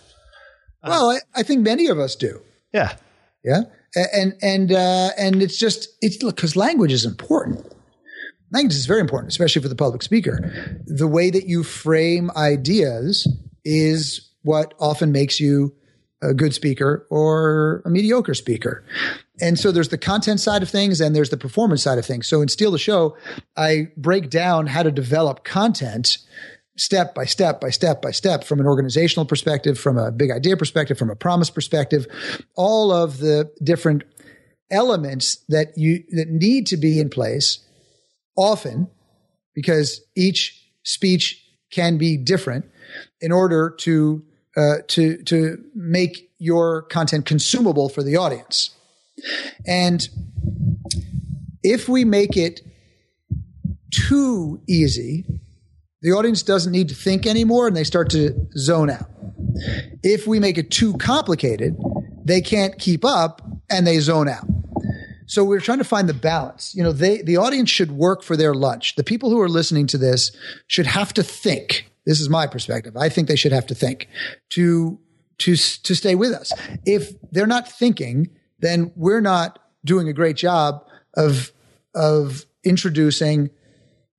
Well, 0.83 1.11
I, 1.11 1.19
I 1.33 1.43
think 1.43 1.61
many 1.61 1.87
of 1.87 1.97
us 1.99 2.15
do. 2.15 2.41
Yeah. 2.73 2.95
Yeah. 3.45 3.61
And, 3.95 4.33
and, 4.41 4.71
uh, 4.71 5.11
and 5.17 5.41
it's 5.41 5.57
just, 5.57 5.87
it's 6.01 6.17
because 6.17 6.55
language 6.55 6.91
is 6.91 7.05
important. 7.05 7.65
Language 8.51 8.75
is 8.75 8.85
very 8.85 8.99
important, 8.99 9.31
especially 9.31 9.61
for 9.61 9.69
the 9.69 9.75
public 9.75 10.01
speaker. 10.01 10.51
The 10.85 11.07
way 11.07 11.29
that 11.29 11.45
you 11.47 11.63
frame 11.63 12.31
ideas 12.35 13.31
is 13.63 14.29
what 14.41 14.73
often 14.79 15.11
makes 15.13 15.39
you 15.39 15.73
a 16.21 16.33
good 16.33 16.53
speaker 16.53 17.07
or 17.09 17.81
a 17.85 17.89
mediocre 17.89 18.33
speaker. 18.33 18.83
And 19.39 19.57
so 19.57 19.71
there's 19.71 19.89
the 19.89 19.97
content 19.97 20.39
side 20.39 20.61
of 20.61 20.69
things 20.69 21.01
and 21.01 21.15
there's 21.15 21.31
the 21.31 21.37
performance 21.37 21.81
side 21.81 21.97
of 21.97 22.05
things. 22.05 22.27
So 22.27 22.41
in 22.41 22.47
Steal 22.47 22.71
the 22.71 22.77
Show, 22.77 23.17
I 23.57 23.87
break 23.97 24.29
down 24.29 24.67
how 24.67 24.83
to 24.83 24.91
develop 24.91 25.43
content 25.43 26.17
step 26.77 27.13
by 27.13 27.25
step 27.25 27.59
by 27.59 27.69
step 27.69 28.01
by 28.01 28.11
step 28.11 28.43
from 28.43 28.59
an 28.59 28.65
organizational 28.65 29.25
perspective, 29.25 29.79
from 29.79 29.97
a 29.97 30.11
big 30.11 30.31
idea 30.31 30.55
perspective, 30.55 30.97
from 30.97 31.09
a 31.09 31.15
promise 31.15 31.49
perspective, 31.49 32.07
all 32.55 32.91
of 32.91 33.17
the 33.17 33.51
different 33.63 34.03
elements 34.69 35.43
that 35.49 35.73
you 35.75 36.03
that 36.11 36.29
need 36.29 36.65
to 36.67 36.77
be 36.77 36.99
in 36.99 37.09
place 37.09 37.59
often 38.37 38.87
because 39.53 40.01
each 40.15 40.57
speech 40.83 41.45
can 41.71 41.97
be 41.97 42.17
different 42.17 42.65
in 43.19 43.31
order 43.31 43.69
to 43.69 44.23
uh, 44.55 44.77
to 44.87 45.21
to 45.23 45.63
make 45.75 46.31
your 46.39 46.83
content 46.83 47.25
consumable 47.25 47.89
for 47.89 48.03
the 48.03 48.17
audience. 48.17 48.71
And 49.65 50.07
if 51.63 51.87
we 51.87 52.05
make 52.05 52.35
it 52.35 52.61
too 53.91 54.61
easy, 54.67 55.25
the 56.01 56.11
audience 56.11 56.41
doesn't 56.41 56.71
need 56.71 56.89
to 56.89 56.95
think 56.95 57.27
anymore 57.27 57.67
and 57.67 57.75
they 57.75 57.83
start 57.83 58.09
to 58.11 58.47
zone 58.57 58.89
out. 58.89 59.09
If 60.01 60.25
we 60.25 60.39
make 60.39 60.57
it 60.57 60.71
too 60.71 60.97
complicated, 60.97 61.77
they 62.23 62.41
can't 62.41 62.77
keep 62.79 63.05
up 63.05 63.41
and 63.69 63.85
they 63.85 63.99
zone 63.99 64.27
out. 64.27 64.45
So 65.27 65.43
we're 65.45 65.61
trying 65.61 65.77
to 65.77 65.85
find 65.85 66.09
the 66.09 66.13
balance. 66.13 66.73
You 66.75 66.83
know, 66.83 66.91
they, 66.91 67.21
the 67.21 67.37
audience 67.37 67.69
should 67.69 67.91
work 67.91 68.23
for 68.23 68.35
their 68.35 68.53
lunch. 68.53 68.95
The 68.95 69.03
people 69.03 69.29
who 69.29 69.39
are 69.39 69.47
listening 69.47 69.87
to 69.87 69.97
this 69.97 70.31
should 70.67 70.87
have 70.87 71.13
to 71.13 71.23
think. 71.23 71.90
This 72.05 72.19
is 72.19 72.29
my 72.29 72.47
perspective. 72.47 72.97
I 72.97 73.09
think 73.09 73.27
they 73.27 73.35
should 73.35 73.51
have 73.51 73.67
to 73.67 73.75
think 73.75 74.07
to, 74.51 74.99
to, 75.39 75.55
to 75.55 75.95
stay 75.95 76.15
with 76.15 76.31
us. 76.31 76.51
If 76.85 77.11
they're 77.31 77.47
not 77.47 77.67
thinking, 77.67 78.29
then 78.59 78.91
we're 78.95 79.21
not 79.21 79.59
doing 79.85 80.07
a 80.07 80.13
great 80.13 80.35
job 80.35 80.85
of, 81.15 81.51
of 81.93 82.45
introducing 82.63 83.49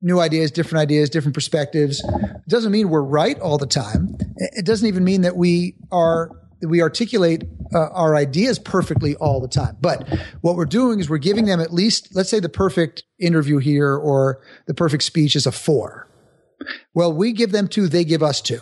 new 0.00 0.20
ideas, 0.20 0.50
different 0.50 0.82
ideas, 0.82 1.08
different 1.10 1.34
perspectives. 1.34 2.02
It 2.04 2.48
doesn't 2.48 2.72
mean 2.72 2.88
we're 2.88 3.02
right 3.02 3.38
all 3.38 3.56
the 3.56 3.66
time. 3.66 4.16
It 4.36 4.66
doesn't 4.66 4.86
even 4.86 5.04
mean 5.04 5.22
that 5.22 5.36
we 5.36 5.76
are 5.90 6.30
we 6.64 6.80
articulate 6.80 7.44
uh, 7.74 7.88
our 7.88 8.14
ideas 8.14 8.58
perfectly 8.58 9.16
all 9.16 9.40
the 9.40 9.48
time. 9.48 9.76
But 9.80 10.08
what 10.42 10.54
we're 10.54 10.64
doing 10.64 11.00
is 11.00 11.10
we're 11.10 11.18
giving 11.18 11.46
them 11.46 11.60
at 11.60 11.72
least, 11.72 12.14
let's 12.14 12.30
say 12.30 12.38
the 12.38 12.48
perfect 12.48 13.02
interview 13.18 13.58
here 13.58 13.96
or 13.96 14.40
the 14.66 14.74
perfect 14.74 15.02
speech 15.02 15.34
is 15.34 15.46
a 15.46 15.52
four. 15.52 16.08
Well, 16.94 17.12
we 17.12 17.32
give 17.32 17.52
them 17.52 17.68
two, 17.68 17.88
they 17.88 18.04
give 18.04 18.22
us 18.22 18.40
two. 18.40 18.60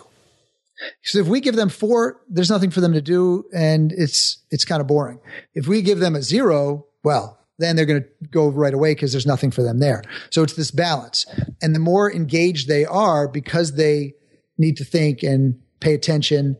So 1.03 1.19
if 1.19 1.27
we 1.27 1.41
give 1.41 1.55
them 1.55 1.69
four, 1.69 2.21
there's 2.27 2.49
nothing 2.49 2.71
for 2.71 2.81
them 2.81 2.93
to 2.93 3.01
do 3.01 3.45
and 3.53 3.91
it's, 3.91 4.43
it's 4.49 4.65
kind 4.65 4.81
of 4.81 4.87
boring. 4.87 5.19
If 5.53 5.67
we 5.67 5.81
give 5.81 5.99
them 5.99 6.15
a 6.15 6.21
zero, 6.21 6.87
well, 7.03 7.39
then 7.59 7.75
they're 7.75 7.85
going 7.85 8.01
to 8.01 8.27
go 8.29 8.49
right 8.49 8.73
away 8.73 8.93
because 8.93 9.11
there's 9.11 9.27
nothing 9.27 9.51
for 9.51 9.61
them 9.61 9.79
there. 9.79 10.01
So 10.31 10.41
it's 10.41 10.53
this 10.53 10.71
balance. 10.71 11.25
And 11.61 11.75
the 11.75 11.79
more 11.79 12.11
engaged 12.11 12.67
they 12.67 12.85
are 12.85 13.27
because 13.27 13.75
they 13.75 14.15
need 14.57 14.77
to 14.77 14.83
think 14.83 15.21
and 15.23 15.59
pay 15.79 15.93
attention, 15.93 16.57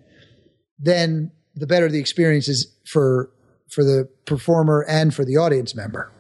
then 0.78 1.32
the 1.56 1.68
better 1.68 1.90
the 1.90 2.00
experience 2.00 2.48
is 2.48 2.76
for 2.86 3.32
for 3.70 3.84
the 3.84 4.10
performer 4.26 4.86
and 4.88 5.14
for 5.14 5.24
the 5.24 5.38
audience 5.38 5.74
member. 5.74 6.12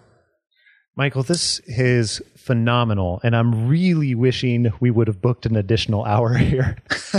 Michael, 0.95 1.24
this 1.24 1.59
is 1.67 2.22
phenomenal, 2.51 3.21
and 3.23 3.33
I'm 3.33 3.69
really 3.69 4.13
wishing 4.13 4.73
we 4.81 4.91
would 4.91 5.07
have 5.07 5.21
booked 5.21 5.45
an 5.45 5.55
additional 5.55 6.03
hour 6.03 6.33
here 6.37 6.75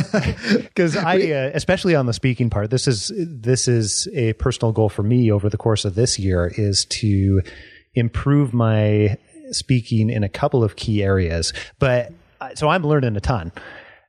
because 0.58 0.94
I, 0.94 1.16
uh, 1.30 1.50
especially 1.54 1.94
on 1.94 2.04
the 2.04 2.12
speaking 2.12 2.50
part, 2.50 2.68
this 2.68 2.86
is 2.86 3.10
this 3.16 3.66
is 3.66 4.08
a 4.12 4.34
personal 4.34 4.72
goal 4.72 4.90
for 4.90 5.02
me 5.02 5.32
over 5.32 5.48
the 5.48 5.56
course 5.56 5.86
of 5.86 5.94
this 5.94 6.18
year 6.18 6.52
is 6.54 6.84
to 7.00 7.40
improve 7.94 8.52
my 8.52 9.16
speaking 9.52 10.10
in 10.10 10.22
a 10.22 10.28
couple 10.28 10.62
of 10.62 10.76
key 10.76 11.02
areas. 11.02 11.54
But 11.78 12.12
uh, 12.42 12.54
so 12.54 12.68
I'm 12.68 12.82
learning 12.82 13.16
a 13.16 13.20
ton 13.20 13.52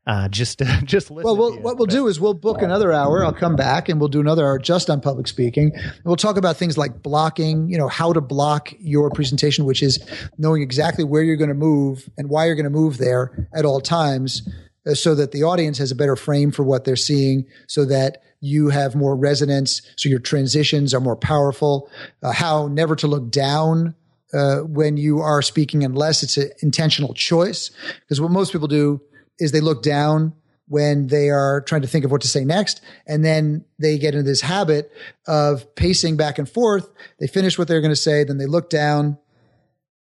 uh, 0.06 0.28
just 0.28 0.60
just 0.84 1.10
listen. 1.10 1.24
well, 1.24 1.38
we'll 1.38 1.60
what 1.60 1.78
we'll 1.78 1.86
do 1.86 2.08
is 2.08 2.20
we'll 2.20 2.34
book 2.34 2.62
another 2.62 2.92
hour. 2.92 3.24
I'll 3.24 3.34
come 3.34 3.56
back 3.56 3.90
and 3.90 4.00
we'll 4.00 4.10
do 4.10 4.20
another 4.20 4.46
hour 4.46 4.60
just 4.60 4.90
on 4.90 5.02
public 5.02 5.28
speaking. 5.28 5.72
we'll 6.04 6.16
talk 6.16 6.38
about 6.38 6.58
things 6.58 6.78
like 6.78 7.02
blocking, 7.02 7.70
you 7.70 7.78
know, 7.78 7.88
how 7.88 8.12
to 8.12 8.22
block 8.22 8.74
your 8.80 9.10
presentation, 9.10 9.66
which 9.66 9.82
is 9.82 10.04
knowing 10.38 10.62
exactly 10.62 11.04
where 11.04 11.24
you're 11.24 11.38
going 11.38 11.50
to 11.50 11.56
move 11.56 12.10
and 12.18 12.30
why 12.30 12.46
you're 12.46 12.56
going 12.56 12.66
to 12.66 12.70
move 12.70 12.98
there 12.98 13.48
at 13.54 13.66
all 13.66 13.80
times, 13.80 14.48
uh, 14.86 14.94
so 14.94 15.16
that 15.16 15.32
the 15.32 15.44
audience 15.44 15.78
has 15.78 15.92
a 15.92 15.96
better 15.96 16.16
frame 16.16 16.52
for 16.52 16.64
what 16.64 16.84
they're 16.84 16.96
seeing, 16.96 17.46
so 17.68 17.86
that 17.86 18.22
you 18.42 18.68
have 18.70 18.94
more 18.94 19.16
resonance, 19.16 19.82
so 19.96 20.10
your 20.10 20.20
transitions 20.20 20.94
are 20.94 21.00
more 21.00 21.16
powerful. 21.16 21.90
Uh, 22.22 22.34
how 22.34 22.68
never 22.68 22.94
to 22.94 23.08
look 23.08 23.32
down 23.32 23.96
uh, 24.34 24.58
when 24.60 24.98
you 24.98 25.22
are 25.22 25.42
speaking 25.42 25.86
unless 25.86 26.24
it's 26.24 26.36
an 26.36 26.50
intentional 26.62 27.14
choice, 27.14 27.72
because 28.02 28.20
what 28.20 28.32
most 28.32 28.52
people 28.52 28.68
do 28.68 29.00
is 29.40 29.52
they 29.52 29.62
look 29.62 29.84
down 29.84 30.34
when 30.68 31.08
they 31.08 31.30
are 31.30 31.62
trying 31.62 31.82
to 31.82 31.88
think 31.88 32.06
of 32.06 32.12
what 32.12 32.22
to 32.22 32.28
say 32.28 32.46
next. 32.46 32.82
And 33.06 33.24
then 33.24 33.66
they 33.80 33.98
get 33.98 34.14
into 34.16 34.24
this 34.24 34.42
habit 34.42 34.92
of 35.28 35.76
pacing 35.76 36.18
back 36.18 36.40
and 36.40 36.50
forth. 36.50 36.90
They 37.20 37.28
finish 37.28 37.58
what 37.58 37.68
they're 37.68 37.82
going 37.82 37.92
to 37.92 37.96
say. 37.96 38.24
Then 38.24 38.38
they 38.38 38.46
look 38.46 38.70
down. 38.70 39.18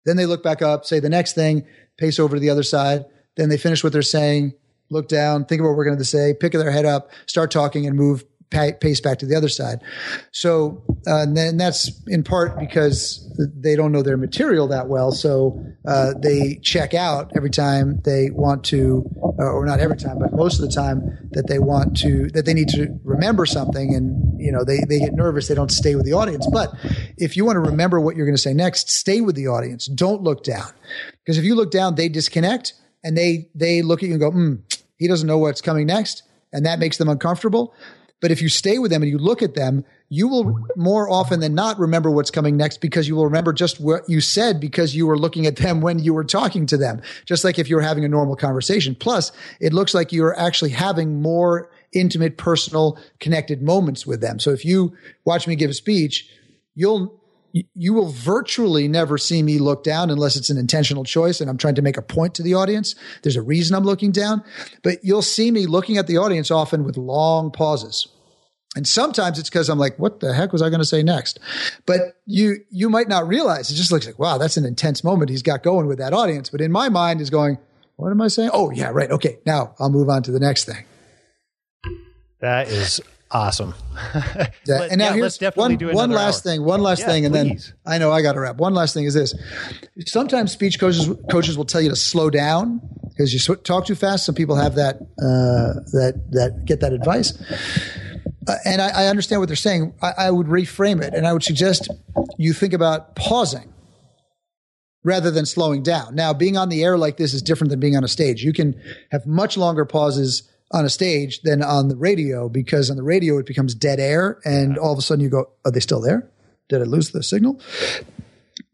Then 0.05 0.17
they 0.17 0.25
look 0.25 0.43
back 0.43 0.61
up, 0.61 0.85
say 0.85 0.99
the 0.99 1.09
next 1.09 1.33
thing, 1.33 1.65
pace 1.97 2.19
over 2.19 2.35
to 2.35 2.39
the 2.39 2.49
other 2.49 2.63
side. 2.63 3.05
Then 3.37 3.49
they 3.49 3.57
finish 3.57 3.83
what 3.83 3.93
they're 3.93 4.01
saying, 4.01 4.53
look 4.89 5.07
down, 5.07 5.45
think 5.45 5.59
about 5.59 5.69
what 5.69 5.77
we're 5.77 5.85
going 5.85 5.97
to 5.97 6.05
say, 6.05 6.33
pick 6.39 6.51
their 6.51 6.71
head 6.71 6.85
up, 6.85 7.09
start 7.25 7.51
talking 7.51 7.87
and 7.87 7.95
move 7.95 8.25
pace 8.49 9.01
back 9.01 9.19
to 9.19 9.25
the 9.25 9.35
other 9.35 9.49
side. 9.49 9.79
So, 10.31 10.83
uh, 11.07 11.21
and 11.23 11.35
then 11.35 11.57
that's 11.57 12.01
in 12.07 12.23
part 12.23 12.59
because 12.59 13.19
they 13.37 13.75
don't 13.75 13.91
know 13.91 14.01
their 14.01 14.17
material 14.17 14.67
that 14.67 14.87
well. 14.87 15.11
So 15.11 15.63
uh, 15.87 16.13
they 16.21 16.59
check 16.61 16.93
out 16.93 17.31
every 17.35 17.49
time 17.49 18.01
they 18.05 18.29
want 18.29 18.63
to, 18.65 19.09
uh, 19.39 19.43
or 19.43 19.65
not 19.65 19.79
every 19.79 19.97
time, 19.97 20.19
but 20.19 20.33
most 20.33 20.59
of 20.59 20.67
the 20.67 20.73
time 20.73 21.29
that 21.31 21.47
they 21.47 21.59
want 21.59 21.97
to, 21.97 22.29
that 22.29 22.45
they 22.45 22.53
need 22.53 22.69
to 22.69 22.99
remember 23.03 23.45
something 23.45 23.93
and, 23.95 24.39
you 24.39 24.51
know, 24.51 24.63
they, 24.63 24.79
they 24.87 24.99
get 24.99 25.13
nervous. 25.13 25.47
They 25.47 25.55
don't 25.55 25.71
stay 25.71 25.95
with 25.95 26.05
the 26.05 26.13
audience. 26.13 26.47
But 26.51 26.73
if 27.17 27.35
you 27.35 27.45
want 27.45 27.55
to 27.55 27.71
remember 27.71 27.99
what 27.99 28.15
you're 28.15 28.25
going 28.25 28.35
to 28.35 28.41
say 28.41 28.53
next, 28.53 28.89
stay 28.89 29.21
with 29.21 29.35
the 29.35 29.47
audience. 29.47 29.87
Don't 29.87 30.21
look 30.21 30.43
down. 30.43 30.69
Because 31.23 31.37
if 31.37 31.43
you 31.43 31.55
look 31.55 31.71
down, 31.71 31.95
they 31.95 32.09
disconnect 32.09 32.73
and 33.03 33.17
they, 33.17 33.49
they 33.55 33.81
look 33.81 34.03
at 34.03 34.07
you 34.07 34.13
and 34.13 34.21
go, 34.21 34.31
hmm, 34.31 34.55
he 34.97 35.07
doesn't 35.07 35.27
know 35.27 35.37
what's 35.37 35.61
coming 35.61 35.87
next. 35.87 36.23
And 36.51 36.65
that 36.65 36.77
makes 36.77 36.97
them 36.97 37.09
uncomfortable. 37.09 37.73
But 38.23 38.31
if 38.31 38.41
you 38.41 38.47
stay 38.47 38.79
with 38.79 38.89
them 38.89 39.03
and 39.03 39.11
you 39.11 39.17
look 39.17 39.41
at 39.41 39.53
them, 39.53 39.83
you 40.07 40.29
will 40.29 40.65
more 40.77 41.09
often 41.09 41.41
than 41.41 41.53
not 41.55 41.77
remember 41.77 42.09
what's 42.09 42.31
coming 42.31 42.55
next 42.55 42.79
because 42.79 43.05
you 43.05 43.17
will 43.17 43.25
remember 43.25 43.51
just 43.51 43.81
what 43.81 44.07
you 44.07 44.21
said 44.21 44.61
because 44.61 44.95
you 44.95 45.05
were 45.05 45.17
looking 45.17 45.45
at 45.45 45.57
them 45.57 45.81
when 45.81 45.99
you 45.99 46.13
were 46.13 46.23
talking 46.23 46.65
to 46.67 46.77
them. 46.77 47.01
Just 47.25 47.43
like 47.43 47.59
if 47.59 47.69
you 47.69 47.75
were 47.75 47.81
having 47.81 48.05
a 48.05 48.07
normal 48.07 48.37
conversation. 48.37 48.95
Plus, 48.95 49.33
it 49.59 49.73
looks 49.73 49.93
like 49.93 50.13
you're 50.13 50.39
actually 50.39 50.69
having 50.69 51.21
more 51.21 51.69
intimate, 51.91 52.37
personal, 52.37 52.97
connected 53.19 53.61
moments 53.61 54.07
with 54.07 54.21
them. 54.21 54.39
So 54.39 54.51
if 54.51 54.63
you 54.63 54.95
watch 55.25 55.45
me 55.45 55.57
give 55.57 55.71
a 55.71 55.73
speech, 55.73 56.29
you'll 56.75 57.21
you 57.53 57.93
will 57.93 58.09
virtually 58.09 58.87
never 58.87 59.17
see 59.17 59.43
me 59.43 59.59
look 59.59 59.83
down 59.83 60.09
unless 60.09 60.35
it's 60.35 60.49
an 60.49 60.57
intentional 60.57 61.03
choice 61.03 61.39
and 61.39 61.49
I'm 61.49 61.57
trying 61.57 61.75
to 61.75 61.83
make 61.83 61.97
a 61.97 62.01
point 62.01 62.33
to 62.35 62.43
the 62.43 62.55
audience. 62.55 62.95
There's 63.21 63.35
a 63.35 63.43
reason 63.43 63.75
I'm 63.75 63.83
looking 63.83 64.11
down, 64.11 64.43
but 64.81 64.97
you'll 65.03 65.21
see 65.21 65.51
me 65.51 65.67
looking 65.67 65.97
at 65.97 66.07
the 66.07 66.17
audience 66.17 66.49
often 66.49 66.83
with 66.83 66.97
long 66.97 67.51
pauses. 67.51 68.07
And 68.75 68.87
sometimes 68.87 69.37
it's 69.37 69.51
because 69.51 69.69
I'm 69.69 69.77
like, 69.77 69.99
what 69.99 70.19
the 70.19 70.33
heck 70.33 70.51
was 70.51 70.63
I 70.63 70.69
going 70.69 70.79
to 70.79 70.85
say 70.85 71.03
next? 71.03 71.39
But 71.85 71.99
you, 72.25 72.57
you 72.71 72.89
might 72.89 73.07
not 73.07 73.27
realize 73.27 73.69
it 73.69 73.75
just 73.75 73.91
looks 73.91 74.07
like, 74.07 74.17
wow, 74.17 74.39
that's 74.39 74.57
an 74.57 74.65
intense 74.65 75.03
moment 75.03 75.29
he's 75.29 75.43
got 75.43 75.61
going 75.61 75.85
with 75.85 75.99
that 75.99 76.11
audience. 76.11 76.49
But 76.49 76.61
in 76.61 76.71
my 76.71 76.89
mind 76.89 77.21
is 77.21 77.29
going, 77.29 77.59
what 77.97 78.09
am 78.09 78.19
I 78.19 78.29
saying? 78.29 78.49
Oh, 78.51 78.71
yeah, 78.71 78.89
right. 78.89 79.11
Okay. 79.11 79.37
Now 79.45 79.75
I'll 79.77 79.91
move 79.91 80.09
on 80.09 80.23
to 80.23 80.31
the 80.31 80.39
next 80.39 80.65
thing. 80.65 80.85
That 82.39 82.67
is 82.67 82.99
awesome. 83.33 83.73
yeah, 84.65 84.87
and 84.89 84.97
now 84.97 85.09
yeah, 85.09 85.13
here's 85.13 85.39
one, 85.55 85.77
one 85.77 86.11
last 86.11 86.45
hour. 86.45 86.53
thing, 86.53 86.63
one 86.63 86.81
last 86.81 86.99
yeah, 86.99 87.07
thing. 87.07 87.25
And 87.25 87.33
please. 87.33 87.73
then 87.85 87.93
I 87.93 87.97
know 87.97 88.11
I 88.11 88.21
got 88.21 88.33
to 88.33 88.39
wrap. 88.39 88.57
One 88.57 88.73
last 88.73 88.93
thing 88.93 89.05
is 89.05 89.13
this. 89.13 89.33
Sometimes 90.05 90.51
speech 90.51 90.79
coaches, 90.79 91.09
coaches 91.29 91.57
will 91.57 91.65
tell 91.65 91.81
you 91.81 91.89
to 91.89 91.95
slow 91.95 92.29
down 92.29 92.81
because 93.09 93.33
you 93.33 93.55
talk 93.55 93.85
too 93.85 93.95
fast. 93.95 94.25
Some 94.25 94.35
people 94.35 94.55
have 94.55 94.75
that, 94.75 94.95
uh, 94.97 95.81
that, 95.91 96.23
that 96.31 96.65
get 96.65 96.79
that 96.79 96.93
advice 96.93 97.37
uh, 98.47 98.55
and 98.65 98.81
I, 98.81 99.03
I, 99.03 99.07
understand 99.07 99.41
what 99.41 99.47
they're 99.47 99.55
saying. 99.55 99.93
I, 100.01 100.13
I 100.17 100.31
would 100.31 100.47
reframe 100.47 101.01
it, 101.01 101.13
and 101.13 101.25
I 101.25 101.33
would 101.33 101.43
suggest 101.43 101.89
you 102.37 102.53
think 102.53 102.73
about 102.73 103.15
pausing 103.15 103.73
rather 105.03 105.31
than 105.31 105.45
slowing 105.45 105.83
down. 105.83 106.15
Now, 106.15 106.33
being 106.33 106.57
on 106.57 106.69
the 106.69 106.83
air 106.83 106.97
like 106.97 107.17
this 107.17 107.33
is 107.33 107.41
different 107.41 107.69
than 107.69 107.79
being 107.79 107.95
on 107.95 108.03
a 108.03 108.07
stage. 108.07 108.43
You 108.43 108.53
can 108.53 108.79
have 109.11 109.25
much 109.25 109.57
longer 109.57 109.85
pauses 109.85 110.49
on 110.73 110.85
a 110.85 110.89
stage 110.89 111.41
than 111.41 111.61
on 111.61 111.87
the 111.87 111.95
radio 111.95 112.49
because 112.49 112.89
on 112.89 112.97
the 112.97 113.03
radio 113.03 113.37
it 113.37 113.45
becomes 113.45 113.75
dead 113.75 113.99
air, 113.99 114.39
and 114.43 114.77
all 114.77 114.91
of 114.91 114.99
a 114.99 115.01
sudden 115.01 115.23
you 115.23 115.29
go, 115.29 115.49
"Are 115.63 115.71
they 115.71 115.79
still 115.79 116.01
there? 116.01 116.29
Did 116.67 116.81
I 116.81 116.85
lose 116.85 117.11
the 117.11 117.23
signal?" 117.23 117.61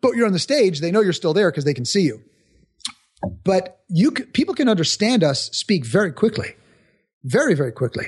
But 0.02 0.16
you're 0.16 0.26
on 0.26 0.34
the 0.34 0.40
stage; 0.40 0.80
they 0.80 0.92
know 0.92 1.02
you're 1.02 1.14
still 1.14 1.34
there 1.34 1.52
because 1.52 1.66
they 1.66 1.74
can 1.74 1.86
see 1.86 2.02
you. 2.02 2.22
But 3.44 3.82
you, 3.90 4.12
people 4.12 4.56
can 4.56 4.70
understand 4.70 5.24
us 5.24 5.50
speak 5.52 5.86
very 5.86 6.14
quickly, 6.14 6.56
very, 7.24 7.54
very 7.54 7.74
quickly 7.74 8.08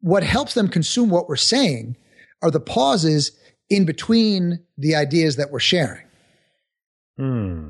what 0.00 0.22
helps 0.22 0.54
them 0.54 0.68
consume 0.68 1.10
what 1.10 1.28
we're 1.28 1.36
saying 1.36 1.96
are 2.42 2.50
the 2.50 2.60
pauses 2.60 3.32
in 3.68 3.84
between 3.84 4.64
the 4.76 4.94
ideas 4.94 5.36
that 5.36 5.50
we're 5.50 5.58
sharing. 5.58 6.04
Hmm. 7.16 7.67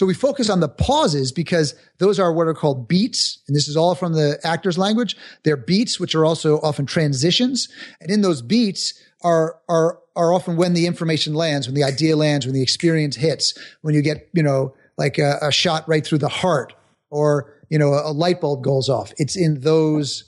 So 0.00 0.06
we 0.06 0.14
focus 0.14 0.48
on 0.48 0.60
the 0.60 0.68
pauses 0.70 1.30
because 1.30 1.74
those 1.98 2.18
are 2.18 2.32
what 2.32 2.46
are 2.46 2.54
called 2.54 2.88
beats. 2.88 3.42
And 3.46 3.54
this 3.54 3.68
is 3.68 3.76
all 3.76 3.94
from 3.94 4.14
the 4.14 4.40
actor's 4.42 4.78
language. 4.78 5.14
They're 5.44 5.58
beats, 5.58 6.00
which 6.00 6.14
are 6.14 6.24
also 6.24 6.58
often 6.60 6.86
transitions. 6.86 7.68
And 8.00 8.10
in 8.10 8.22
those 8.22 8.40
beats 8.40 8.94
are, 9.22 9.58
are, 9.68 9.98
are 10.16 10.32
often 10.32 10.56
when 10.56 10.72
the 10.72 10.86
information 10.86 11.34
lands, 11.34 11.66
when 11.66 11.74
the 11.74 11.84
idea 11.84 12.16
lands, 12.16 12.46
when 12.46 12.54
the 12.54 12.62
experience 12.62 13.14
hits, 13.14 13.52
when 13.82 13.94
you 13.94 14.00
get, 14.00 14.30
you 14.32 14.42
know, 14.42 14.74
like 14.96 15.18
a, 15.18 15.36
a 15.42 15.52
shot 15.52 15.86
right 15.86 16.02
through 16.02 16.16
the 16.16 16.30
heart 16.30 16.72
or, 17.10 17.52
you 17.68 17.78
know, 17.78 17.92
a, 17.92 18.10
a 18.10 18.12
light 18.12 18.40
bulb 18.40 18.64
goes 18.64 18.88
off. 18.88 19.12
It's 19.18 19.36
in 19.36 19.60
those 19.60 20.24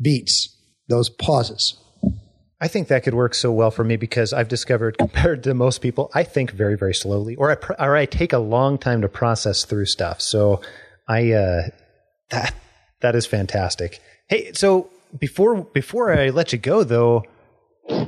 beats, 0.00 0.48
those 0.88 1.10
pauses. 1.10 1.76
I 2.62 2.68
think 2.68 2.86
that 2.88 3.02
could 3.02 3.14
work 3.14 3.34
so 3.34 3.50
well 3.50 3.72
for 3.72 3.82
me 3.82 3.96
because 3.96 4.32
I've 4.32 4.46
discovered, 4.46 4.96
compared 5.06 5.42
to 5.44 5.52
most 5.52 5.80
people, 5.82 6.12
I 6.14 6.22
think 6.22 6.52
very, 6.52 6.76
very 6.76 6.94
slowly, 6.94 7.34
or 7.34 7.50
I 7.50 7.84
or 7.84 7.96
I 7.96 8.06
take 8.06 8.32
a 8.32 8.38
long 8.38 8.78
time 8.78 9.02
to 9.02 9.08
process 9.08 9.64
through 9.64 9.86
stuff. 9.86 10.20
So 10.20 10.60
I 11.08 11.32
uh, 11.32 11.62
that 12.30 12.54
that 13.00 13.16
is 13.16 13.26
fantastic. 13.26 14.00
Hey, 14.28 14.52
so 14.52 14.88
before 15.18 15.64
before 15.64 16.12
I 16.16 16.30
let 16.30 16.52
you 16.52 16.58
go, 16.58 16.84
though, 16.84 17.24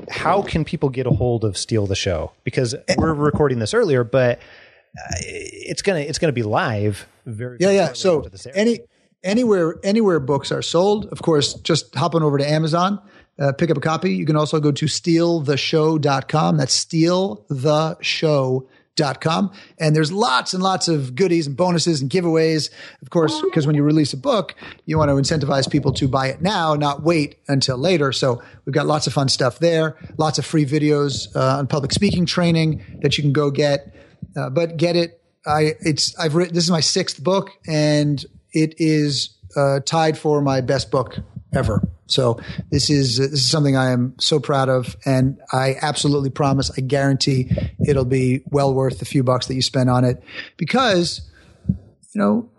how 0.08 0.42
can 0.42 0.64
people 0.64 0.88
get 0.88 1.08
a 1.08 1.10
hold 1.10 1.44
of 1.44 1.58
Steal 1.58 1.86
the 1.86 1.96
Show? 1.96 2.30
Because 2.44 2.76
we're 2.96 3.12
recording 3.12 3.58
this 3.58 3.74
earlier, 3.74 4.04
but 4.04 4.38
uh, 4.38 5.14
it's 5.18 5.82
gonna 5.82 5.98
it's 5.98 6.20
gonna 6.20 6.32
be 6.32 6.44
live. 6.44 7.08
Very 7.26 7.56
yeah, 7.58 7.70
yeah. 7.70 7.92
So 7.92 8.28
any 8.54 8.82
anywhere 9.24 9.74
anywhere 9.82 10.20
books 10.20 10.52
are 10.52 10.62
sold. 10.62 11.06
Of 11.06 11.22
course, 11.22 11.54
just 11.54 11.92
hop 11.96 12.14
on 12.14 12.22
over 12.22 12.38
to 12.38 12.48
Amazon, 12.48 13.00
uh, 13.38 13.52
pick 13.52 13.70
up 13.70 13.76
a 13.76 13.80
copy. 13.80 14.14
You 14.14 14.26
can 14.26 14.34
also 14.36 14.58
go 14.60 14.72
to 14.72 14.86
stealtheshow.com. 14.86 16.56
That's 16.56 16.84
stealtheshow.com. 16.84 19.52
And 19.80 19.96
there's 19.96 20.12
lots 20.12 20.54
and 20.54 20.62
lots 20.62 20.86
of 20.86 21.16
goodies 21.16 21.48
and 21.48 21.56
bonuses 21.56 22.00
and 22.00 22.08
giveaways. 22.10 22.70
Of 23.02 23.10
course, 23.10 23.42
because 23.42 23.66
when 23.66 23.74
you 23.74 23.82
release 23.82 24.12
a 24.12 24.16
book, 24.16 24.54
you 24.86 24.96
want 24.98 25.08
to 25.08 25.14
incentivize 25.14 25.68
people 25.68 25.92
to 25.94 26.06
buy 26.06 26.28
it 26.28 26.42
now, 26.42 26.74
not 26.74 27.02
wait 27.02 27.38
until 27.48 27.76
later. 27.76 28.12
So 28.12 28.40
we've 28.64 28.74
got 28.74 28.86
lots 28.86 29.08
of 29.08 29.12
fun 29.12 29.28
stuff 29.28 29.58
there, 29.58 29.96
lots 30.16 30.38
of 30.38 30.46
free 30.46 30.64
videos 30.64 31.34
uh, 31.34 31.58
on 31.58 31.66
public 31.66 31.90
speaking 31.92 32.26
training 32.26 33.00
that 33.02 33.18
you 33.18 33.22
can 33.22 33.32
go 33.32 33.50
get. 33.50 33.92
Uh, 34.36 34.50
but 34.50 34.76
get 34.76 34.96
it. 34.96 35.20
I 35.46 35.74
it's 35.80 36.18
I've 36.18 36.34
written 36.34 36.54
this 36.54 36.64
is 36.64 36.70
my 36.70 36.80
sixth 36.80 37.22
book 37.22 37.50
and 37.66 38.24
it 38.52 38.74
is 38.78 39.36
uh, 39.56 39.80
tied 39.80 40.16
for 40.16 40.40
my 40.40 40.62
best 40.62 40.90
book 40.90 41.18
ever. 41.54 41.86
So 42.06 42.38
this 42.70 42.90
is 42.90 43.18
uh, 43.18 43.24
this 43.24 43.40
is 43.40 43.50
something 43.50 43.76
I 43.76 43.90
am 43.90 44.14
so 44.18 44.40
proud 44.40 44.68
of, 44.68 44.96
and 45.04 45.40
I 45.52 45.76
absolutely 45.80 46.30
promise, 46.30 46.70
I 46.76 46.80
guarantee, 46.80 47.50
it'll 47.86 48.04
be 48.04 48.42
well 48.50 48.74
worth 48.74 48.98
the 48.98 49.04
few 49.04 49.22
bucks 49.22 49.46
that 49.46 49.54
you 49.54 49.62
spend 49.62 49.88
on 49.88 50.04
it, 50.04 50.22
because 50.56 51.30
you 51.66 52.20
know 52.20 52.50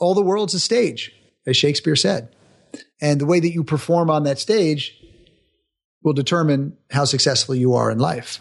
all 0.00 0.14
the 0.14 0.22
world's 0.22 0.54
a 0.54 0.60
stage, 0.60 1.12
as 1.46 1.56
Shakespeare 1.56 1.96
said, 1.96 2.34
and 3.00 3.20
the 3.20 3.26
way 3.26 3.40
that 3.40 3.52
you 3.52 3.64
perform 3.64 4.10
on 4.10 4.24
that 4.24 4.38
stage 4.38 4.94
will 6.02 6.12
determine 6.12 6.76
how 6.90 7.04
successful 7.04 7.54
you 7.54 7.74
are 7.74 7.90
in 7.90 7.98
life. 7.98 8.40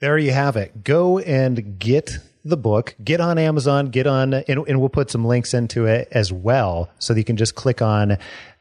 There 0.00 0.16
you 0.16 0.30
have 0.30 0.56
it. 0.56 0.84
Go 0.84 1.18
and 1.18 1.78
get 1.78 2.18
the 2.48 2.56
book, 2.56 2.94
get 3.02 3.20
on 3.20 3.38
Amazon, 3.38 3.86
get 3.86 4.06
on, 4.06 4.34
and, 4.34 4.48
and, 4.48 4.80
we'll 4.80 4.88
put 4.88 5.10
some 5.10 5.24
links 5.24 5.54
into 5.54 5.86
it 5.86 6.08
as 6.10 6.32
well. 6.32 6.88
So 6.98 7.14
that 7.14 7.20
you 7.20 7.24
can 7.24 7.36
just 7.36 7.54
click 7.54 7.82
on 7.82 8.12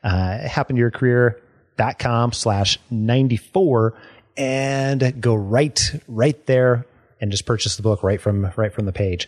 uh, 0.03 0.39
happentoyourcareer.com 0.43 2.33
slash 2.33 2.79
94 2.89 3.93
and 4.35 5.21
go 5.21 5.35
right, 5.35 5.79
right 6.07 6.45
there 6.45 6.85
and 7.19 7.31
just 7.31 7.45
purchase 7.45 7.75
the 7.75 7.83
book 7.83 8.03
right 8.03 8.21
from, 8.21 8.51
right 8.55 8.73
from 8.73 8.85
the 8.85 8.93
page. 8.93 9.27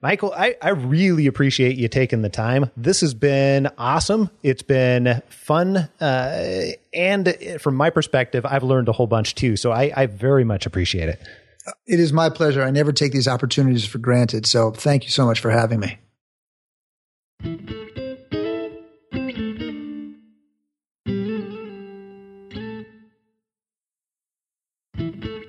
Michael, 0.00 0.32
I, 0.32 0.54
I 0.62 0.70
really 0.70 1.26
appreciate 1.26 1.76
you 1.76 1.88
taking 1.88 2.22
the 2.22 2.28
time. 2.28 2.70
This 2.76 3.00
has 3.00 3.14
been 3.14 3.68
awesome. 3.76 4.30
It's 4.44 4.62
been 4.62 5.22
fun. 5.28 5.88
Uh, 6.00 6.66
and 6.94 7.36
from 7.58 7.74
my 7.74 7.90
perspective, 7.90 8.46
I've 8.46 8.62
learned 8.62 8.88
a 8.88 8.92
whole 8.92 9.08
bunch 9.08 9.34
too. 9.34 9.56
So 9.56 9.72
I, 9.72 9.92
I 9.96 10.06
very 10.06 10.44
much 10.44 10.66
appreciate 10.66 11.08
it. 11.08 11.20
It 11.86 12.00
is 12.00 12.12
my 12.12 12.30
pleasure. 12.30 12.62
I 12.62 12.70
never 12.70 12.92
take 12.92 13.12
these 13.12 13.28
opportunities 13.28 13.86
for 13.86 13.98
granted. 13.98 14.46
So 14.46 14.70
thank 14.70 15.04
you 15.04 15.10
so 15.10 15.26
much 15.26 15.40
for 15.40 15.50
having 15.50 15.80
me. 15.80 15.98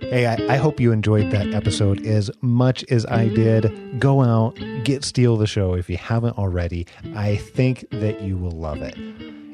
Hey, 0.09 0.25
I, 0.25 0.53
I, 0.53 0.57
hope 0.57 0.79
you 0.79 0.91
enjoyed 0.91 1.29
that 1.29 1.53
episode 1.53 2.03
as 2.03 2.31
much 2.41 2.83
as 2.89 3.05
I 3.05 3.27
did. 3.27 3.99
Go 3.99 4.23
out, 4.23 4.59
get 4.83 5.03
Steal 5.03 5.37
the 5.37 5.45
Show 5.45 5.75
if 5.75 5.87
you 5.87 5.97
haven't 5.97 6.35
already. 6.35 6.87
I 7.15 7.35
think 7.35 7.85
that 7.91 8.19
you 8.21 8.35
will 8.35 8.51
love 8.51 8.81
it. 8.81 8.97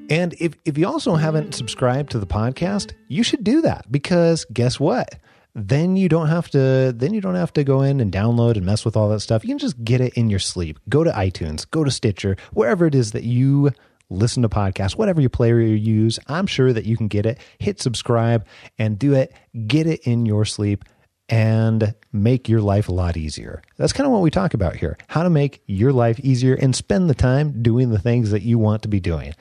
And 0.10 0.34
if, 0.40 0.54
if 0.64 0.78
you 0.78 0.88
also 0.88 1.16
haven't 1.16 1.56
subscribed 1.56 2.12
to 2.12 2.20
the 2.20 2.26
podcast, 2.26 2.94
you 3.10 3.22
should 3.22 3.44
do 3.44 3.62
that 3.64 3.92
because 3.92 4.46
guess 4.46 4.80
what? 4.80 5.16
Then 5.56 5.96
you 5.96 6.10
don't 6.10 6.28
have 6.28 6.50
to 6.50 6.94
then 6.96 7.14
you 7.14 7.22
don't 7.22 7.36
have 7.36 7.54
to 7.54 7.64
go 7.64 7.82
in 7.82 8.02
and 8.02 8.12
download 8.12 8.58
and 8.58 8.66
mess 8.66 8.84
with 8.84 8.98
all 8.98 9.10
that 9.10 9.22
stuff. 9.22 9.44
You 9.44 9.50
can 9.50 9.58
just 9.58 9.82
get 9.84 10.02
it 10.02 10.14
in 10.16 10.30
your 10.30 10.40
sleep. 10.40 10.78
Go 10.90 11.04
to 11.04 11.12
iTunes, 11.12 11.70
go 11.70 11.84
to 11.84 11.92
Stitcher, 11.92 12.36
wherever 12.54 12.86
it 12.86 12.94
is 12.94 13.14
that 13.14 13.24
you 13.24 13.72
listen 14.10 14.44
to 14.44 14.50
podcasts, 14.50 14.98
whatever 14.98 15.22
you 15.22 15.30
player 15.30 15.60
you 15.60 15.76
use. 15.76 16.20
I'm 16.28 16.46
sure 16.46 16.74
that 16.74 16.86
you 16.86 16.98
can 16.98 17.08
get 17.08 17.26
it. 17.26 17.40
Hit 17.58 17.82
subscribe 17.82 18.46
and 18.78 19.00
do 19.00 19.14
it. 19.14 19.34
Get 19.66 19.88
it 19.88 20.02
in 20.02 20.26
your 20.26 20.44
sleep 20.44 20.84
and 21.30 21.96
make 22.12 22.48
your 22.48 22.62
life 22.62 22.90
a 22.90 22.94
lot 22.94 23.18
easier. 23.18 23.64
That's 23.78 23.94
kind 23.94 24.06
of 24.06 24.12
what 24.12 24.22
we 24.22 24.30
talk 24.30 24.54
about 24.54 24.76
here 24.76 24.98
how 25.08 25.24
to 25.24 25.30
make 25.30 25.64
your 25.68 25.94
life 25.94 26.20
easier 26.20 26.56
and 26.56 26.76
spend 26.76 27.10
the 27.10 27.16
time 27.16 27.64
doing 27.64 27.90
the 27.90 28.00
things 28.00 28.32
that 28.32 28.44
you 28.44 28.60
want 28.60 28.82
to 28.82 28.90
be 28.90 29.00
doing. 29.00 29.34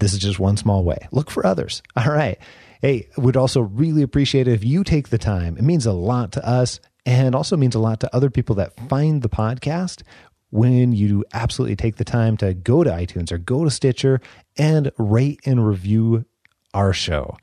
This 0.00 0.12
is 0.12 0.18
just 0.18 0.40
one 0.40 0.56
small 0.56 0.82
way. 0.82 0.98
Look 1.12 1.30
for 1.30 1.46
others. 1.46 1.82
All 1.96 2.12
right. 2.12 2.38
Hey, 2.84 3.08
would 3.16 3.38
also 3.38 3.62
really 3.62 4.02
appreciate 4.02 4.46
it 4.46 4.52
if 4.52 4.62
you 4.62 4.84
take 4.84 5.08
the 5.08 5.16
time. 5.16 5.56
It 5.56 5.64
means 5.64 5.86
a 5.86 5.92
lot 5.94 6.32
to 6.32 6.46
us 6.46 6.80
and 7.06 7.34
also 7.34 7.56
means 7.56 7.74
a 7.74 7.78
lot 7.78 8.00
to 8.00 8.14
other 8.14 8.28
people 8.28 8.56
that 8.56 8.78
find 8.90 9.22
the 9.22 9.30
podcast 9.30 10.02
when 10.50 10.92
you 10.92 11.24
absolutely 11.32 11.76
take 11.76 11.96
the 11.96 12.04
time 12.04 12.36
to 12.36 12.52
go 12.52 12.84
to 12.84 12.90
iTunes 12.90 13.32
or 13.32 13.38
go 13.38 13.64
to 13.64 13.70
Stitcher 13.70 14.20
and 14.58 14.92
rate 14.98 15.40
and 15.46 15.66
review 15.66 16.26
our 16.74 16.92
show. 16.92 17.38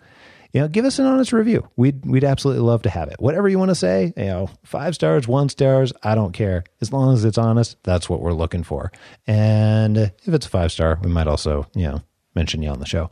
You 0.53 0.61
know, 0.61 0.67
give 0.67 0.85
us 0.85 0.99
an 0.99 1.07
honest 1.07 1.33
review. 1.33 1.67
We'd 1.75 2.05
we'd 2.05 2.23
absolutely 2.23 2.61
love 2.61 2.83
to 2.83 2.91
have 2.91 3.07
it. 3.07 3.15
Whatever 3.17 3.49
you 3.49 3.57
want 3.57 3.69
to 3.69 3.75
say, 3.75 4.13
you 4.15 4.25
know, 4.25 4.47
five 4.63 4.93
stars, 4.93 5.27
one 5.27 5.49
stars, 5.49 5.91
I 6.03 6.13
don't 6.13 6.33
care. 6.33 6.65
As 6.81 6.93
long 6.93 7.15
as 7.15 7.25
it's 7.25 7.39
honest, 7.39 7.77
that's 7.81 8.07
what 8.07 8.21
we're 8.21 8.33
looking 8.33 8.61
for. 8.61 8.91
And 9.25 9.97
if 9.97 10.27
it's 10.27 10.45
a 10.45 10.49
five 10.49 10.71
star, 10.71 10.99
we 11.01 11.09
might 11.09 11.25
also, 11.25 11.65
you 11.73 11.87
know, 11.87 12.03
mention 12.35 12.61
you 12.61 12.69
on 12.69 12.79
the 12.79 12.85
show. 12.85 13.09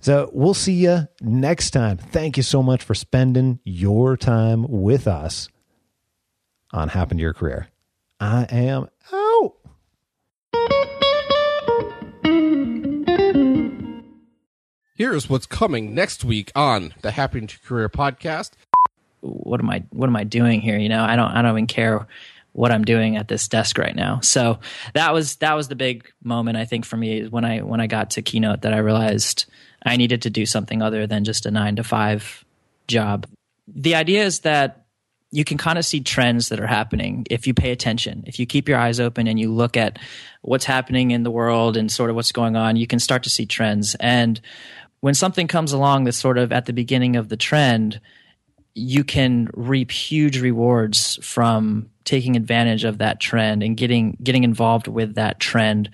So 0.00 0.30
we'll 0.32 0.54
see 0.54 0.74
you 0.74 1.08
next 1.20 1.70
time. 1.70 1.96
Thank 1.96 2.36
you 2.36 2.42
so 2.42 2.62
much 2.62 2.84
for 2.84 2.94
spending 2.94 3.58
your 3.64 4.16
time 4.16 4.64
with 4.68 5.08
us 5.08 5.48
on 6.72 6.88
Happen 6.88 7.16
to 7.16 7.22
Your 7.22 7.34
Career. 7.34 7.68
I 8.20 8.46
am 8.50 8.88
out. 9.12 9.54
Here's 14.94 15.28
what's 15.28 15.46
coming 15.46 15.94
next 15.94 16.24
week 16.24 16.52
on 16.54 16.94
the 17.02 17.12
Happy 17.12 17.40
to 17.44 17.60
Career 17.60 17.88
podcast. 17.88 18.50
What 19.20 19.60
am 19.60 19.70
I 19.70 19.84
what 19.90 20.08
am 20.08 20.16
I 20.16 20.24
doing 20.24 20.60
here? 20.60 20.78
You 20.78 20.88
know, 20.88 21.02
I 21.02 21.16
don't 21.16 21.30
I 21.30 21.42
don't 21.42 21.52
even 21.52 21.66
care 21.66 22.06
what 22.52 22.72
I'm 22.72 22.84
doing 22.84 23.16
at 23.16 23.28
this 23.28 23.46
desk 23.46 23.78
right 23.78 23.94
now. 23.94 24.20
So 24.20 24.58
that 24.94 25.12
was 25.12 25.36
that 25.36 25.54
was 25.54 25.68
the 25.68 25.76
big 25.76 26.10
moment 26.22 26.56
I 26.56 26.64
think 26.64 26.84
for 26.84 26.96
me 26.96 27.26
when 27.26 27.44
I 27.44 27.60
when 27.60 27.80
I 27.80 27.86
got 27.88 28.10
to 28.10 28.22
keynote 28.22 28.62
that 28.62 28.74
I 28.74 28.78
realized 28.78 29.46
I 29.84 29.96
needed 29.96 30.22
to 30.22 30.30
do 30.30 30.46
something 30.46 30.82
other 30.82 31.06
than 31.06 31.24
just 31.24 31.46
a 31.46 31.50
9 31.50 31.76
to 31.76 31.84
5 31.84 32.44
job. 32.88 33.26
The 33.66 33.94
idea 33.94 34.24
is 34.24 34.40
that 34.40 34.86
you 35.30 35.44
can 35.44 35.58
kind 35.58 35.78
of 35.78 35.84
see 35.84 36.00
trends 36.00 36.48
that 36.48 36.58
are 36.58 36.66
happening 36.66 37.26
if 37.30 37.46
you 37.46 37.52
pay 37.52 37.70
attention. 37.70 38.24
If 38.26 38.38
you 38.38 38.46
keep 38.46 38.68
your 38.68 38.78
eyes 38.78 38.98
open 38.98 39.26
and 39.26 39.38
you 39.38 39.52
look 39.52 39.76
at 39.76 39.98
what's 40.40 40.64
happening 40.64 41.10
in 41.10 41.22
the 41.22 41.30
world 41.30 41.76
and 41.76 41.92
sort 41.92 42.08
of 42.08 42.16
what's 42.16 42.32
going 42.32 42.56
on, 42.56 42.76
you 42.76 42.86
can 42.86 42.98
start 42.98 43.22
to 43.24 43.30
see 43.30 43.44
trends. 43.44 43.94
And 44.00 44.40
when 45.00 45.14
something 45.14 45.46
comes 45.46 45.72
along 45.72 46.04
that's 46.04 46.16
sort 46.16 46.38
of 46.38 46.50
at 46.50 46.66
the 46.66 46.72
beginning 46.72 47.16
of 47.16 47.28
the 47.28 47.36
trend, 47.36 48.00
you 48.74 49.04
can 49.04 49.50
reap 49.52 49.90
huge 49.90 50.40
rewards 50.40 51.18
from 51.22 51.90
taking 52.04 52.36
advantage 52.36 52.84
of 52.84 52.98
that 52.98 53.20
trend 53.20 53.62
and 53.62 53.76
getting 53.76 54.16
getting 54.22 54.44
involved 54.44 54.88
with 54.88 55.16
that 55.16 55.40
trend 55.40 55.90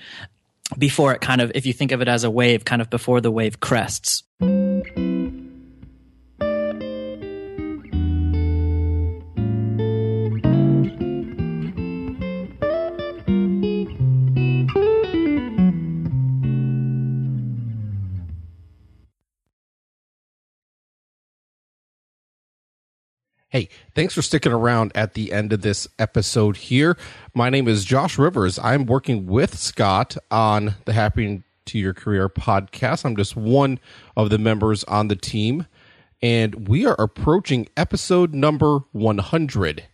before 0.79 1.13
it 1.15 1.21
kind 1.21 1.41
of 1.41 1.53
if 1.55 1.67
you 1.67 1.73
think 1.73 1.93
of 1.93 2.01
it 2.01 2.09
as 2.09 2.25
a 2.25 2.31
wave 2.31 2.65
kind 2.65 2.83
of 2.83 2.91
before 2.91 3.21
the 3.21 3.31
wave 3.31 3.61
crests. 3.61 4.23
Thanks 23.95 24.15
for 24.15 24.23
sticking 24.23 24.51
around 24.51 24.91
at 24.97 25.15
the 25.15 25.31
end 25.31 25.53
of 25.53 25.61
this 25.61 25.87
episode 26.01 26.57
here. 26.57 26.97
My 27.33 27.49
name 27.49 27.69
is 27.69 27.85
Josh 27.85 28.19
Rivers. 28.19 28.59
I'm 28.59 28.87
working 28.87 29.27
with 29.27 29.57
Scott 29.57 30.17
on 30.33 30.75
the 30.85 30.93
Happen 30.93 31.45
to 31.67 31.79
Your 31.79 31.95
Career 31.95 32.29
podcast. 32.29 33.05
I'm 33.05 33.15
just 33.15 33.37
one 33.37 33.79
of 34.17 34.31
the 34.31 34.39
members 34.39 34.83
on 34.85 35.07
the 35.07 35.15
team, 35.15 35.69
and 36.21 36.67
we 36.67 36.85
are 36.85 36.97
approaching 37.01 37.69
episode 37.77 38.35
number 38.35 38.81
100. 38.91 39.85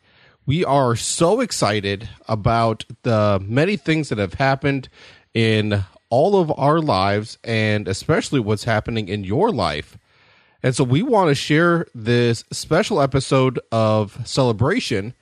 We 0.47 0.65
are 0.65 0.97
so 0.97 1.41
excited 1.41 2.09
about 2.27 2.87
the 3.03 3.39
many 3.45 3.77
things 3.77 4.09
that 4.09 4.17
have 4.17 4.33
happened 4.33 4.89
in 5.35 5.85
all 6.09 6.41
of 6.41 6.51
our 6.57 6.81
lives, 6.81 7.37
and 7.45 7.87
especially 7.87 8.41
what's 8.41 8.65
happening 8.65 9.09
in 9.09 9.25
your 9.25 9.51
life 9.51 9.99
and 10.63 10.75
so 10.75 10.85
we 10.85 11.03
want 11.03 11.29
to 11.29 11.35
share 11.35 11.87
this 11.95 12.45
special 12.53 13.01
episode 13.01 13.59
of 13.73 14.19
Celebration 14.27 15.15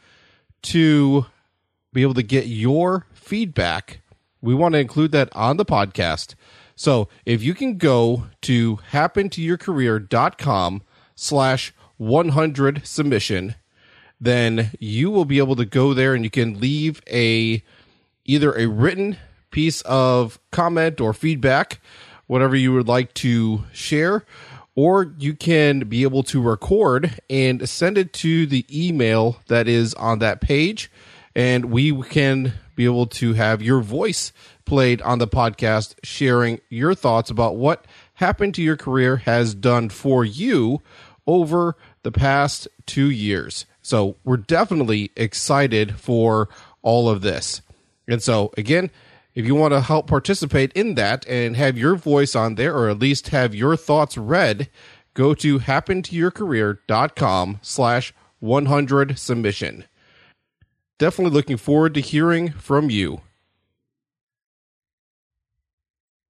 to 0.62 1.26
be 1.93 2.03
able 2.03 2.14
to 2.14 2.22
get 2.22 2.47
your 2.47 3.07
feedback. 3.14 4.01
We 4.41 4.55
want 4.55 4.74
to 4.74 4.78
include 4.78 5.12
that 5.12 5.34
on 5.34 5.57
the 5.57 5.64
podcast. 5.64 6.34
So 6.74 7.09
if 7.24 7.43
you 7.43 7.55
can 7.55 7.76
go 7.76 8.26
to 8.43 8.78
happentoyourcareer.com 8.93 10.82
slash 11.14 11.74
100 11.97 12.86
submission, 12.86 13.55
then 14.20 14.70
you 14.78 15.11
will 15.11 15.24
be 15.24 15.39
able 15.39 15.57
to 15.57 15.64
go 15.64 15.95
there 15.95 16.14
and 16.14 16.24
you 16.24 16.30
can 16.30 16.61
leave 16.61 17.03
a 17.11 17.62
either 18.24 18.53
a 18.53 18.66
written 18.66 19.16
piece 19.51 19.80
of 19.82 20.39
comment 20.51 21.01
or 21.01 21.12
feedback, 21.12 21.80
whatever 22.26 22.55
you 22.55 22.72
would 22.72 22.89
like 22.89 23.14
to 23.14 23.64
share, 23.72 24.24
or 24.79 25.12
you 25.18 25.35
can 25.35 25.81
be 25.81 26.05
able 26.05 26.22
to 26.22 26.41
record 26.41 27.18
and 27.29 27.68
send 27.68 27.99
it 27.99 28.12
to 28.12 28.47
the 28.47 28.64
email 28.70 29.41
that 29.49 29.66
is 29.66 29.93
on 29.95 30.20
that 30.20 30.41
page 30.41 30.89
and 31.35 31.64
we 31.64 32.01
can 32.05 32.53
be 32.76 32.85
able 32.85 33.05
to 33.05 33.33
have 33.33 33.61
your 33.61 33.81
voice 33.81 34.33
played 34.64 35.03
on 35.03 35.18
the 35.18 35.26
podcast 35.26 35.97
sharing 36.05 36.61
your 36.68 36.95
thoughts 36.95 37.29
about 37.29 37.57
what 37.57 37.87
happened 38.14 38.55
to 38.55 38.62
your 38.62 38.76
career 38.76 39.16
has 39.16 39.53
done 39.53 39.89
for 39.89 40.24
you 40.24 40.81
over 41.26 41.74
the 42.05 42.12
past 42.12 42.68
2 42.87 43.11
years. 43.11 43.66
So, 43.83 44.14
we're 44.22 44.37
definitely 44.37 45.11
excited 45.16 45.97
for 45.99 46.49
all 46.83 47.09
of 47.09 47.22
this. 47.22 47.62
And 48.07 48.22
so, 48.22 48.53
again, 48.57 48.93
if 49.39 49.47
you 49.47 49.55
want 49.55 49.72
to 49.72 49.80
help 49.80 50.09
participate 50.09 50.72
in 50.72 50.97
that 50.97 51.24
and 51.28 51.55
have 51.55 51.78
your 51.78 51.95
voice 51.95 52.34
on 52.34 52.57
there, 52.57 52.76
or 52.76 52.91
at 52.91 52.99
least 52.99 53.28
have 53.28 53.55
your 53.55 53.76
thoughts 53.76 54.18
read, 54.18 54.68
go 55.14 55.32
to 55.32 55.61
happentoyourcareer.com 55.61 57.61
slash 57.62 58.12
100 58.41 59.16
submission. 59.16 59.84
Definitely 60.99 61.34
looking 61.34 61.57
forward 61.57 61.95
to 61.95 62.01
hearing 62.01 62.51
from 62.51 62.91
you. 62.91 63.20